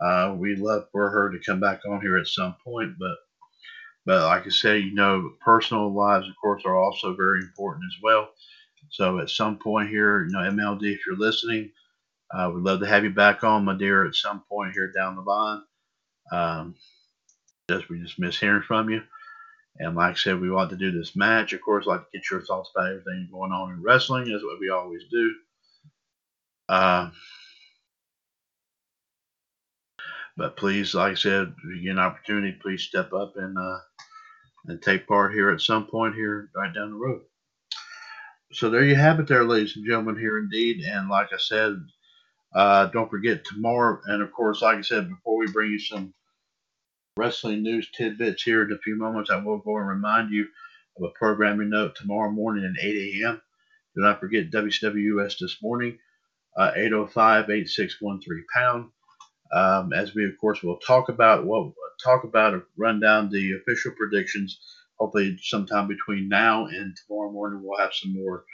Uh, 0.00 0.34
we'd 0.36 0.58
love 0.58 0.86
for 0.92 1.10
her 1.10 1.30
to 1.30 1.44
come 1.44 1.60
back 1.60 1.80
on 1.88 2.00
here 2.00 2.16
at 2.16 2.26
some 2.26 2.56
point, 2.64 2.94
but 2.98 3.16
but 4.06 4.22
like 4.22 4.46
I 4.46 4.50
said, 4.50 4.82
you 4.84 4.94
know, 4.94 5.32
personal 5.44 5.92
lives, 5.92 6.28
of 6.28 6.34
course, 6.40 6.62
are 6.64 6.76
also 6.76 7.16
very 7.16 7.40
important 7.40 7.84
as 7.86 8.00
well. 8.02 8.28
So 8.90 9.18
at 9.18 9.30
some 9.30 9.58
point 9.58 9.88
here, 9.88 10.24
you 10.24 10.30
know, 10.30 10.38
MLD, 10.38 10.94
if 10.94 11.00
you're 11.04 11.16
listening, 11.16 11.72
uh, 12.32 12.52
we'd 12.54 12.62
love 12.62 12.80
to 12.80 12.86
have 12.86 13.02
you 13.02 13.10
back 13.10 13.42
on, 13.42 13.64
my 13.64 13.76
dear, 13.76 14.06
at 14.06 14.14
some 14.14 14.44
point 14.48 14.74
here 14.74 14.92
down 14.92 15.16
the 15.16 15.22
line. 15.22 15.62
Um, 16.30 16.74
just 17.68 17.88
we 17.88 18.00
just 18.00 18.18
miss 18.18 18.38
hearing 18.38 18.62
from 18.62 18.90
you. 18.90 19.02
And 19.78 19.94
like 19.94 20.12
I 20.12 20.14
said, 20.14 20.40
we 20.40 20.50
want 20.50 20.70
to 20.70 20.76
do 20.76 20.90
this 20.90 21.16
match. 21.16 21.52
Of 21.52 21.60
course, 21.60 21.86
like 21.86 22.00
to 22.00 22.18
get 22.18 22.30
your 22.30 22.40
thoughts 22.42 22.70
about 22.74 22.88
everything 22.88 23.28
going 23.30 23.52
on 23.52 23.72
in 23.72 23.82
wrestling, 23.82 24.30
is 24.30 24.42
what 24.42 24.60
we 24.60 24.70
always 24.70 25.02
do. 25.10 25.34
Uh, 26.68 27.10
but 30.36 30.56
please, 30.56 30.94
like 30.94 31.12
I 31.12 31.14
said, 31.14 31.54
if 31.58 31.76
you 31.76 31.82
get 31.82 31.90
an 31.92 31.98
opportunity, 31.98 32.52
please 32.52 32.82
step 32.82 33.12
up 33.12 33.34
and 33.36 33.56
uh, 33.58 33.78
and 34.66 34.82
take 34.82 35.06
part 35.06 35.32
here 35.32 35.50
at 35.50 35.60
some 35.60 35.86
point 35.86 36.14
here 36.14 36.50
right 36.54 36.74
down 36.74 36.90
the 36.90 36.96
road. 36.96 37.22
So 38.52 38.70
there 38.70 38.84
you 38.84 38.96
have 38.96 39.20
it, 39.20 39.28
there, 39.28 39.44
ladies 39.44 39.76
and 39.76 39.86
gentlemen. 39.86 40.18
Here 40.18 40.38
indeed, 40.38 40.80
and 40.82 41.08
like 41.08 41.32
I 41.32 41.38
said, 41.38 41.76
uh, 42.54 42.86
don't 42.86 43.10
forget 43.10 43.44
tomorrow, 43.44 44.00
and 44.06 44.22
of 44.22 44.32
course, 44.32 44.62
like 44.62 44.78
I 44.78 44.82
said, 44.82 45.08
before 45.08 45.36
we 45.36 45.50
bring 45.50 45.72
you 45.72 45.78
some 45.78 46.14
wrestling 47.16 47.62
news 47.62 47.88
tidbits 47.96 48.42
here 48.42 48.62
in 48.62 48.72
a 48.72 48.78
few 48.78 48.96
moments, 48.96 49.30
I 49.30 49.36
will 49.36 49.58
go 49.58 49.76
and 49.78 49.88
remind 49.88 50.30
you 50.30 50.46
of 50.98 51.04
a 51.04 51.18
programming 51.18 51.70
note 51.70 51.96
tomorrow 51.96 52.30
morning 52.30 52.64
at 52.64 52.84
8 52.84 53.22
a.m. 53.22 53.40
Do 53.94 54.02
not 54.02 54.20
forget 54.20 54.50
WCWUS 54.50 55.38
this 55.38 55.56
morning, 55.62 55.98
uh, 56.58 56.72
805-8613 56.76 58.20
pound. 58.54 58.90
Um, 59.52 59.92
as 59.92 60.14
we 60.14 60.24
of 60.24 60.36
course 60.40 60.62
will 60.62 60.78
talk 60.78 61.08
about 61.08 61.46
what 61.46 61.72
talk 62.02 62.24
about 62.24 62.54
a 62.54 62.62
run 62.76 63.00
down 63.00 63.30
the 63.30 63.52
official 63.52 63.92
predictions. 63.96 64.58
Hopefully, 64.98 65.38
sometime 65.42 65.86
between 65.88 66.28
now 66.28 66.66
and 66.66 66.96
tomorrow 66.96 67.30
morning, 67.30 67.60
we'll 67.62 67.78
have 67.78 67.94
some 67.94 68.12
more 68.14 68.44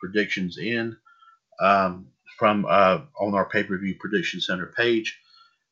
predictions 0.00 0.58
in. 0.58 0.96
Um, 1.60 2.08
from 2.38 2.66
uh, 2.68 2.98
on 3.20 3.34
our 3.34 3.48
pay-per-view 3.48 3.96
prediction 4.00 4.40
center 4.40 4.72
page. 4.76 5.18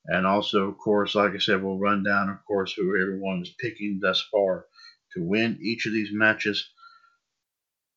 And 0.06 0.26
also, 0.26 0.68
of 0.68 0.78
course, 0.78 1.14
like 1.14 1.32
I 1.32 1.38
said, 1.38 1.62
we'll 1.62 1.78
run 1.78 2.02
down, 2.02 2.28
of 2.28 2.44
course, 2.44 2.72
who 2.72 3.00
everyone 3.00 3.42
is 3.42 3.54
picking 3.58 4.00
thus 4.02 4.20
far 4.30 4.66
to 5.14 5.22
win 5.22 5.58
each 5.62 5.86
of 5.86 5.92
these 5.92 6.10
matches. 6.12 6.68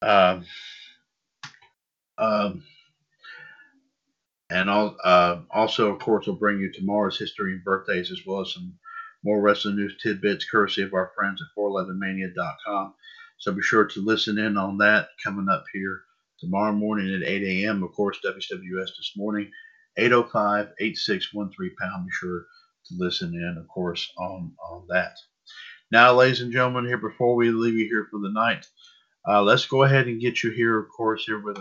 Um, 0.02 0.46
um, 2.18 2.64
and 4.50 4.70
uh, 4.70 5.40
also, 5.50 5.92
of 5.92 6.00
course, 6.00 6.28
we'll 6.28 6.36
bring 6.36 6.60
you 6.60 6.72
tomorrow's 6.72 7.18
history 7.18 7.54
and 7.54 7.64
birthdays 7.64 8.12
as 8.12 8.22
well 8.26 8.42
as 8.42 8.54
some 8.54 8.78
more 9.24 9.42
wrestling 9.42 9.76
news 9.76 9.96
tidbits 10.02 10.48
courtesy 10.48 10.84
of 10.84 10.94
our 10.94 11.12
friends 11.16 11.42
at 11.42 11.60
411mania.com. 11.60 12.94
So 13.40 13.52
be 13.52 13.62
sure 13.62 13.86
to 13.86 14.06
listen 14.06 14.38
in 14.38 14.56
on 14.56 14.78
that 14.78 15.10
coming 15.24 15.50
up 15.50 15.66
here 15.74 16.04
tomorrow 16.40 16.72
morning 16.72 17.14
at 17.14 17.28
8 17.28 17.44
a.m. 17.44 17.84
Of 17.84 17.94
course, 17.94 18.20
WWS 18.24 18.96
this 18.98 19.14
morning, 19.18 19.52
805 19.98 20.74
8613 20.80 21.76
pound. 21.80 22.06
Be 22.06 22.12
sure 22.12 22.46
to 22.88 22.96
listen 22.98 23.34
in, 23.34 23.58
of 23.58 23.68
course, 23.68 24.12
on, 24.18 24.52
on 24.70 24.86
that. 24.90 25.16
Now, 25.92 26.14
ladies 26.14 26.42
and 26.42 26.52
gentlemen, 26.52 26.86
here 26.86 26.98
before 26.98 27.36
we 27.36 27.52
leave 27.52 27.76
you 27.76 27.88
here 27.88 28.08
for 28.10 28.20
the 28.20 28.32
night, 28.32 28.66
uh, 29.28 29.42
let's 29.42 29.66
go 29.66 29.84
ahead 29.84 30.08
and 30.08 30.22
get 30.22 30.44
you 30.44 30.52
here, 30.52 30.78
of 30.78 30.88
course, 30.96 31.24
here 31.26 31.40
with 31.40 31.58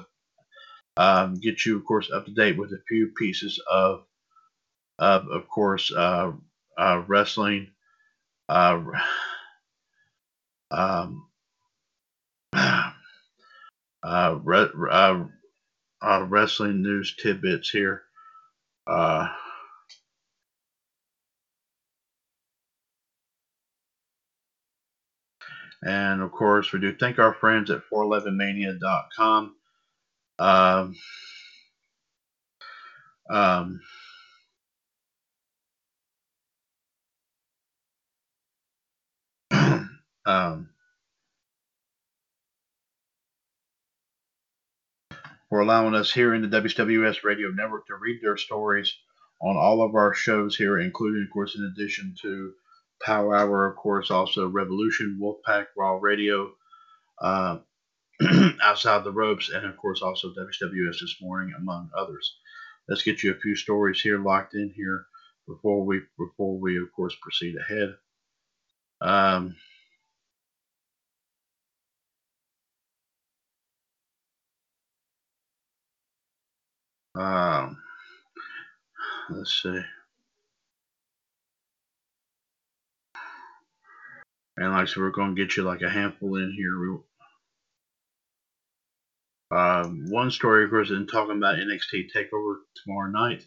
um, 0.97 1.35
get 1.35 1.67
you, 1.67 1.77
of 1.77 1.85
course, 1.85 2.11
up 2.13 2.25
to 2.27 2.33
date 2.33 2.57
with 2.57 2.73
a 2.73 2.83
few 2.89 3.09
pieces 3.19 3.61
of, 3.71 4.05
of, 4.99 5.27
of 5.29 5.49
course, 5.49 5.93
uh, 5.93 6.33
uh, 6.79 7.03
wrestling, 7.07 7.69
uh, 8.49 8.81
um, 10.71 11.27
uh, 12.53 12.93
re- 14.43 14.69
uh, 14.91 15.25
wrestling 16.29 16.83
news 16.83 17.17
tidbits 17.21 17.71
here. 17.71 18.03
Uh, 18.87 19.29
and 25.83 26.23
of 26.23 26.33
course, 26.33 26.73
we 26.73 26.81
do 26.81 26.95
thank 26.95 27.19
our 27.19 27.35
friends 27.35 27.71
at 27.71 27.83
411mania.com. 27.93 29.57
Um, 30.39 30.97
um, 33.31 33.81
um, 40.27 40.69
for 45.55 45.61
allowing 45.61 45.95
us 45.95 46.13
here 46.13 46.35
in 46.35 46.43
the 46.43 46.49
WWS 46.49 47.23
Radio 47.23 47.49
Network 47.51 47.87
to 47.87 47.95
read 47.95 48.19
their 48.21 48.37
stories 48.37 48.93
on 49.41 49.57
all 49.57 49.83
of 49.83 49.95
our 49.95 50.13
shows 50.13 50.57
here, 50.57 50.81
including, 50.81 51.23
of 51.23 51.33
course, 51.33 51.55
in 51.55 51.63
addition 51.63 52.13
to 52.23 52.53
Power 53.01 53.37
Hour, 53.37 53.71
of 53.71 53.77
course, 53.77 54.11
also 54.11 54.49
Revolution, 54.49 55.21
Wolfpack, 55.23 55.67
Raw 55.77 55.99
Radio, 56.03 56.51
uh, 57.21 57.59
Outside 58.65 59.05
the 59.05 59.13
Ropes, 59.13 59.49
and 59.49 59.65
of 59.65 59.77
course, 59.77 60.03
also 60.03 60.31
WWS 60.31 60.99
this 61.01 61.19
morning, 61.21 61.55
among 61.57 61.89
others. 61.97 62.35
Let's 62.89 63.05
get 63.05 63.23
you 63.23 63.31
a 63.31 63.39
few 63.39 63.55
stories 63.55 64.01
here 64.01 64.19
locked 64.19 64.55
in 64.55 64.73
here 64.75 65.07
before 65.47 65.87
we 65.87 66.01
before 66.19 66.59
we 66.59 66.79
of 66.79 66.93
course 66.97 67.15
proceed 67.23 67.55
ahead. 67.59 67.95
Um, 69.01 69.55
Um, 77.15 77.79
let's 79.31 79.63
see. 79.63 79.81
And 84.57 84.73
like 84.73 84.89
so, 84.89 85.01
we're 85.01 85.11
going 85.11 85.35
to 85.35 85.43
get 85.43 85.57
you 85.57 85.65
like 85.65 85.83
a 85.83 85.91
handful 85.91 86.37
in 86.37 86.53
here. 86.57 87.01
Um, 89.51 90.07
one 90.09 90.31
story, 90.31 90.65
of 90.65 90.71
course, 90.71 90.91
in 90.91 91.07
talking 91.07 91.37
about 91.37 91.57
NXT 91.57 92.11
Takeover 92.15 92.57
tomorrow 92.83 93.11
night. 93.11 93.47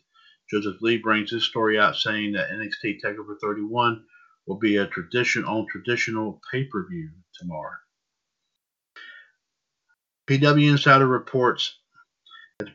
Joseph 0.49 0.82
Lee 0.82 0.97
brings 0.97 1.32
this 1.32 1.43
story 1.43 1.78
out 1.78 1.97
saying 1.97 2.34
that 2.34 2.49
NXT 2.49 2.99
Takeover 3.03 3.36
31 3.41 4.05
will 4.47 4.57
be 4.57 4.78
a 4.78 4.88
tradition 4.88 5.43
on 5.43 5.68
traditional 5.68 6.39
pay-per-view 6.51 7.09
tomorrow. 7.38 7.76
PW 10.28 10.72
Insider 10.72 11.07
reports 11.07 11.78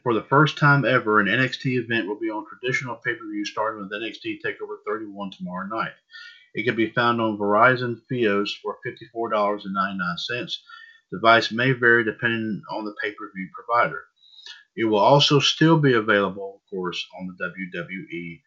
for 0.02 0.14
the 0.14 0.22
first 0.22 0.58
time 0.58 0.84
ever, 0.84 1.18
an 1.18 1.26
NXT 1.26 1.82
event 1.82 2.06
will 2.06 2.18
be 2.18 2.30
on 2.30 2.46
traditional 2.46 2.96
pay-per-view 2.96 3.44
starting 3.44 3.80
with 3.80 3.92
NXT 3.92 4.38
TakeOver 4.44 4.76
31 4.86 5.32
tomorrow 5.32 5.66
night. 5.66 5.92
It 6.54 6.64
can 6.64 6.76
be 6.76 6.90
found 6.90 7.20
on 7.20 7.36
Verizon 7.36 8.00
Fios 8.10 8.50
for 8.62 8.78
$54.99. 8.86 9.66
The 10.28 11.18
Device 11.18 11.50
may 11.50 11.72
vary 11.72 12.04
depending 12.04 12.62
on 12.70 12.84
the 12.84 12.94
pay-per-view 13.02 13.48
provider. 13.52 14.04
It 14.76 14.84
will 14.84 15.00
also 15.00 15.40
still 15.40 15.78
be 15.78 15.94
available, 15.94 16.60
of 16.62 16.70
course, 16.70 17.04
on 17.18 17.26
the 17.26 17.44
WWE 17.44 18.40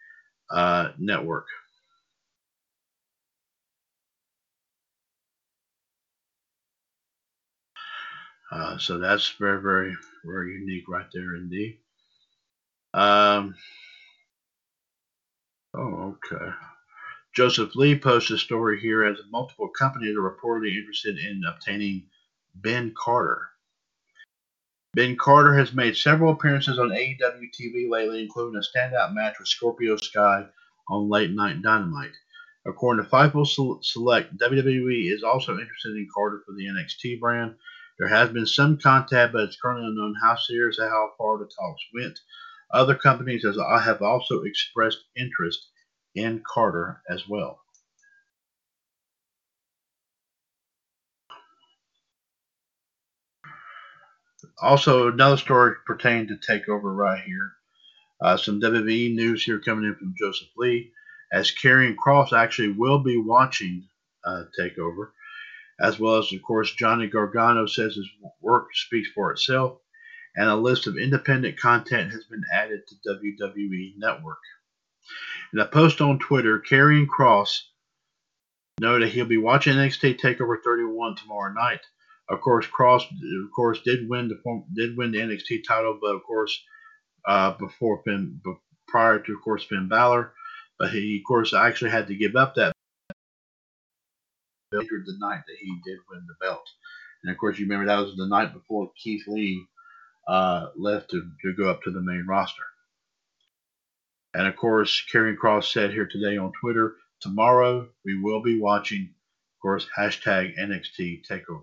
uh, 0.51 0.91
network. 0.97 1.47
Uh, 8.51 8.77
so 8.77 8.97
that's 8.97 9.33
very, 9.39 9.61
very, 9.61 9.95
very 10.23 10.53
unique 10.53 10.87
right 10.87 11.07
there 11.13 11.35
indeed. 11.35 11.79
Um, 12.93 13.55
oh, 15.73 16.15
okay. 16.31 16.51
Joseph 17.35 17.75
Lee 17.75 17.99
posts 17.99 18.31
a 18.31 18.37
story 18.37 18.79
here 18.79 19.03
as 19.03 19.17
multiple 19.29 19.67
companies 19.67 20.15
are 20.15 20.21
reportedly 20.21 20.77
interested 20.77 21.17
in 21.17 21.41
obtaining 21.45 22.03
Ben 22.55 22.93
Carter. 22.97 23.49
Ben 24.93 25.17
Carter 25.17 25.53
has 25.57 25.73
made 25.73 25.97
several 25.97 26.31
appearances 26.31 26.79
on 26.79 26.91
AEW 26.91 27.49
TV 27.53 27.89
lately, 27.89 28.21
including 28.23 28.57
a 28.57 28.77
standout 28.77 29.13
match 29.13 29.35
with 29.37 29.49
Scorpio 29.49 29.97
Sky 29.97 30.45
on 30.87 31.09
Late 31.09 31.31
Night 31.31 31.61
Dynamite. 31.61 32.13
According 32.65 33.03
to 33.03 33.09
Fightful 33.09 33.83
Select, 33.83 34.37
WWE 34.37 35.11
is 35.13 35.21
also 35.21 35.59
interested 35.59 35.97
in 35.97 36.07
Carter 36.13 36.41
for 36.45 36.53
the 36.53 36.67
NXT 36.67 37.19
brand 37.19 37.55
there 37.97 38.07
has 38.09 38.29
been 38.29 38.45
some 38.45 38.77
contact, 38.77 39.33
but 39.33 39.43
it's 39.43 39.59
currently 39.59 39.87
unknown 39.87 40.15
how 40.21 40.35
serious 40.35 40.79
and 40.79 40.89
how 40.89 41.11
far 41.17 41.37
the 41.37 41.45
talks 41.45 41.83
went. 41.93 42.19
Other 42.71 42.95
companies 42.95 43.45
have 43.45 44.01
also 44.01 44.43
expressed 44.43 45.03
interest 45.15 45.69
in 46.15 46.43
Carter 46.45 47.01
as 47.09 47.27
well. 47.27 47.59
Also, 54.61 55.09
another 55.11 55.37
story 55.37 55.75
pertaining 55.85 56.27
to 56.27 56.35
Takeover 56.35 56.95
right 56.95 57.21
here. 57.23 57.53
Uh, 58.21 58.37
some 58.37 58.61
WWE 58.61 59.13
news 59.13 59.43
here 59.43 59.59
coming 59.59 59.85
in 59.85 59.95
from 59.95 60.15
Joseph 60.17 60.47
Lee, 60.55 60.91
as 61.31 61.51
Karrion 61.51 61.95
Kross 61.95 62.31
actually 62.31 62.71
will 62.71 62.99
be 62.99 63.17
watching 63.17 63.87
uh, 64.25 64.43
Takeover 64.57 65.11
as 65.79 65.99
well 65.99 66.17
as, 66.17 66.31
of 66.31 66.41
course, 66.41 66.73
Johnny 66.73 67.07
Gargano 67.07 67.65
says 67.65 67.95
his 67.95 68.09
work 68.41 68.67
speaks 68.73 69.09
for 69.09 69.31
itself, 69.31 69.79
and 70.35 70.49
a 70.49 70.55
list 70.55 70.87
of 70.87 70.97
independent 70.97 71.59
content 71.59 72.11
has 72.11 72.25
been 72.25 72.43
added 72.51 72.81
to 72.87 73.09
WWE 73.09 73.93
Network. 73.97 74.39
In 75.53 75.59
a 75.59 75.65
post 75.65 76.01
on 76.01 76.19
Twitter, 76.19 76.59
Karrion 76.59 77.07
Kross 77.07 77.61
noted 78.79 79.09
he'll 79.09 79.25
be 79.25 79.37
watching 79.37 79.75
NXT 79.75 80.19
Takeover 80.19 80.57
31 80.63 81.15
tomorrow 81.15 81.53
night. 81.53 81.81
Of 82.29 82.41
course, 82.41 82.65
Kross, 82.67 83.03
of 83.03 83.51
course, 83.55 83.81
did 83.81 84.09
win 84.09 84.27
the 84.27 84.63
did 84.73 84.97
win 84.97 85.11
the 85.11 85.19
NXT 85.19 85.63
title, 85.67 85.99
but 86.01 86.15
of 86.15 86.23
course, 86.23 86.59
uh, 87.27 87.51
before 87.51 88.01
Finn, 88.03 88.41
prior 88.87 89.19
to 89.19 89.33
of 89.33 89.41
course 89.41 89.63
Finn 89.63 89.87
Balor, 89.87 90.33
but 90.79 90.89
he 90.91 91.19
of 91.19 91.27
course 91.27 91.53
actually 91.53 91.91
had 91.91 92.07
to 92.07 92.15
give 92.15 92.35
up 92.35 92.55
that 92.55 92.74
the 94.83 95.17
night 95.19 95.43
that 95.47 95.57
he 95.59 95.79
did 95.85 95.99
win 96.09 96.25
the 96.27 96.45
belt. 96.45 96.67
And 97.23 97.31
of 97.31 97.37
course, 97.37 97.57
you 97.57 97.65
remember 97.65 97.87
that 97.87 97.99
was 97.99 98.15
the 98.15 98.27
night 98.27 98.53
before 98.53 98.91
Keith 99.01 99.27
Lee 99.27 99.65
uh, 100.27 100.67
left 100.75 101.11
to, 101.11 101.29
to 101.41 101.53
go 101.53 101.69
up 101.69 101.83
to 101.83 101.91
the 101.91 102.01
main 102.01 102.25
roster. 102.27 102.63
And 104.33 104.47
of 104.47 104.55
course, 104.55 105.03
Karrion 105.11 105.37
Kross 105.37 105.71
said 105.71 105.91
here 105.91 106.07
today 106.07 106.37
on 106.37 106.51
Twitter, 106.59 106.95
tomorrow 107.21 107.87
we 108.03 108.19
will 108.21 108.41
be 108.41 108.59
watching, 108.59 109.03
of 109.03 109.61
course, 109.61 109.87
hashtag 109.97 110.57
NXT 110.59 111.25
TakeOver. 111.25 111.61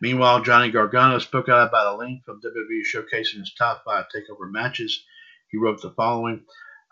Meanwhile, 0.00 0.42
Johnny 0.42 0.70
Gargano 0.70 1.18
spoke 1.20 1.48
out 1.48 1.68
about 1.68 1.94
a 1.94 1.96
link 1.96 2.24
from 2.24 2.40
WWE 2.40 2.82
showcasing 2.92 3.38
his 3.38 3.54
top 3.54 3.82
five 3.84 4.06
TakeOver 4.14 4.50
matches. 4.50 5.04
He 5.48 5.58
wrote 5.58 5.80
the 5.80 5.90
following 5.90 6.44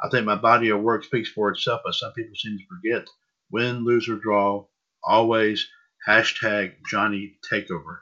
I 0.02 0.08
think 0.08 0.24
my 0.24 0.36
body 0.36 0.70
of 0.70 0.80
work 0.80 1.04
speaks 1.04 1.28
for 1.28 1.50
itself, 1.50 1.82
but 1.84 1.94
some 1.94 2.12
people 2.12 2.34
seem 2.34 2.56
to 2.56 2.64
forget 2.66 3.06
win, 3.50 3.84
lose, 3.84 4.08
or 4.08 4.16
draw, 4.16 4.66
always 5.04 5.68
hashtag 6.06 6.74
Johnny 6.88 7.36
Takeover. 7.50 8.00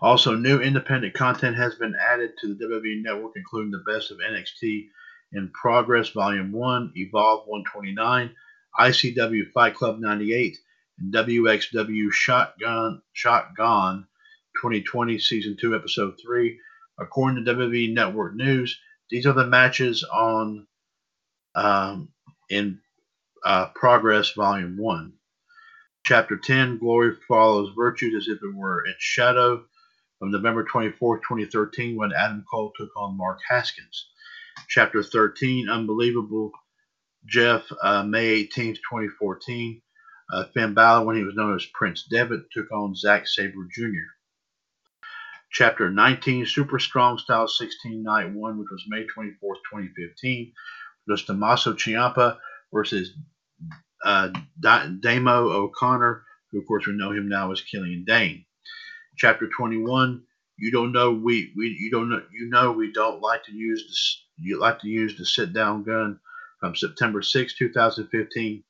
Also, 0.00 0.34
new 0.34 0.60
independent 0.60 1.14
content 1.14 1.56
has 1.56 1.76
been 1.76 1.94
added 1.94 2.32
to 2.40 2.54
the 2.54 2.64
WWE 2.64 3.02
Network, 3.02 3.32
including 3.36 3.70
the 3.70 3.84
best 3.86 4.10
of 4.10 4.18
NXT 4.18 4.88
in 5.32 5.48
Progress 5.50 6.08
Volume 6.10 6.50
1, 6.50 6.92
Evolve 6.96 7.46
129, 7.46 8.34
ICW 8.80 9.52
Fight 9.52 9.74
Club 9.74 10.00
98, 10.00 10.58
and 10.98 11.14
WXW 11.14 12.12
Shotgun 12.12 13.00
Shotgun 13.12 14.06
2020 14.60 15.18
Season 15.18 15.56
2 15.60 15.74
Episode 15.74 16.14
3. 16.20 16.58
According 16.98 17.44
to 17.44 17.54
WWE 17.54 17.94
Network 17.94 18.34
News, 18.34 18.78
these 19.08 19.26
are 19.26 19.32
the 19.32 19.46
matches 19.46 20.02
on 20.04 20.66
um, 21.54 22.08
in 22.50 22.80
uh, 23.44 23.68
Progress 23.74 24.32
Volume 24.32 24.76
1. 24.76 25.12
Chapter 26.04 26.36
10 26.36 26.78
Glory 26.78 27.16
follows 27.28 27.74
virtue 27.76 28.10
as 28.16 28.26
if 28.28 28.38
it 28.42 28.54
were 28.54 28.84
its 28.86 29.02
shadow 29.02 29.64
from 30.18 30.30
November 30.30 30.64
24, 30.64 31.18
2013, 31.18 31.96
when 31.96 32.12
Adam 32.12 32.44
Cole 32.50 32.72
took 32.76 32.90
on 32.96 33.16
Mark 33.16 33.40
Haskins. 33.48 34.08
Chapter 34.68 35.02
13 35.02 35.68
Unbelievable 35.68 36.52
Jeff, 37.26 37.62
uh, 37.82 38.02
May 38.02 38.26
18, 38.26 38.74
2014. 38.74 39.80
Uh, 40.32 40.44
Finn 40.54 40.74
Balor, 40.74 41.04
when 41.04 41.16
he 41.16 41.22
was 41.22 41.34
known 41.34 41.54
as 41.54 41.66
Prince 41.66 42.04
Devitt, 42.10 42.50
took 42.52 42.70
on 42.72 42.94
Zack 42.94 43.26
Sabre 43.26 43.68
Jr. 43.72 44.10
Chapter 45.50 45.90
19 45.90 46.46
Super 46.46 46.78
Strong 46.78 47.18
Style 47.18 47.46
16 47.46 48.02
Night 48.02 48.30
1, 48.30 48.58
which 48.58 48.68
was 48.70 48.84
May 48.88 49.04
24, 49.04 49.54
2015, 49.56 50.52
was 51.06 51.24
Tommaso 51.24 51.74
Ciampa 51.74 52.38
versus 52.72 53.14
uh, 54.04 54.30
Damo 54.60 55.50
O'Connor, 55.50 56.24
who 56.50 56.60
of 56.60 56.66
course 56.66 56.86
we 56.86 56.94
know 56.94 57.12
him 57.12 57.28
now 57.28 57.52
as 57.52 57.60
Killian 57.60 58.04
Dain. 58.04 58.44
Chapter 59.16 59.48
21, 59.48 60.22
you 60.58 60.70
don't 60.70 60.92
know 60.92 61.12
we, 61.12 61.52
we 61.56 61.76
you 61.78 61.90
don't 61.90 62.08
know 62.08 62.22
you 62.32 62.48
know 62.48 62.72
we 62.72 62.92
don't 62.92 63.20
like 63.20 63.44
to 63.44 63.52
use 63.52 63.84
this 63.86 64.22
you 64.38 64.58
like 64.58 64.80
to 64.80 64.88
use 64.88 65.16
the 65.16 65.24
sit 65.24 65.52
down 65.52 65.84
gun 65.84 66.18
from 66.60 66.76
September 66.76 67.22
6, 67.22 67.54
2015, 67.56 68.62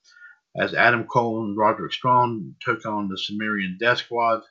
as 0.57 0.75
Adam 0.75 1.05
Cole 1.05 1.45
and 1.45 1.57
Roderick 1.57 1.93
Strong 1.93 2.55
took 2.61 2.87
on 2.87 3.09
the 3.09 3.19
Sumerian 3.19 3.77
Death 3.79 3.99
Squad, 3.99 4.43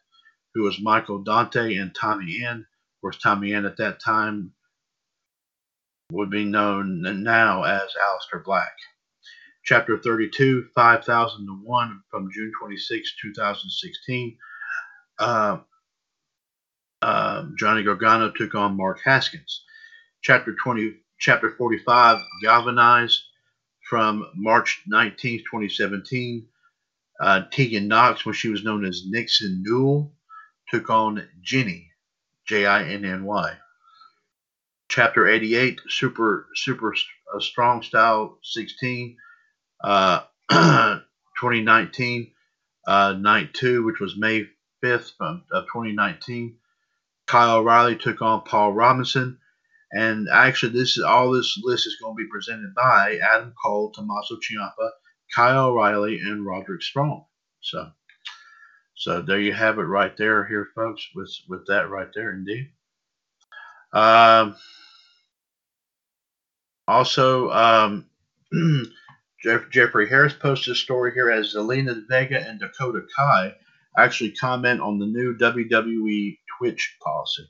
who 0.53 0.63
was 0.63 0.79
Michael 0.79 1.23
Dante 1.23 1.75
and 1.75 1.93
Tommy 1.93 2.43
End. 2.43 2.61
Of 2.61 3.01
course, 3.01 3.17
Tommy 3.17 3.53
End 3.53 3.65
at 3.65 3.77
that 3.77 3.99
time 3.99 4.53
would 6.11 6.29
be 6.29 6.45
known 6.45 7.23
now 7.23 7.63
as 7.63 7.81
Aleister 7.81 8.43
Black. 8.43 8.73
Chapter 9.63 9.99
32, 9.99 10.65
5001 10.73 12.01
from 12.09 12.29
June 12.33 12.51
26, 12.59 13.13
2016. 13.21 14.37
Uh, 15.19 15.57
uh, 17.01 17.45
Johnny 17.57 17.83
Gargano 17.83 18.31
took 18.31 18.55
on 18.55 18.77
Mark 18.77 18.99
Haskins. 19.03 19.63
Chapter 20.21 20.55
20, 20.55 20.95
Chapter 21.19 21.51
45, 21.51 22.21
Galvanize 22.41 23.23
from 23.89 24.25
March 24.35 24.81
19, 24.87 25.39
2017. 25.39 26.47
Uh, 27.19 27.43
Tegan 27.51 27.87
Knox, 27.87 28.25
when 28.25 28.33
she 28.33 28.49
was 28.49 28.63
known 28.63 28.83
as 28.85 29.03
Nixon 29.07 29.61
Newell, 29.63 30.11
took 30.69 30.89
on 30.89 31.27
Jinny, 31.41 31.91
J 32.47 32.65
I 32.65 32.83
N 32.83 33.05
N 33.05 33.25
Y. 33.25 33.57
Chapter 34.91 35.25
88, 35.25 35.79
Super 35.87 36.49
Super 36.53 36.93
uh, 37.33 37.39
Strong 37.39 37.83
Style 37.83 38.37
16, 38.43 39.15
uh, 39.85 40.19
2019, 40.51 42.31
uh, 42.85 43.13
Night 43.17 43.53
2, 43.53 43.85
which 43.85 44.01
was 44.01 44.17
May 44.17 44.47
5th 44.83 45.13
of 45.21 45.63
2019. 45.67 46.57
Kyle 47.25 47.59
O'Reilly 47.59 47.95
took 47.95 48.21
on 48.21 48.41
Paul 48.41 48.73
Robinson. 48.73 49.39
And 49.93 50.27
actually, 50.29 50.73
this 50.73 50.97
is 50.97 51.03
all 51.03 51.31
this 51.31 51.57
list 51.63 51.87
is 51.87 51.95
going 52.01 52.13
to 52.17 52.23
be 52.23 52.29
presented 52.29 52.75
by 52.75 53.17
Adam 53.33 53.53
Cole, 53.63 53.91
Tommaso 53.91 54.35
Ciampa, 54.35 54.89
Kyle 55.33 55.67
O'Reilly, 55.67 56.19
and 56.19 56.45
Roderick 56.45 56.81
Strong. 56.81 57.23
So, 57.61 57.91
so 58.95 59.21
there 59.21 59.39
you 59.39 59.53
have 59.53 59.79
it 59.79 59.83
right 59.83 60.17
there, 60.17 60.45
here, 60.45 60.67
folks. 60.75 61.07
With 61.15 61.33
with 61.47 61.65
that 61.67 61.89
right 61.89 62.09
there, 62.13 62.33
indeed. 62.33 62.71
Um, 63.93 64.57
also, 66.87 67.49
um, 67.51 68.05
Jeff, 69.43 69.69
Jeffrey 69.71 70.07
Harris 70.07 70.33
posted 70.33 70.73
a 70.73 70.75
story 70.75 71.13
here 71.13 71.31
as 71.31 71.55
Zelina 71.55 72.03
Vega 72.07 72.39
and 72.39 72.59
Dakota 72.59 73.01
Kai 73.15 73.55
actually 73.97 74.31
comment 74.31 74.81
on 74.81 74.99
the 74.99 75.05
new 75.05 75.35
WWE 75.37 76.37
Twitch 76.57 76.97
policy. 77.03 77.43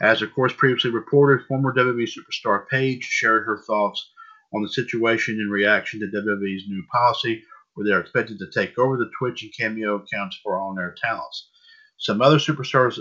As 0.00 0.22
of 0.22 0.32
course 0.32 0.52
previously 0.56 0.90
reported, 0.90 1.46
former 1.46 1.74
WWE 1.74 2.08
superstar 2.08 2.66
Paige 2.68 3.04
shared 3.04 3.44
her 3.46 3.62
thoughts 3.66 4.10
on 4.54 4.62
the 4.62 4.68
situation 4.68 5.38
in 5.40 5.48
reaction 5.50 6.00
to 6.00 6.06
WWE's 6.06 6.68
new 6.68 6.82
policy, 6.92 7.42
where 7.74 7.86
they 7.86 7.92
are 7.92 8.00
expected 8.00 8.38
to 8.38 8.50
take 8.50 8.78
over 8.78 8.96
the 8.96 9.10
Twitch 9.18 9.42
and 9.42 9.52
Cameo 9.56 9.96
accounts 9.96 10.38
for 10.42 10.58
on-air 10.58 10.94
talents. 11.00 11.50
Some 11.98 12.22
other 12.22 12.38
superstars, 12.38 12.98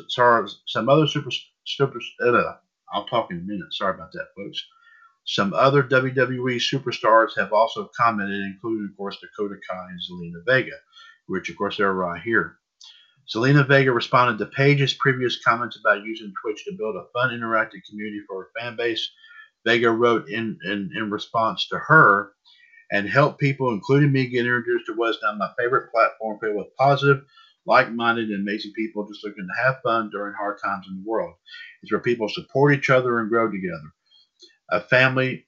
some 0.68 0.90
other 0.90 1.08
super, 1.08 1.30
super 1.66 2.00
uh, 2.22 2.56
I'll 2.94 3.06
talk 3.06 3.32
in 3.32 3.38
a 3.38 3.42
minute. 3.42 3.74
Sorry 3.74 3.94
about 3.94 4.12
that, 4.12 4.28
folks. 4.36 4.62
Some 5.32 5.54
other 5.54 5.84
WWE 5.84 6.56
superstars 6.56 7.38
have 7.38 7.54
also 7.54 7.92
commented, 7.96 8.42
including, 8.42 8.90
of 8.90 8.98
course, 8.98 9.20
Dakota 9.22 9.60
Kai 9.70 9.90
and 9.90 10.00
Zelina 10.02 10.44
Vega, 10.44 10.76
which, 11.28 11.52
of 11.52 11.56
course, 11.56 11.78
they're 11.78 11.94
right 11.94 12.20
here. 12.20 12.58
Zelina 13.32 13.68
Vega 13.68 13.92
responded 13.92 14.40
to 14.40 14.48
Paige's 14.48 14.96
previous 14.96 15.40
comments 15.44 15.78
about 15.78 16.04
using 16.04 16.34
Twitch 16.42 16.66
to 16.66 16.76
build 16.76 16.96
a 16.96 17.06
fun, 17.14 17.30
interactive 17.30 17.84
community 17.88 18.24
for 18.28 18.42
her 18.42 18.50
fan 18.60 18.76
base. 18.76 19.08
Vega 19.68 19.92
wrote 19.92 20.28
in, 20.30 20.58
in, 20.66 20.90
in 20.96 21.12
response 21.12 21.68
to 21.68 21.78
her 21.78 22.32
and 22.92 23.08
help 23.08 23.38
people, 23.38 23.70
including 23.70 24.12
me, 24.12 24.26
get 24.26 24.48
introduced 24.48 24.88
to 24.88 24.94
what's 24.94 25.20
now 25.22 25.36
my 25.36 25.52
favorite 25.60 25.92
platform 25.92 26.40
filled 26.40 26.56
with 26.56 26.76
positive, 26.76 27.24
like 27.68 27.92
minded, 27.92 28.32
and 28.32 28.42
amazing 28.42 28.74
people 28.76 29.08
just 29.08 29.24
looking 29.24 29.48
to 29.48 29.64
have 29.64 29.80
fun 29.84 30.10
during 30.10 30.34
hard 30.34 30.58
times 30.60 30.88
in 30.90 30.96
the 30.96 31.08
world. 31.08 31.36
It's 31.84 31.92
where 31.92 32.02
people 32.02 32.30
support 32.30 32.74
each 32.74 32.90
other 32.90 33.20
and 33.20 33.30
grow 33.30 33.52
together. 33.52 33.94
A 34.72 34.80
family 34.80 35.46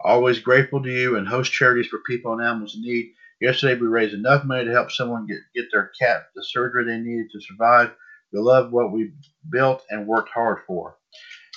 always 0.00 0.38
grateful 0.38 0.82
to 0.82 0.90
you 0.90 1.16
and 1.16 1.26
host 1.26 1.52
charities 1.52 1.88
for 1.88 1.98
people 2.06 2.32
and 2.32 2.42
animals 2.42 2.74
in 2.76 2.82
need. 2.82 3.12
Yesterday, 3.40 3.80
we 3.80 3.86
raised 3.86 4.14
enough 4.14 4.44
money 4.44 4.64
to 4.64 4.72
help 4.72 4.90
someone 4.90 5.26
get, 5.26 5.38
get 5.54 5.66
their 5.72 5.90
cat 6.00 6.26
the 6.34 6.44
surgery 6.44 6.84
they 6.84 6.98
needed 6.98 7.30
to 7.32 7.40
survive. 7.40 7.92
We 8.32 8.40
love 8.40 8.72
what 8.72 8.92
we 8.92 9.12
built 9.50 9.84
and 9.90 10.06
worked 10.06 10.30
hard 10.30 10.58
for. 10.66 10.96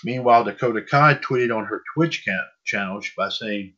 Meanwhile, 0.04 0.46
Dakota 0.46 0.82
Kai 0.82 1.16
tweeted 1.16 1.56
on 1.56 1.66
her 1.66 1.84
Twitch 1.94 2.28
channel 2.66 3.02
by 3.18 3.30
saying, 3.30 3.74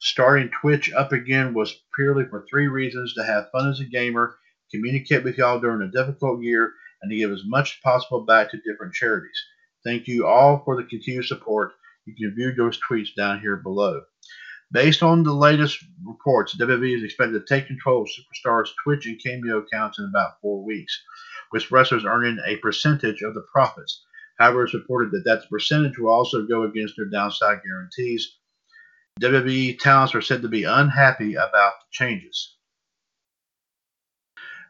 Starting 0.00 0.50
Twitch 0.60 0.92
up 0.92 1.12
again 1.12 1.52
was 1.54 1.82
purely 1.94 2.24
for 2.24 2.46
three 2.48 2.68
reasons 2.68 3.14
to 3.14 3.24
have 3.24 3.50
fun 3.50 3.68
as 3.68 3.80
a 3.80 3.84
gamer, 3.84 4.36
communicate 4.70 5.24
with 5.24 5.36
y'all 5.36 5.58
during 5.58 5.82
a 5.82 5.90
difficult 5.90 6.40
year, 6.40 6.72
and 7.02 7.10
to 7.10 7.16
give 7.16 7.32
as 7.32 7.42
much 7.44 7.72
as 7.72 7.82
possible 7.82 8.24
back 8.24 8.50
to 8.50 8.60
different 8.60 8.94
charities. 8.94 9.36
Thank 9.84 10.06
you 10.06 10.26
all 10.26 10.62
for 10.64 10.76
the 10.76 10.84
continued 10.84 11.26
support. 11.26 11.72
You 12.08 12.28
can 12.28 12.34
view 12.34 12.54
those 12.54 12.80
tweets 12.80 13.14
down 13.14 13.40
here 13.40 13.56
below. 13.56 14.02
Based 14.72 15.02
on 15.02 15.22
the 15.22 15.32
latest 15.32 15.82
reports, 16.04 16.56
WWE 16.56 16.96
is 16.96 17.02
expected 17.02 17.46
to 17.46 17.54
take 17.54 17.66
control 17.66 18.02
of 18.02 18.08
Superstars' 18.08 18.70
Twitch 18.82 19.06
and 19.06 19.22
Cameo 19.22 19.58
accounts 19.58 19.98
in 19.98 20.04
about 20.04 20.40
four 20.42 20.62
weeks, 20.64 21.02
with 21.52 21.70
wrestlers 21.70 22.04
earning 22.04 22.38
a 22.46 22.56
percentage 22.56 23.22
of 23.22 23.34
the 23.34 23.46
profits. 23.52 24.04
However, 24.38 24.64
it's 24.64 24.74
reported 24.74 25.10
that 25.12 25.24
that 25.24 25.48
percentage 25.50 25.98
will 25.98 26.10
also 26.10 26.46
go 26.46 26.64
against 26.64 26.94
their 26.96 27.06
downside 27.06 27.60
guarantees. 27.64 28.36
WWE 29.20 29.78
talents 29.78 30.14
are 30.14 30.22
said 30.22 30.42
to 30.42 30.48
be 30.48 30.64
unhappy 30.64 31.34
about 31.34 31.72
the 31.80 31.86
changes. 31.90 32.56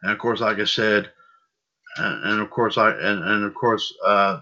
And 0.01 0.11
of 0.11 0.17
course, 0.17 0.39
like 0.39 0.59
I 0.59 0.65
said, 0.65 1.11
and, 1.97 2.23
and 2.23 2.41
of 2.41 2.49
course, 2.49 2.77
I 2.77 2.91
and, 2.91 3.23
and 3.23 3.43
of 3.43 3.53
course, 3.53 3.93
uh, 4.05 4.41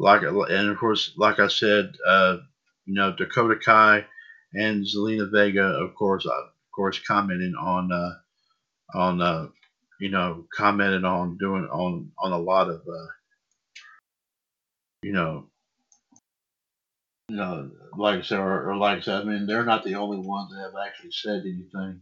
like 0.00 0.22
and 0.22 0.68
of 0.68 0.78
course, 0.78 1.12
like 1.16 1.38
I 1.38 1.48
said, 1.48 1.92
uh, 2.06 2.38
you 2.86 2.94
know, 2.94 3.14
Dakota 3.14 3.56
Kai 3.56 4.04
and 4.54 4.84
Zelina 4.84 5.30
Vega, 5.30 5.62
of 5.62 5.94
course, 5.94 6.26
uh, 6.26 6.30
of 6.30 6.72
course, 6.74 6.98
commenting 7.06 7.54
on 7.54 7.92
uh, 7.92 8.98
on 8.98 9.20
uh, 9.20 9.48
you 10.00 10.10
know 10.10 10.46
commented 10.56 11.04
on 11.04 11.36
doing 11.38 11.68
on 11.70 12.10
on 12.18 12.32
a 12.32 12.38
lot 12.38 12.68
of 12.68 12.80
uh, 12.80 13.06
you 15.02 15.12
know 15.12 15.46
you 17.28 17.36
know 17.36 17.70
like 17.96 18.20
I 18.20 18.22
said 18.22 18.40
or, 18.40 18.70
or 18.70 18.76
like 18.76 18.98
I 18.98 19.00
said, 19.02 19.20
I 19.20 19.24
mean 19.24 19.46
they're 19.46 19.64
not 19.64 19.84
the 19.84 19.94
only 19.94 20.18
ones 20.18 20.50
that 20.52 20.60
have 20.60 20.86
actually 20.86 21.12
said 21.12 21.42
anything. 21.42 22.00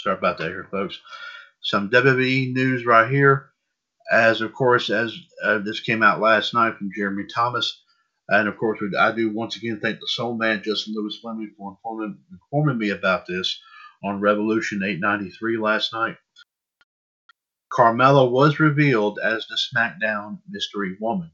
Sorry 0.00 0.18
about 0.18 0.38
that 0.38 0.48
here, 0.48 0.68
folks. 0.70 1.00
Some 1.62 1.90
WWE 1.90 2.52
news 2.52 2.86
right 2.86 3.10
here, 3.10 3.50
as 4.10 4.40
of 4.40 4.52
course 4.52 4.90
as 4.90 5.16
uh, 5.42 5.58
this 5.58 5.80
came 5.80 6.02
out 6.02 6.20
last 6.20 6.54
night 6.54 6.76
from 6.76 6.90
Jeremy 6.94 7.24
Thomas. 7.32 7.82
And 8.28 8.48
of 8.48 8.56
course, 8.56 8.80
I 8.98 9.12
do 9.12 9.30
once 9.32 9.56
again 9.56 9.78
thank 9.80 10.00
the 10.00 10.08
Soul 10.08 10.36
Man, 10.36 10.62
Justin 10.64 10.94
Lewis 10.96 11.18
Fleming, 11.20 11.52
for 11.56 11.70
informing, 11.70 12.18
informing 12.32 12.78
me 12.78 12.90
about 12.90 13.26
this 13.26 13.60
on 14.04 14.20
Revolution 14.20 14.82
893 14.82 15.58
last 15.58 15.92
night. 15.92 16.16
Carmella 17.72 18.30
was 18.30 18.58
revealed 18.58 19.18
as 19.22 19.46
the 19.46 19.56
SmackDown 19.56 20.38
Mystery 20.48 20.96
Woman, 21.00 21.30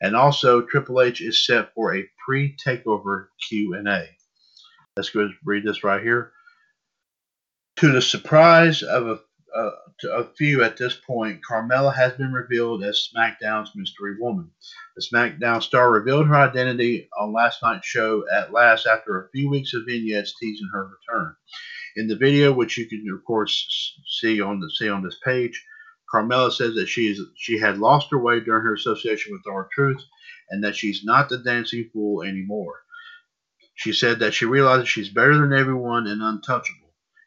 and 0.00 0.14
also 0.14 0.62
Triple 0.62 1.02
H 1.02 1.20
is 1.20 1.44
set 1.44 1.74
for 1.74 1.94
a 1.94 2.08
pre-takeover 2.24 3.26
Q&A. 3.48 4.08
Let's 4.96 5.10
go 5.10 5.28
read 5.44 5.64
this 5.64 5.84
right 5.84 6.02
here. 6.02 6.32
To 7.76 7.90
the 7.90 8.02
surprise 8.02 8.82
of 8.82 9.08
a, 9.08 9.20
uh, 9.54 9.70
a 10.10 10.24
few 10.36 10.62
at 10.62 10.76
this 10.76 10.94
point, 10.94 11.40
Carmella 11.48 11.94
has 11.94 12.12
been 12.14 12.32
revealed 12.32 12.82
as 12.82 13.08
SmackDown's 13.14 13.70
Mystery 13.74 14.16
Woman. 14.18 14.50
The 14.96 15.02
SmackDown 15.02 15.62
star 15.62 15.90
revealed 15.90 16.26
her 16.26 16.34
identity 16.34 17.08
on 17.18 17.32
last 17.32 17.62
night's 17.62 17.86
show 17.86 18.24
at 18.32 18.52
last 18.52 18.86
after 18.86 19.20
a 19.20 19.28
few 19.30 19.50
weeks 19.50 19.74
of 19.74 19.84
vignettes 19.86 20.34
teasing 20.38 20.70
her 20.72 20.88
return. 20.88 21.34
In 21.96 22.08
the 22.08 22.16
video, 22.16 22.52
which 22.52 22.78
you 22.78 22.88
can 22.88 23.04
of 23.14 23.24
course 23.24 23.94
see 24.06 24.40
on 24.40 24.60
the 24.60 24.70
see 24.70 24.88
on 24.88 25.02
this 25.02 25.18
page, 25.24 25.64
Carmella 26.12 26.52
says 26.52 26.74
that 26.74 26.88
she 26.88 27.08
is 27.08 27.20
she 27.36 27.58
had 27.58 27.78
lost 27.78 28.08
her 28.10 28.18
way 28.18 28.40
during 28.40 28.64
her 28.64 28.74
association 28.74 29.32
with 29.32 29.42
R-Truth, 29.46 30.02
and 30.50 30.64
that 30.64 30.76
she's 30.76 31.04
not 31.04 31.28
the 31.28 31.38
dancing 31.38 31.90
fool 31.92 32.22
anymore. 32.22 32.80
She 33.74 33.92
said 33.92 34.20
that 34.20 34.34
she 34.34 34.44
realizes 34.44 34.88
she's 34.88 35.08
better 35.08 35.36
than 35.36 35.52
everyone 35.52 36.06
and 36.06 36.22
untouchable. 36.22 36.81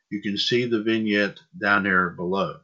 You 0.10 0.22
can 0.22 0.38
see 0.38 0.66
the 0.66 0.84
vignette 0.84 1.40
down 1.60 1.84
there 1.84 2.10
below. 2.12 2.58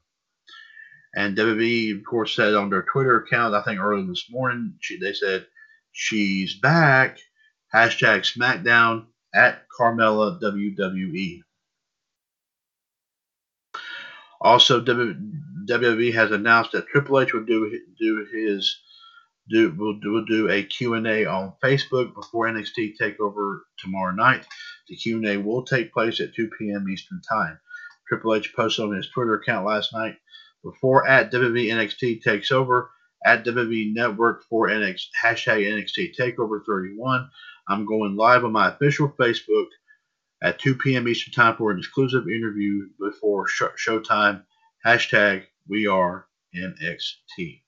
And 1.15 1.37
WWE, 1.37 1.97
of 1.97 2.05
course, 2.05 2.35
said 2.35 2.53
on 2.53 2.69
their 2.69 2.83
Twitter 2.83 3.17
account, 3.17 3.53
I 3.53 3.61
think 3.63 3.79
early 3.79 4.05
this 4.07 4.27
morning, 4.29 4.75
she, 4.79 4.97
they 4.97 5.13
said 5.13 5.45
she's 5.91 6.55
back. 6.55 7.19
Hashtag 7.73 8.21
SmackDown 8.21 9.05
at 9.33 9.65
Carmella 9.77 10.41
WWE. 10.41 11.41
Also, 14.39 14.83
WWE 14.83 16.13
has 16.13 16.31
announced 16.31 16.71
that 16.71 16.87
Triple 16.87 17.19
H 17.19 17.33
will 17.33 17.45
do 17.45 17.79
do 17.99 18.27
his 18.33 18.75
do 19.49 19.71
will 19.77 19.99
do, 19.99 20.11
will 20.11 20.25
do 20.25 20.49
a 20.49 20.63
Q&A 20.63 21.25
on 21.25 21.53
Facebook 21.63 22.13
before 22.15 22.47
NXT 22.47 22.93
Takeover 22.99 23.59
tomorrow 23.77 24.13
night. 24.13 24.45
The 24.91 24.97
Q&A 24.97 25.37
will 25.37 25.63
take 25.63 25.93
place 25.93 26.19
at 26.19 26.35
2 26.35 26.49
p.m. 26.59 26.89
Eastern 26.89 27.21
Time. 27.21 27.57
Triple 28.09 28.35
H 28.35 28.53
posted 28.53 28.83
on 28.83 28.93
his 28.93 29.09
Twitter 29.09 29.35
account 29.35 29.65
last 29.65 29.93
night 29.93 30.17
before 30.65 31.07
at 31.07 31.31
WWE 31.31 31.69
NXT 31.69 32.21
takes 32.21 32.51
over 32.51 32.91
at 33.25 33.45
WWE 33.45 33.93
Network 33.93 34.43
for 34.49 34.67
NXT 34.67 35.05
hashtag 35.23 35.63
NXT 35.63 36.13
Takeover 36.19 36.59
31. 36.67 37.29
I'm 37.69 37.85
going 37.85 38.17
live 38.17 38.43
on 38.43 38.51
my 38.51 38.67
official 38.67 39.07
Facebook 39.17 39.67
at 40.43 40.59
2 40.59 40.75
p.m. 40.75 41.07
Eastern 41.07 41.31
Time 41.31 41.55
for 41.55 41.71
an 41.71 41.77
exclusive 41.77 42.27
interview 42.27 42.89
before 42.99 43.47
sh- 43.47 43.63
showtime. 43.77 44.43
Hashtag 44.85 45.45
We 45.69 45.87
Are 45.87 46.27
NXT. 46.53 47.61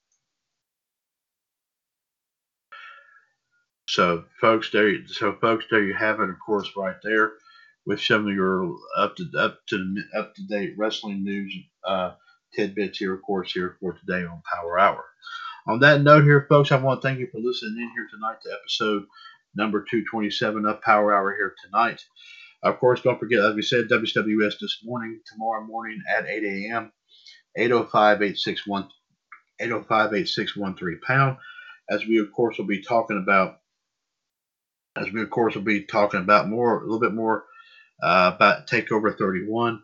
So, 3.88 4.26
folks, 4.40 4.70
there. 4.72 4.94
So, 5.08 5.38
folks, 5.40 5.66
there 5.70 5.84
you 5.84 5.94
have 5.94 6.20
it. 6.20 6.30
Of 6.30 6.38
course, 6.46 6.70
right 6.76 6.96
there, 7.04 7.34
with 7.86 8.02
some 8.02 8.28
of 8.28 8.34
your 8.34 8.76
up 8.98 9.16
to 9.18 9.30
up 9.38 9.60
to 9.70 9.96
up 10.18 10.34
to 10.36 10.48
date 10.48 10.74
wrestling 10.78 11.24
news 11.24 11.54
uh, 11.86 12.14
tidbits 12.56 13.00
here, 13.00 13.14
of 13.14 13.22
course, 13.22 13.52
here 13.52 13.78
for 13.80 13.94
today 13.94 14.26
on 14.26 14.42
Power 14.52 14.80
Hour. 14.80 15.04
On 15.68 15.80
that 15.80 16.02
note, 16.02 16.24
here, 16.24 16.46
folks, 16.50 16.72
I 16.72 16.78
want 16.78 17.02
to 17.02 17.08
thank 17.08 17.20
you 17.20 17.28
for 17.32 17.40
listening 17.40 17.78
in 17.78 17.92
here 17.96 18.08
tonight 18.12 18.38
to 18.44 18.54
episode 18.54 19.04
number 19.56 19.80
227 19.80 20.66
of 20.66 20.82
Power 20.82 21.14
Hour 21.14 21.34
here 21.36 21.56
tonight. 21.64 22.02
Of 22.64 22.80
course, 22.80 23.02
don't 23.02 23.20
forget, 23.20 23.40
as 23.40 23.56
we 23.56 23.62
said, 23.62 23.90
WWS 23.90 24.60
this 24.60 24.80
morning, 24.84 25.20
tomorrow 25.26 25.66
morning 25.66 26.02
at 26.10 26.26
8 26.26 26.44
a.m., 26.44 26.92
805 27.58 28.18
861 28.18 28.90
805 29.60 30.14
8613 30.14 31.00
pound. 31.06 31.38
As 31.90 32.06
we, 32.06 32.20
of 32.20 32.32
course, 32.32 32.58
will 32.58 32.66
be 32.66 32.82
talking 32.82 33.22
about, 33.22 33.58
as 34.96 35.12
we, 35.12 35.22
of 35.22 35.30
course, 35.30 35.56
will 35.56 35.64
be 35.64 35.84
talking 35.84 36.20
about 36.20 36.50
more, 36.50 36.80
a 36.80 36.84
little 36.84 37.00
bit 37.00 37.14
more 37.14 37.46
uh, 38.02 38.32
about 38.36 38.68
Takeover 38.68 39.18
31. 39.18 39.82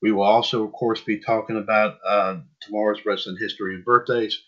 We 0.00 0.12
will 0.12 0.22
also, 0.22 0.64
of 0.64 0.72
course, 0.72 1.00
be 1.00 1.18
talking 1.18 1.56
about 1.56 1.98
uh, 2.06 2.36
tomorrow's 2.60 3.04
wrestling 3.04 3.36
history 3.38 3.74
and 3.74 3.84
birthdays. 3.84 4.40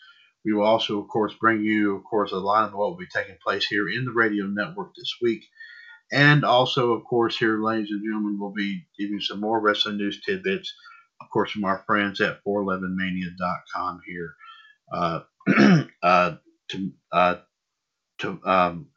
We 0.45 0.53
will 0.53 0.65
also, 0.65 1.01
of 1.01 1.09
course, 1.09 1.35
bring 1.41 1.63
you, 1.63 1.97
of 1.97 2.05
course, 2.05 2.33
a 2.33 2.37
line 2.37 2.69
of 2.69 2.75
what 2.75 2.91
will 2.91 2.97
be 2.97 3.07
taking 3.13 3.37
place 3.45 3.67
here 3.67 3.89
in 3.89 4.05
the 4.05 4.13
radio 4.13 4.47
network 4.47 4.95
this 4.97 5.17
week. 5.21 5.45
And 6.13 6.45
also, 6.45 6.93
of 6.93 7.05
course, 7.05 7.37
here, 7.37 7.63
ladies 7.63 7.91
and 7.91 8.03
gentlemen, 8.05 8.39
we'll 8.41 8.53
be 8.53 8.87
giving 8.99 9.21
some 9.21 9.41
more 9.41 9.61
wrestling 9.61 9.97
news 9.99 10.21
tidbits, 10.25 10.73
of 11.21 11.29
course, 11.31 11.53
from 11.53 11.65
our 11.65 11.85
friends 11.87 12.21
at 12.21 12.43
411mania.com 12.45 14.01
here. 14.07 14.35
Uh, 14.93 15.21
uh, 16.03 16.37
to, 16.71 16.93
uh, 17.13 17.37
to, 18.19 18.41
um, 18.45 18.90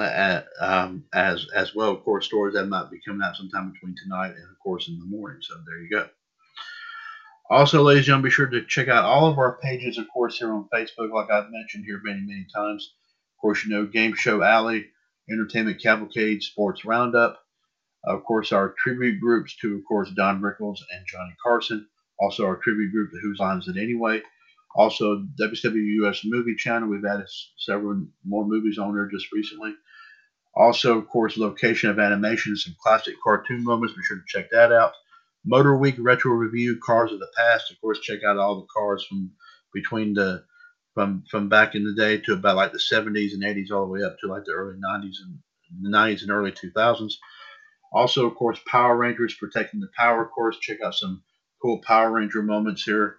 uh, 0.00 0.42
um, 0.60 1.04
as 1.12 1.46
as 1.54 1.74
well, 1.74 1.90
of 1.90 2.02
course, 2.04 2.26
stories 2.26 2.54
that 2.54 2.66
might 2.66 2.90
be 2.90 3.00
coming 3.06 3.22
out 3.22 3.36
sometime 3.36 3.72
between 3.72 3.94
tonight 4.02 4.30
and, 4.30 4.44
of 4.50 4.58
course, 4.62 4.88
in 4.88 4.98
the 4.98 5.04
morning. 5.06 5.38
So 5.42 5.54
there 5.66 5.80
you 5.80 5.90
go. 5.90 6.08
Also, 7.50 7.82
ladies 7.82 8.00
and 8.00 8.06
gentlemen, 8.06 8.28
be 8.28 8.30
sure 8.30 8.46
to 8.46 8.66
check 8.66 8.88
out 8.88 9.04
all 9.04 9.26
of 9.26 9.38
our 9.38 9.58
pages, 9.62 9.96
of 9.96 10.06
course, 10.12 10.36
here 10.36 10.52
on 10.52 10.68
Facebook, 10.72 11.12
like 11.12 11.30
I've 11.30 11.50
mentioned 11.50 11.84
here 11.86 12.00
many, 12.04 12.20
many 12.20 12.46
times. 12.54 12.92
Of 13.36 13.40
course, 13.40 13.64
you 13.64 13.70
know, 13.70 13.86
Game 13.86 14.14
Show 14.14 14.42
Alley, 14.42 14.86
Entertainment 15.30 15.82
Cavalcade, 15.82 16.42
Sports 16.42 16.84
Roundup. 16.84 17.40
Of 18.04 18.22
course, 18.24 18.52
our 18.52 18.74
tribute 18.78 19.20
groups 19.20 19.56
to, 19.62 19.76
of 19.76 19.82
course, 19.88 20.10
Don 20.14 20.42
Rickles 20.42 20.80
and 20.92 21.06
Johnny 21.06 21.34
Carson. 21.42 21.86
Also, 22.20 22.44
our 22.44 22.56
tribute 22.56 22.92
group 22.92 23.12
to 23.12 23.18
Whose 23.22 23.38
Lines 23.38 23.66
It 23.68 23.76
Anyway. 23.76 24.22
Also, 24.76 25.24
WWUS 25.40 26.20
Movie 26.24 26.54
Channel. 26.54 26.88
We've 26.88 27.04
added 27.04 27.26
several 27.56 28.06
more 28.24 28.46
movies 28.46 28.78
on 28.78 28.94
there 28.94 29.08
just 29.08 29.32
recently. 29.32 29.74
Also, 30.58 30.98
of 30.98 31.08
course, 31.08 31.38
location 31.38 31.88
of 31.88 32.00
animation, 32.00 32.56
some 32.56 32.74
classic 32.82 33.14
cartoon 33.22 33.62
moments. 33.62 33.94
Be 33.94 34.02
sure 34.02 34.16
to 34.16 34.22
check 34.26 34.50
that 34.50 34.72
out. 34.72 34.92
Motor 35.44 35.76
Week 35.76 35.94
Retro 35.98 36.32
Review, 36.32 36.80
Cars 36.84 37.12
of 37.12 37.20
the 37.20 37.30
Past. 37.36 37.70
Of 37.70 37.80
course, 37.80 38.00
check 38.00 38.24
out 38.26 38.38
all 38.38 38.56
the 38.60 38.66
cars 38.74 39.04
from 39.08 39.30
between 39.72 40.14
the 40.14 40.44
from 40.94 41.22
from 41.30 41.48
back 41.48 41.76
in 41.76 41.84
the 41.84 41.94
day 41.94 42.18
to 42.18 42.32
about 42.32 42.56
like 42.56 42.72
the 42.72 42.78
70s 42.78 43.34
and 43.34 43.44
80s, 43.44 43.70
all 43.70 43.86
the 43.86 43.92
way 43.92 44.02
up 44.02 44.16
to 44.18 44.26
like 44.26 44.44
the 44.44 44.52
early 44.52 44.74
90s 44.74 45.18
and 45.24 45.38
90s 45.94 46.22
and 46.22 46.30
early 46.32 46.50
2000s. 46.50 47.14
Also, 47.92 48.26
of 48.26 48.34
course, 48.34 48.58
Power 48.66 48.96
Rangers 48.96 49.34
protecting 49.34 49.78
the 49.80 49.90
power. 49.96 50.24
Of 50.24 50.32
course, 50.32 50.58
check 50.58 50.78
out 50.84 50.94
some 50.94 51.22
cool 51.62 51.80
Power 51.86 52.10
Ranger 52.10 52.42
moments 52.42 52.82
here. 52.82 53.16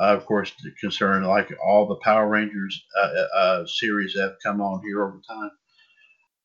Uh, 0.00 0.14
of 0.16 0.24
course, 0.26 0.52
concerning 0.80 1.28
like 1.28 1.52
all 1.66 1.88
the 1.88 1.96
Power 1.96 2.28
Rangers 2.28 2.84
uh, 2.96 3.06
uh, 3.06 3.38
uh, 3.38 3.66
series 3.66 4.14
that 4.14 4.22
have 4.22 4.36
come 4.44 4.60
on 4.60 4.80
here 4.84 5.04
over 5.04 5.20
time. 5.28 5.50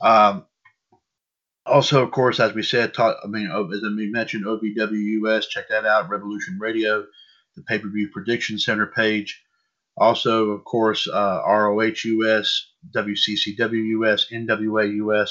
Um, 0.03 0.45
also, 1.65 2.03
of 2.03 2.11
course, 2.11 2.39
as 2.39 2.53
we 2.53 2.61
said, 2.61 2.93
talk, 2.93 3.17
I 3.23 3.27
mean, 3.27 3.49
as 3.49 3.81
we 3.95 4.11
mentioned, 4.11 4.45
OVWUS, 4.45 5.47
check 5.49 5.69
that 5.69 5.85
out. 5.85 6.09
Revolution 6.09 6.57
Radio, 6.59 7.05
the 7.55 7.63
pay 7.63 7.79
per 7.79 7.89
view 7.89 8.09
prediction 8.11 8.59
center 8.59 8.87
page. 8.87 9.41
Also, 9.95 10.51
of 10.51 10.65
course, 10.65 11.07
uh, 11.07 11.41
ROHUS, 11.47 12.67
WCCWUS, 12.93 14.31
NWAUS. 14.31 15.29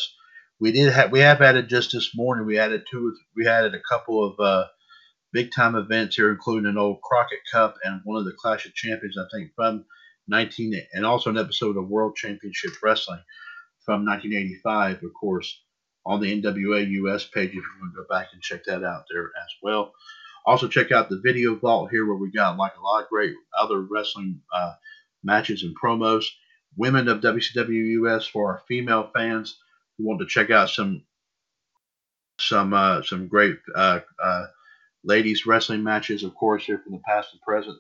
We 0.59 0.73
did 0.73 0.93
have 0.93 1.11
we 1.11 1.19
have 1.21 1.43
added 1.43 1.69
just 1.69 1.93
this 1.93 2.15
morning. 2.15 2.47
We 2.47 2.59
added 2.59 2.85
two. 2.91 3.15
We 3.37 3.49
added 3.49 3.75
a 3.75 3.81
couple 3.81 4.25
of 4.25 4.41
uh, 4.41 4.69
big 5.33 5.51
time 5.51 5.75
events 5.75 6.17
here, 6.17 6.31
including 6.31 6.71
an 6.71 6.79
old 6.79 7.03
Crockett 7.03 7.41
Cup 7.51 7.77
and 7.85 8.01
one 8.05 8.19
of 8.19 8.25
the 8.25 8.37
Clash 8.41 8.65
of 8.65 8.75
Champions. 8.75 9.19
I 9.19 9.25
think 9.37 9.51
from 9.55 9.85
19 10.29 10.81
and 10.95 11.05
also 11.05 11.31
an 11.31 11.39
episode 11.39 11.77
of 11.77 11.89
World 11.89 12.15
Championship 12.17 12.71
Wrestling 12.83 13.21
from 13.85 14.07
1985, 14.07 15.03
of 15.03 15.15
course, 15.15 15.61
on 16.05 16.21
the 16.21 16.43
NWA 16.43 16.89
US 16.91 17.27
page 17.27 17.51
if 17.51 17.55
you 17.55 17.63
want 17.81 17.95
to 17.95 18.03
go 18.03 18.07
back 18.09 18.29
and 18.33 18.43
check 18.43 18.65
that 18.65 18.85
out 18.85 19.05
there 19.11 19.27
as 19.27 19.55
well. 19.63 19.93
Also, 20.45 20.67
check 20.67 20.91
out 20.91 21.09
the 21.09 21.21
video 21.21 21.55
vault 21.55 21.91
here 21.91 22.07
where 22.07 22.17
we 22.17 22.31
got 22.31 22.57
like 22.57 22.77
a 22.77 22.81
lot 22.81 23.03
of 23.05 23.09
great 23.09 23.35
other 23.59 23.81
wrestling 23.83 24.41
uh, 24.53 24.75
matches 25.23 25.63
and 25.63 25.77
promos. 25.79 26.27
Women 26.77 27.09
of 27.09 27.21
WCW 27.21 28.03
US 28.03 28.27
for 28.27 28.53
our 28.53 28.63
female 28.67 29.11
fans 29.15 29.59
who 29.97 30.07
want 30.07 30.21
to 30.21 30.27
check 30.27 30.51
out 30.51 30.71
some 30.71 31.05
some 32.41 32.75
uh, 32.75 33.03
some 33.03 33.29
great 33.29 33.59
uh, 33.75 34.01
uh, 34.23 34.47
ladies 35.05 35.47
wrestling 35.47 35.83
matches, 35.85 36.25
of 36.25 36.35
course, 36.35 36.65
here 36.65 36.79
from 36.79 36.93
the 36.93 37.03
past 37.07 37.33
and 37.33 37.41
present. 37.43 37.79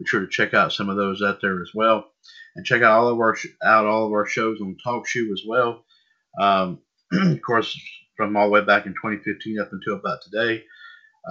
Be 0.00 0.06
sure 0.06 0.20
to 0.20 0.28
check 0.28 0.54
out 0.54 0.72
some 0.72 0.88
of 0.88 0.96
those 0.96 1.22
out 1.22 1.40
there 1.42 1.60
as 1.60 1.70
well, 1.74 2.10
and 2.56 2.64
check 2.64 2.80
out 2.80 2.98
all 2.98 3.08
of 3.08 3.20
our 3.20 3.36
out 3.62 3.84
all 3.84 4.06
of 4.06 4.12
our 4.12 4.26
shows 4.26 4.60
on 4.60 4.76
TalkShoe 4.84 5.30
as 5.30 5.42
well. 5.46 5.84
Um, 6.40 6.80
of 7.12 7.42
course, 7.42 7.78
from 8.16 8.34
all 8.34 8.46
the 8.46 8.50
way 8.50 8.64
back 8.64 8.86
in 8.86 8.92
2015 8.92 9.60
up 9.60 9.72
until 9.72 9.96
about 9.96 10.22
today. 10.22 10.64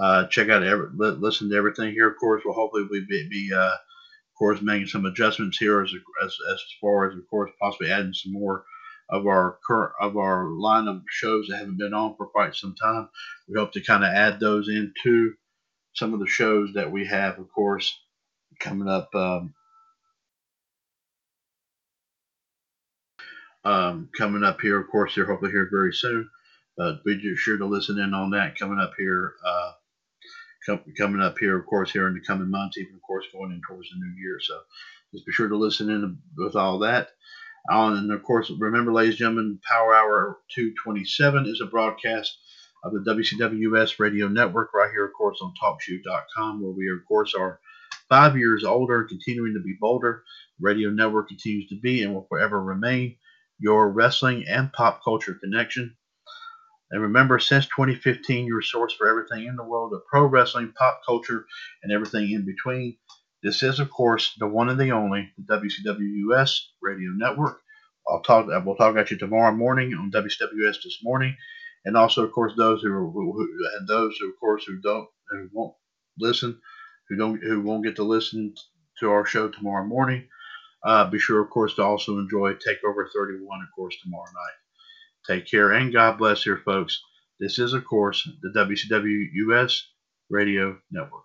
Uh, 0.00 0.26
check 0.28 0.48
out 0.48 0.62
every, 0.62 0.86
listen 0.94 1.50
to 1.50 1.56
everything 1.56 1.92
here. 1.92 2.08
Of 2.08 2.16
course, 2.16 2.42
we'll 2.44 2.54
hopefully 2.54 2.86
we 2.88 3.04
be, 3.08 3.28
be 3.28 3.50
uh, 3.52 3.58
of 3.72 4.38
course 4.38 4.62
making 4.62 4.86
some 4.86 5.04
adjustments 5.04 5.58
here 5.58 5.82
as, 5.82 5.92
as 6.24 6.36
as 6.52 6.62
far 6.80 7.10
as 7.10 7.16
of 7.16 7.28
course 7.28 7.50
possibly 7.60 7.90
adding 7.90 8.14
some 8.14 8.32
more 8.32 8.64
of 9.08 9.26
our 9.26 9.58
current 9.66 9.92
of 10.00 10.16
our 10.16 10.46
line 10.48 10.86
of 10.86 11.02
shows 11.10 11.48
that 11.48 11.58
haven't 11.58 11.78
been 11.78 11.92
on 11.92 12.14
for 12.16 12.26
quite 12.26 12.54
some 12.54 12.76
time. 12.80 13.08
We 13.48 13.58
hope 13.58 13.72
to 13.72 13.80
kind 13.80 14.04
of 14.04 14.10
add 14.10 14.38
those 14.38 14.68
into 14.68 15.34
some 15.94 16.14
of 16.14 16.20
the 16.20 16.26
shows 16.26 16.70
that 16.74 16.92
we 16.92 17.06
have, 17.06 17.38
of 17.38 17.50
course, 17.52 17.92
coming 18.60 18.88
up. 18.88 19.14
Um, 19.14 19.54
um, 23.64 24.08
coming 24.16 24.44
up 24.44 24.60
here, 24.60 24.80
of 24.80 24.88
course, 24.88 25.14
here 25.14 25.26
hopefully 25.26 25.50
here 25.50 25.68
very 25.70 25.92
soon. 25.92 26.30
But 26.76 27.04
be 27.04 27.36
sure 27.36 27.58
to 27.58 27.66
listen 27.66 27.98
in 27.98 28.14
on 28.14 28.30
that 28.30 28.58
coming 28.58 28.78
up 28.78 28.92
here. 28.96 29.34
Uh, 29.46 29.72
coming 30.96 31.20
up 31.20 31.38
here, 31.38 31.58
of 31.58 31.66
course, 31.66 31.90
here 31.90 32.06
in 32.06 32.14
the 32.14 32.20
coming 32.20 32.50
months, 32.50 32.78
even 32.78 32.94
of 32.94 33.02
course 33.02 33.26
going 33.32 33.50
in 33.50 33.60
towards 33.66 33.88
the 33.90 33.96
new 33.96 34.14
year. 34.20 34.38
So 34.40 34.60
just 35.12 35.26
be 35.26 35.32
sure 35.32 35.48
to 35.48 35.56
listen 35.56 35.90
in 35.90 36.18
with 36.36 36.56
all 36.56 36.78
that. 36.80 37.08
Uh, 37.70 37.94
and 37.94 38.10
of 38.12 38.22
course, 38.22 38.50
remember, 38.58 38.92
ladies 38.92 39.14
and 39.14 39.18
gentlemen, 39.18 39.60
Power 39.68 39.94
Hour 39.94 40.38
227 40.54 41.46
is 41.46 41.60
a 41.60 41.66
broadcast 41.66 42.38
of 42.84 42.92
the 42.92 43.00
WCWS 43.00 43.98
radio 43.98 44.28
network 44.28 44.72
right 44.72 44.90
here, 44.90 45.04
of 45.04 45.12
course, 45.12 45.38
on 45.42 45.52
TalkShoe.com, 45.62 46.62
where 46.62 46.72
we, 46.72 46.90
of 46.90 47.04
course, 47.06 47.34
are 47.34 47.60
five 48.08 48.36
years 48.36 48.64
older, 48.64 49.04
continuing 49.04 49.54
to 49.54 49.62
be 49.62 49.76
bolder. 49.80 50.24
Radio 50.60 50.90
network 50.90 51.28
continues 51.28 51.68
to 51.68 51.80
be 51.80 52.02
and 52.02 52.14
will 52.14 52.26
forever 52.28 52.62
remain 52.62 53.16
your 53.58 53.90
wrestling 53.90 54.44
and 54.48 54.72
pop 54.72 55.02
culture 55.04 55.38
connection. 55.42 55.96
And 56.90 57.02
remember, 57.02 57.38
since 57.38 57.66
2015, 57.66 58.46
your 58.46 58.62
source 58.62 58.92
for 58.92 59.08
everything 59.08 59.46
in 59.46 59.56
the 59.56 59.64
world 59.64 59.92
of 59.92 60.04
pro 60.06 60.24
wrestling, 60.24 60.72
pop 60.76 61.02
culture, 61.06 61.46
and 61.82 61.92
everything 61.92 62.32
in 62.32 62.44
between. 62.44 62.96
This 63.42 63.62
is, 63.62 63.78
of 63.78 63.90
course, 63.90 64.34
the 64.38 64.48
one 64.48 64.68
and 64.68 64.78
the 64.78 64.90
only, 64.90 65.30
the 65.38 65.56
WCWUS 65.56 66.60
Radio 66.82 67.10
Network. 67.14 67.60
I'll 68.08 68.22
talk. 68.22 68.46
We'll 68.64 68.74
talk 68.74 68.96
at 68.96 69.10
you 69.10 69.18
tomorrow 69.18 69.54
morning 69.54 69.94
on 69.94 70.10
WCWS 70.10 70.82
this 70.82 70.98
morning, 71.02 71.36
and 71.84 71.96
also, 71.96 72.24
of 72.24 72.32
course, 72.32 72.54
those 72.56 72.82
who, 72.82 72.88
who 72.88 73.48
and 73.78 73.88
those, 73.88 74.16
who, 74.18 74.28
of 74.28 74.40
course, 74.40 74.64
who 74.64 74.80
don't, 74.80 75.08
who 75.30 75.48
won't 75.52 75.74
listen, 76.18 76.60
who 77.10 77.16
don't, 77.16 77.42
who 77.42 77.60
won't 77.60 77.84
get 77.84 77.96
to 77.96 78.04
listen 78.04 78.54
to 79.00 79.10
our 79.10 79.26
show 79.26 79.50
tomorrow 79.50 79.84
morning. 79.86 80.28
Uh, 80.84 81.10
be 81.10 81.18
sure, 81.18 81.42
of 81.42 81.50
course, 81.50 81.74
to 81.74 81.82
also 81.82 82.18
enjoy 82.18 82.54
Takeover 82.54 83.06
31, 83.14 83.60
of 83.62 83.68
course, 83.76 83.96
tomorrow 84.02 84.24
night. 84.24 85.34
Take 85.34 85.46
care 85.50 85.72
and 85.72 85.92
God 85.92 86.18
bless 86.18 86.44
here, 86.44 86.62
folks. 86.64 87.02
This 87.38 87.58
is, 87.58 87.74
of 87.74 87.84
course, 87.84 88.26
the 88.42 88.50
WCW 88.50 89.24
US 89.48 89.86
Radio 90.30 90.78
Network. 90.90 91.24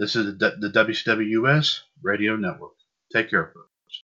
This 0.00 0.16
is 0.16 0.38
the, 0.38 0.72
WCWUS 0.74 1.80
Radio 2.02 2.34
Network. 2.34 2.72
Take 3.12 3.28
care. 3.28 3.52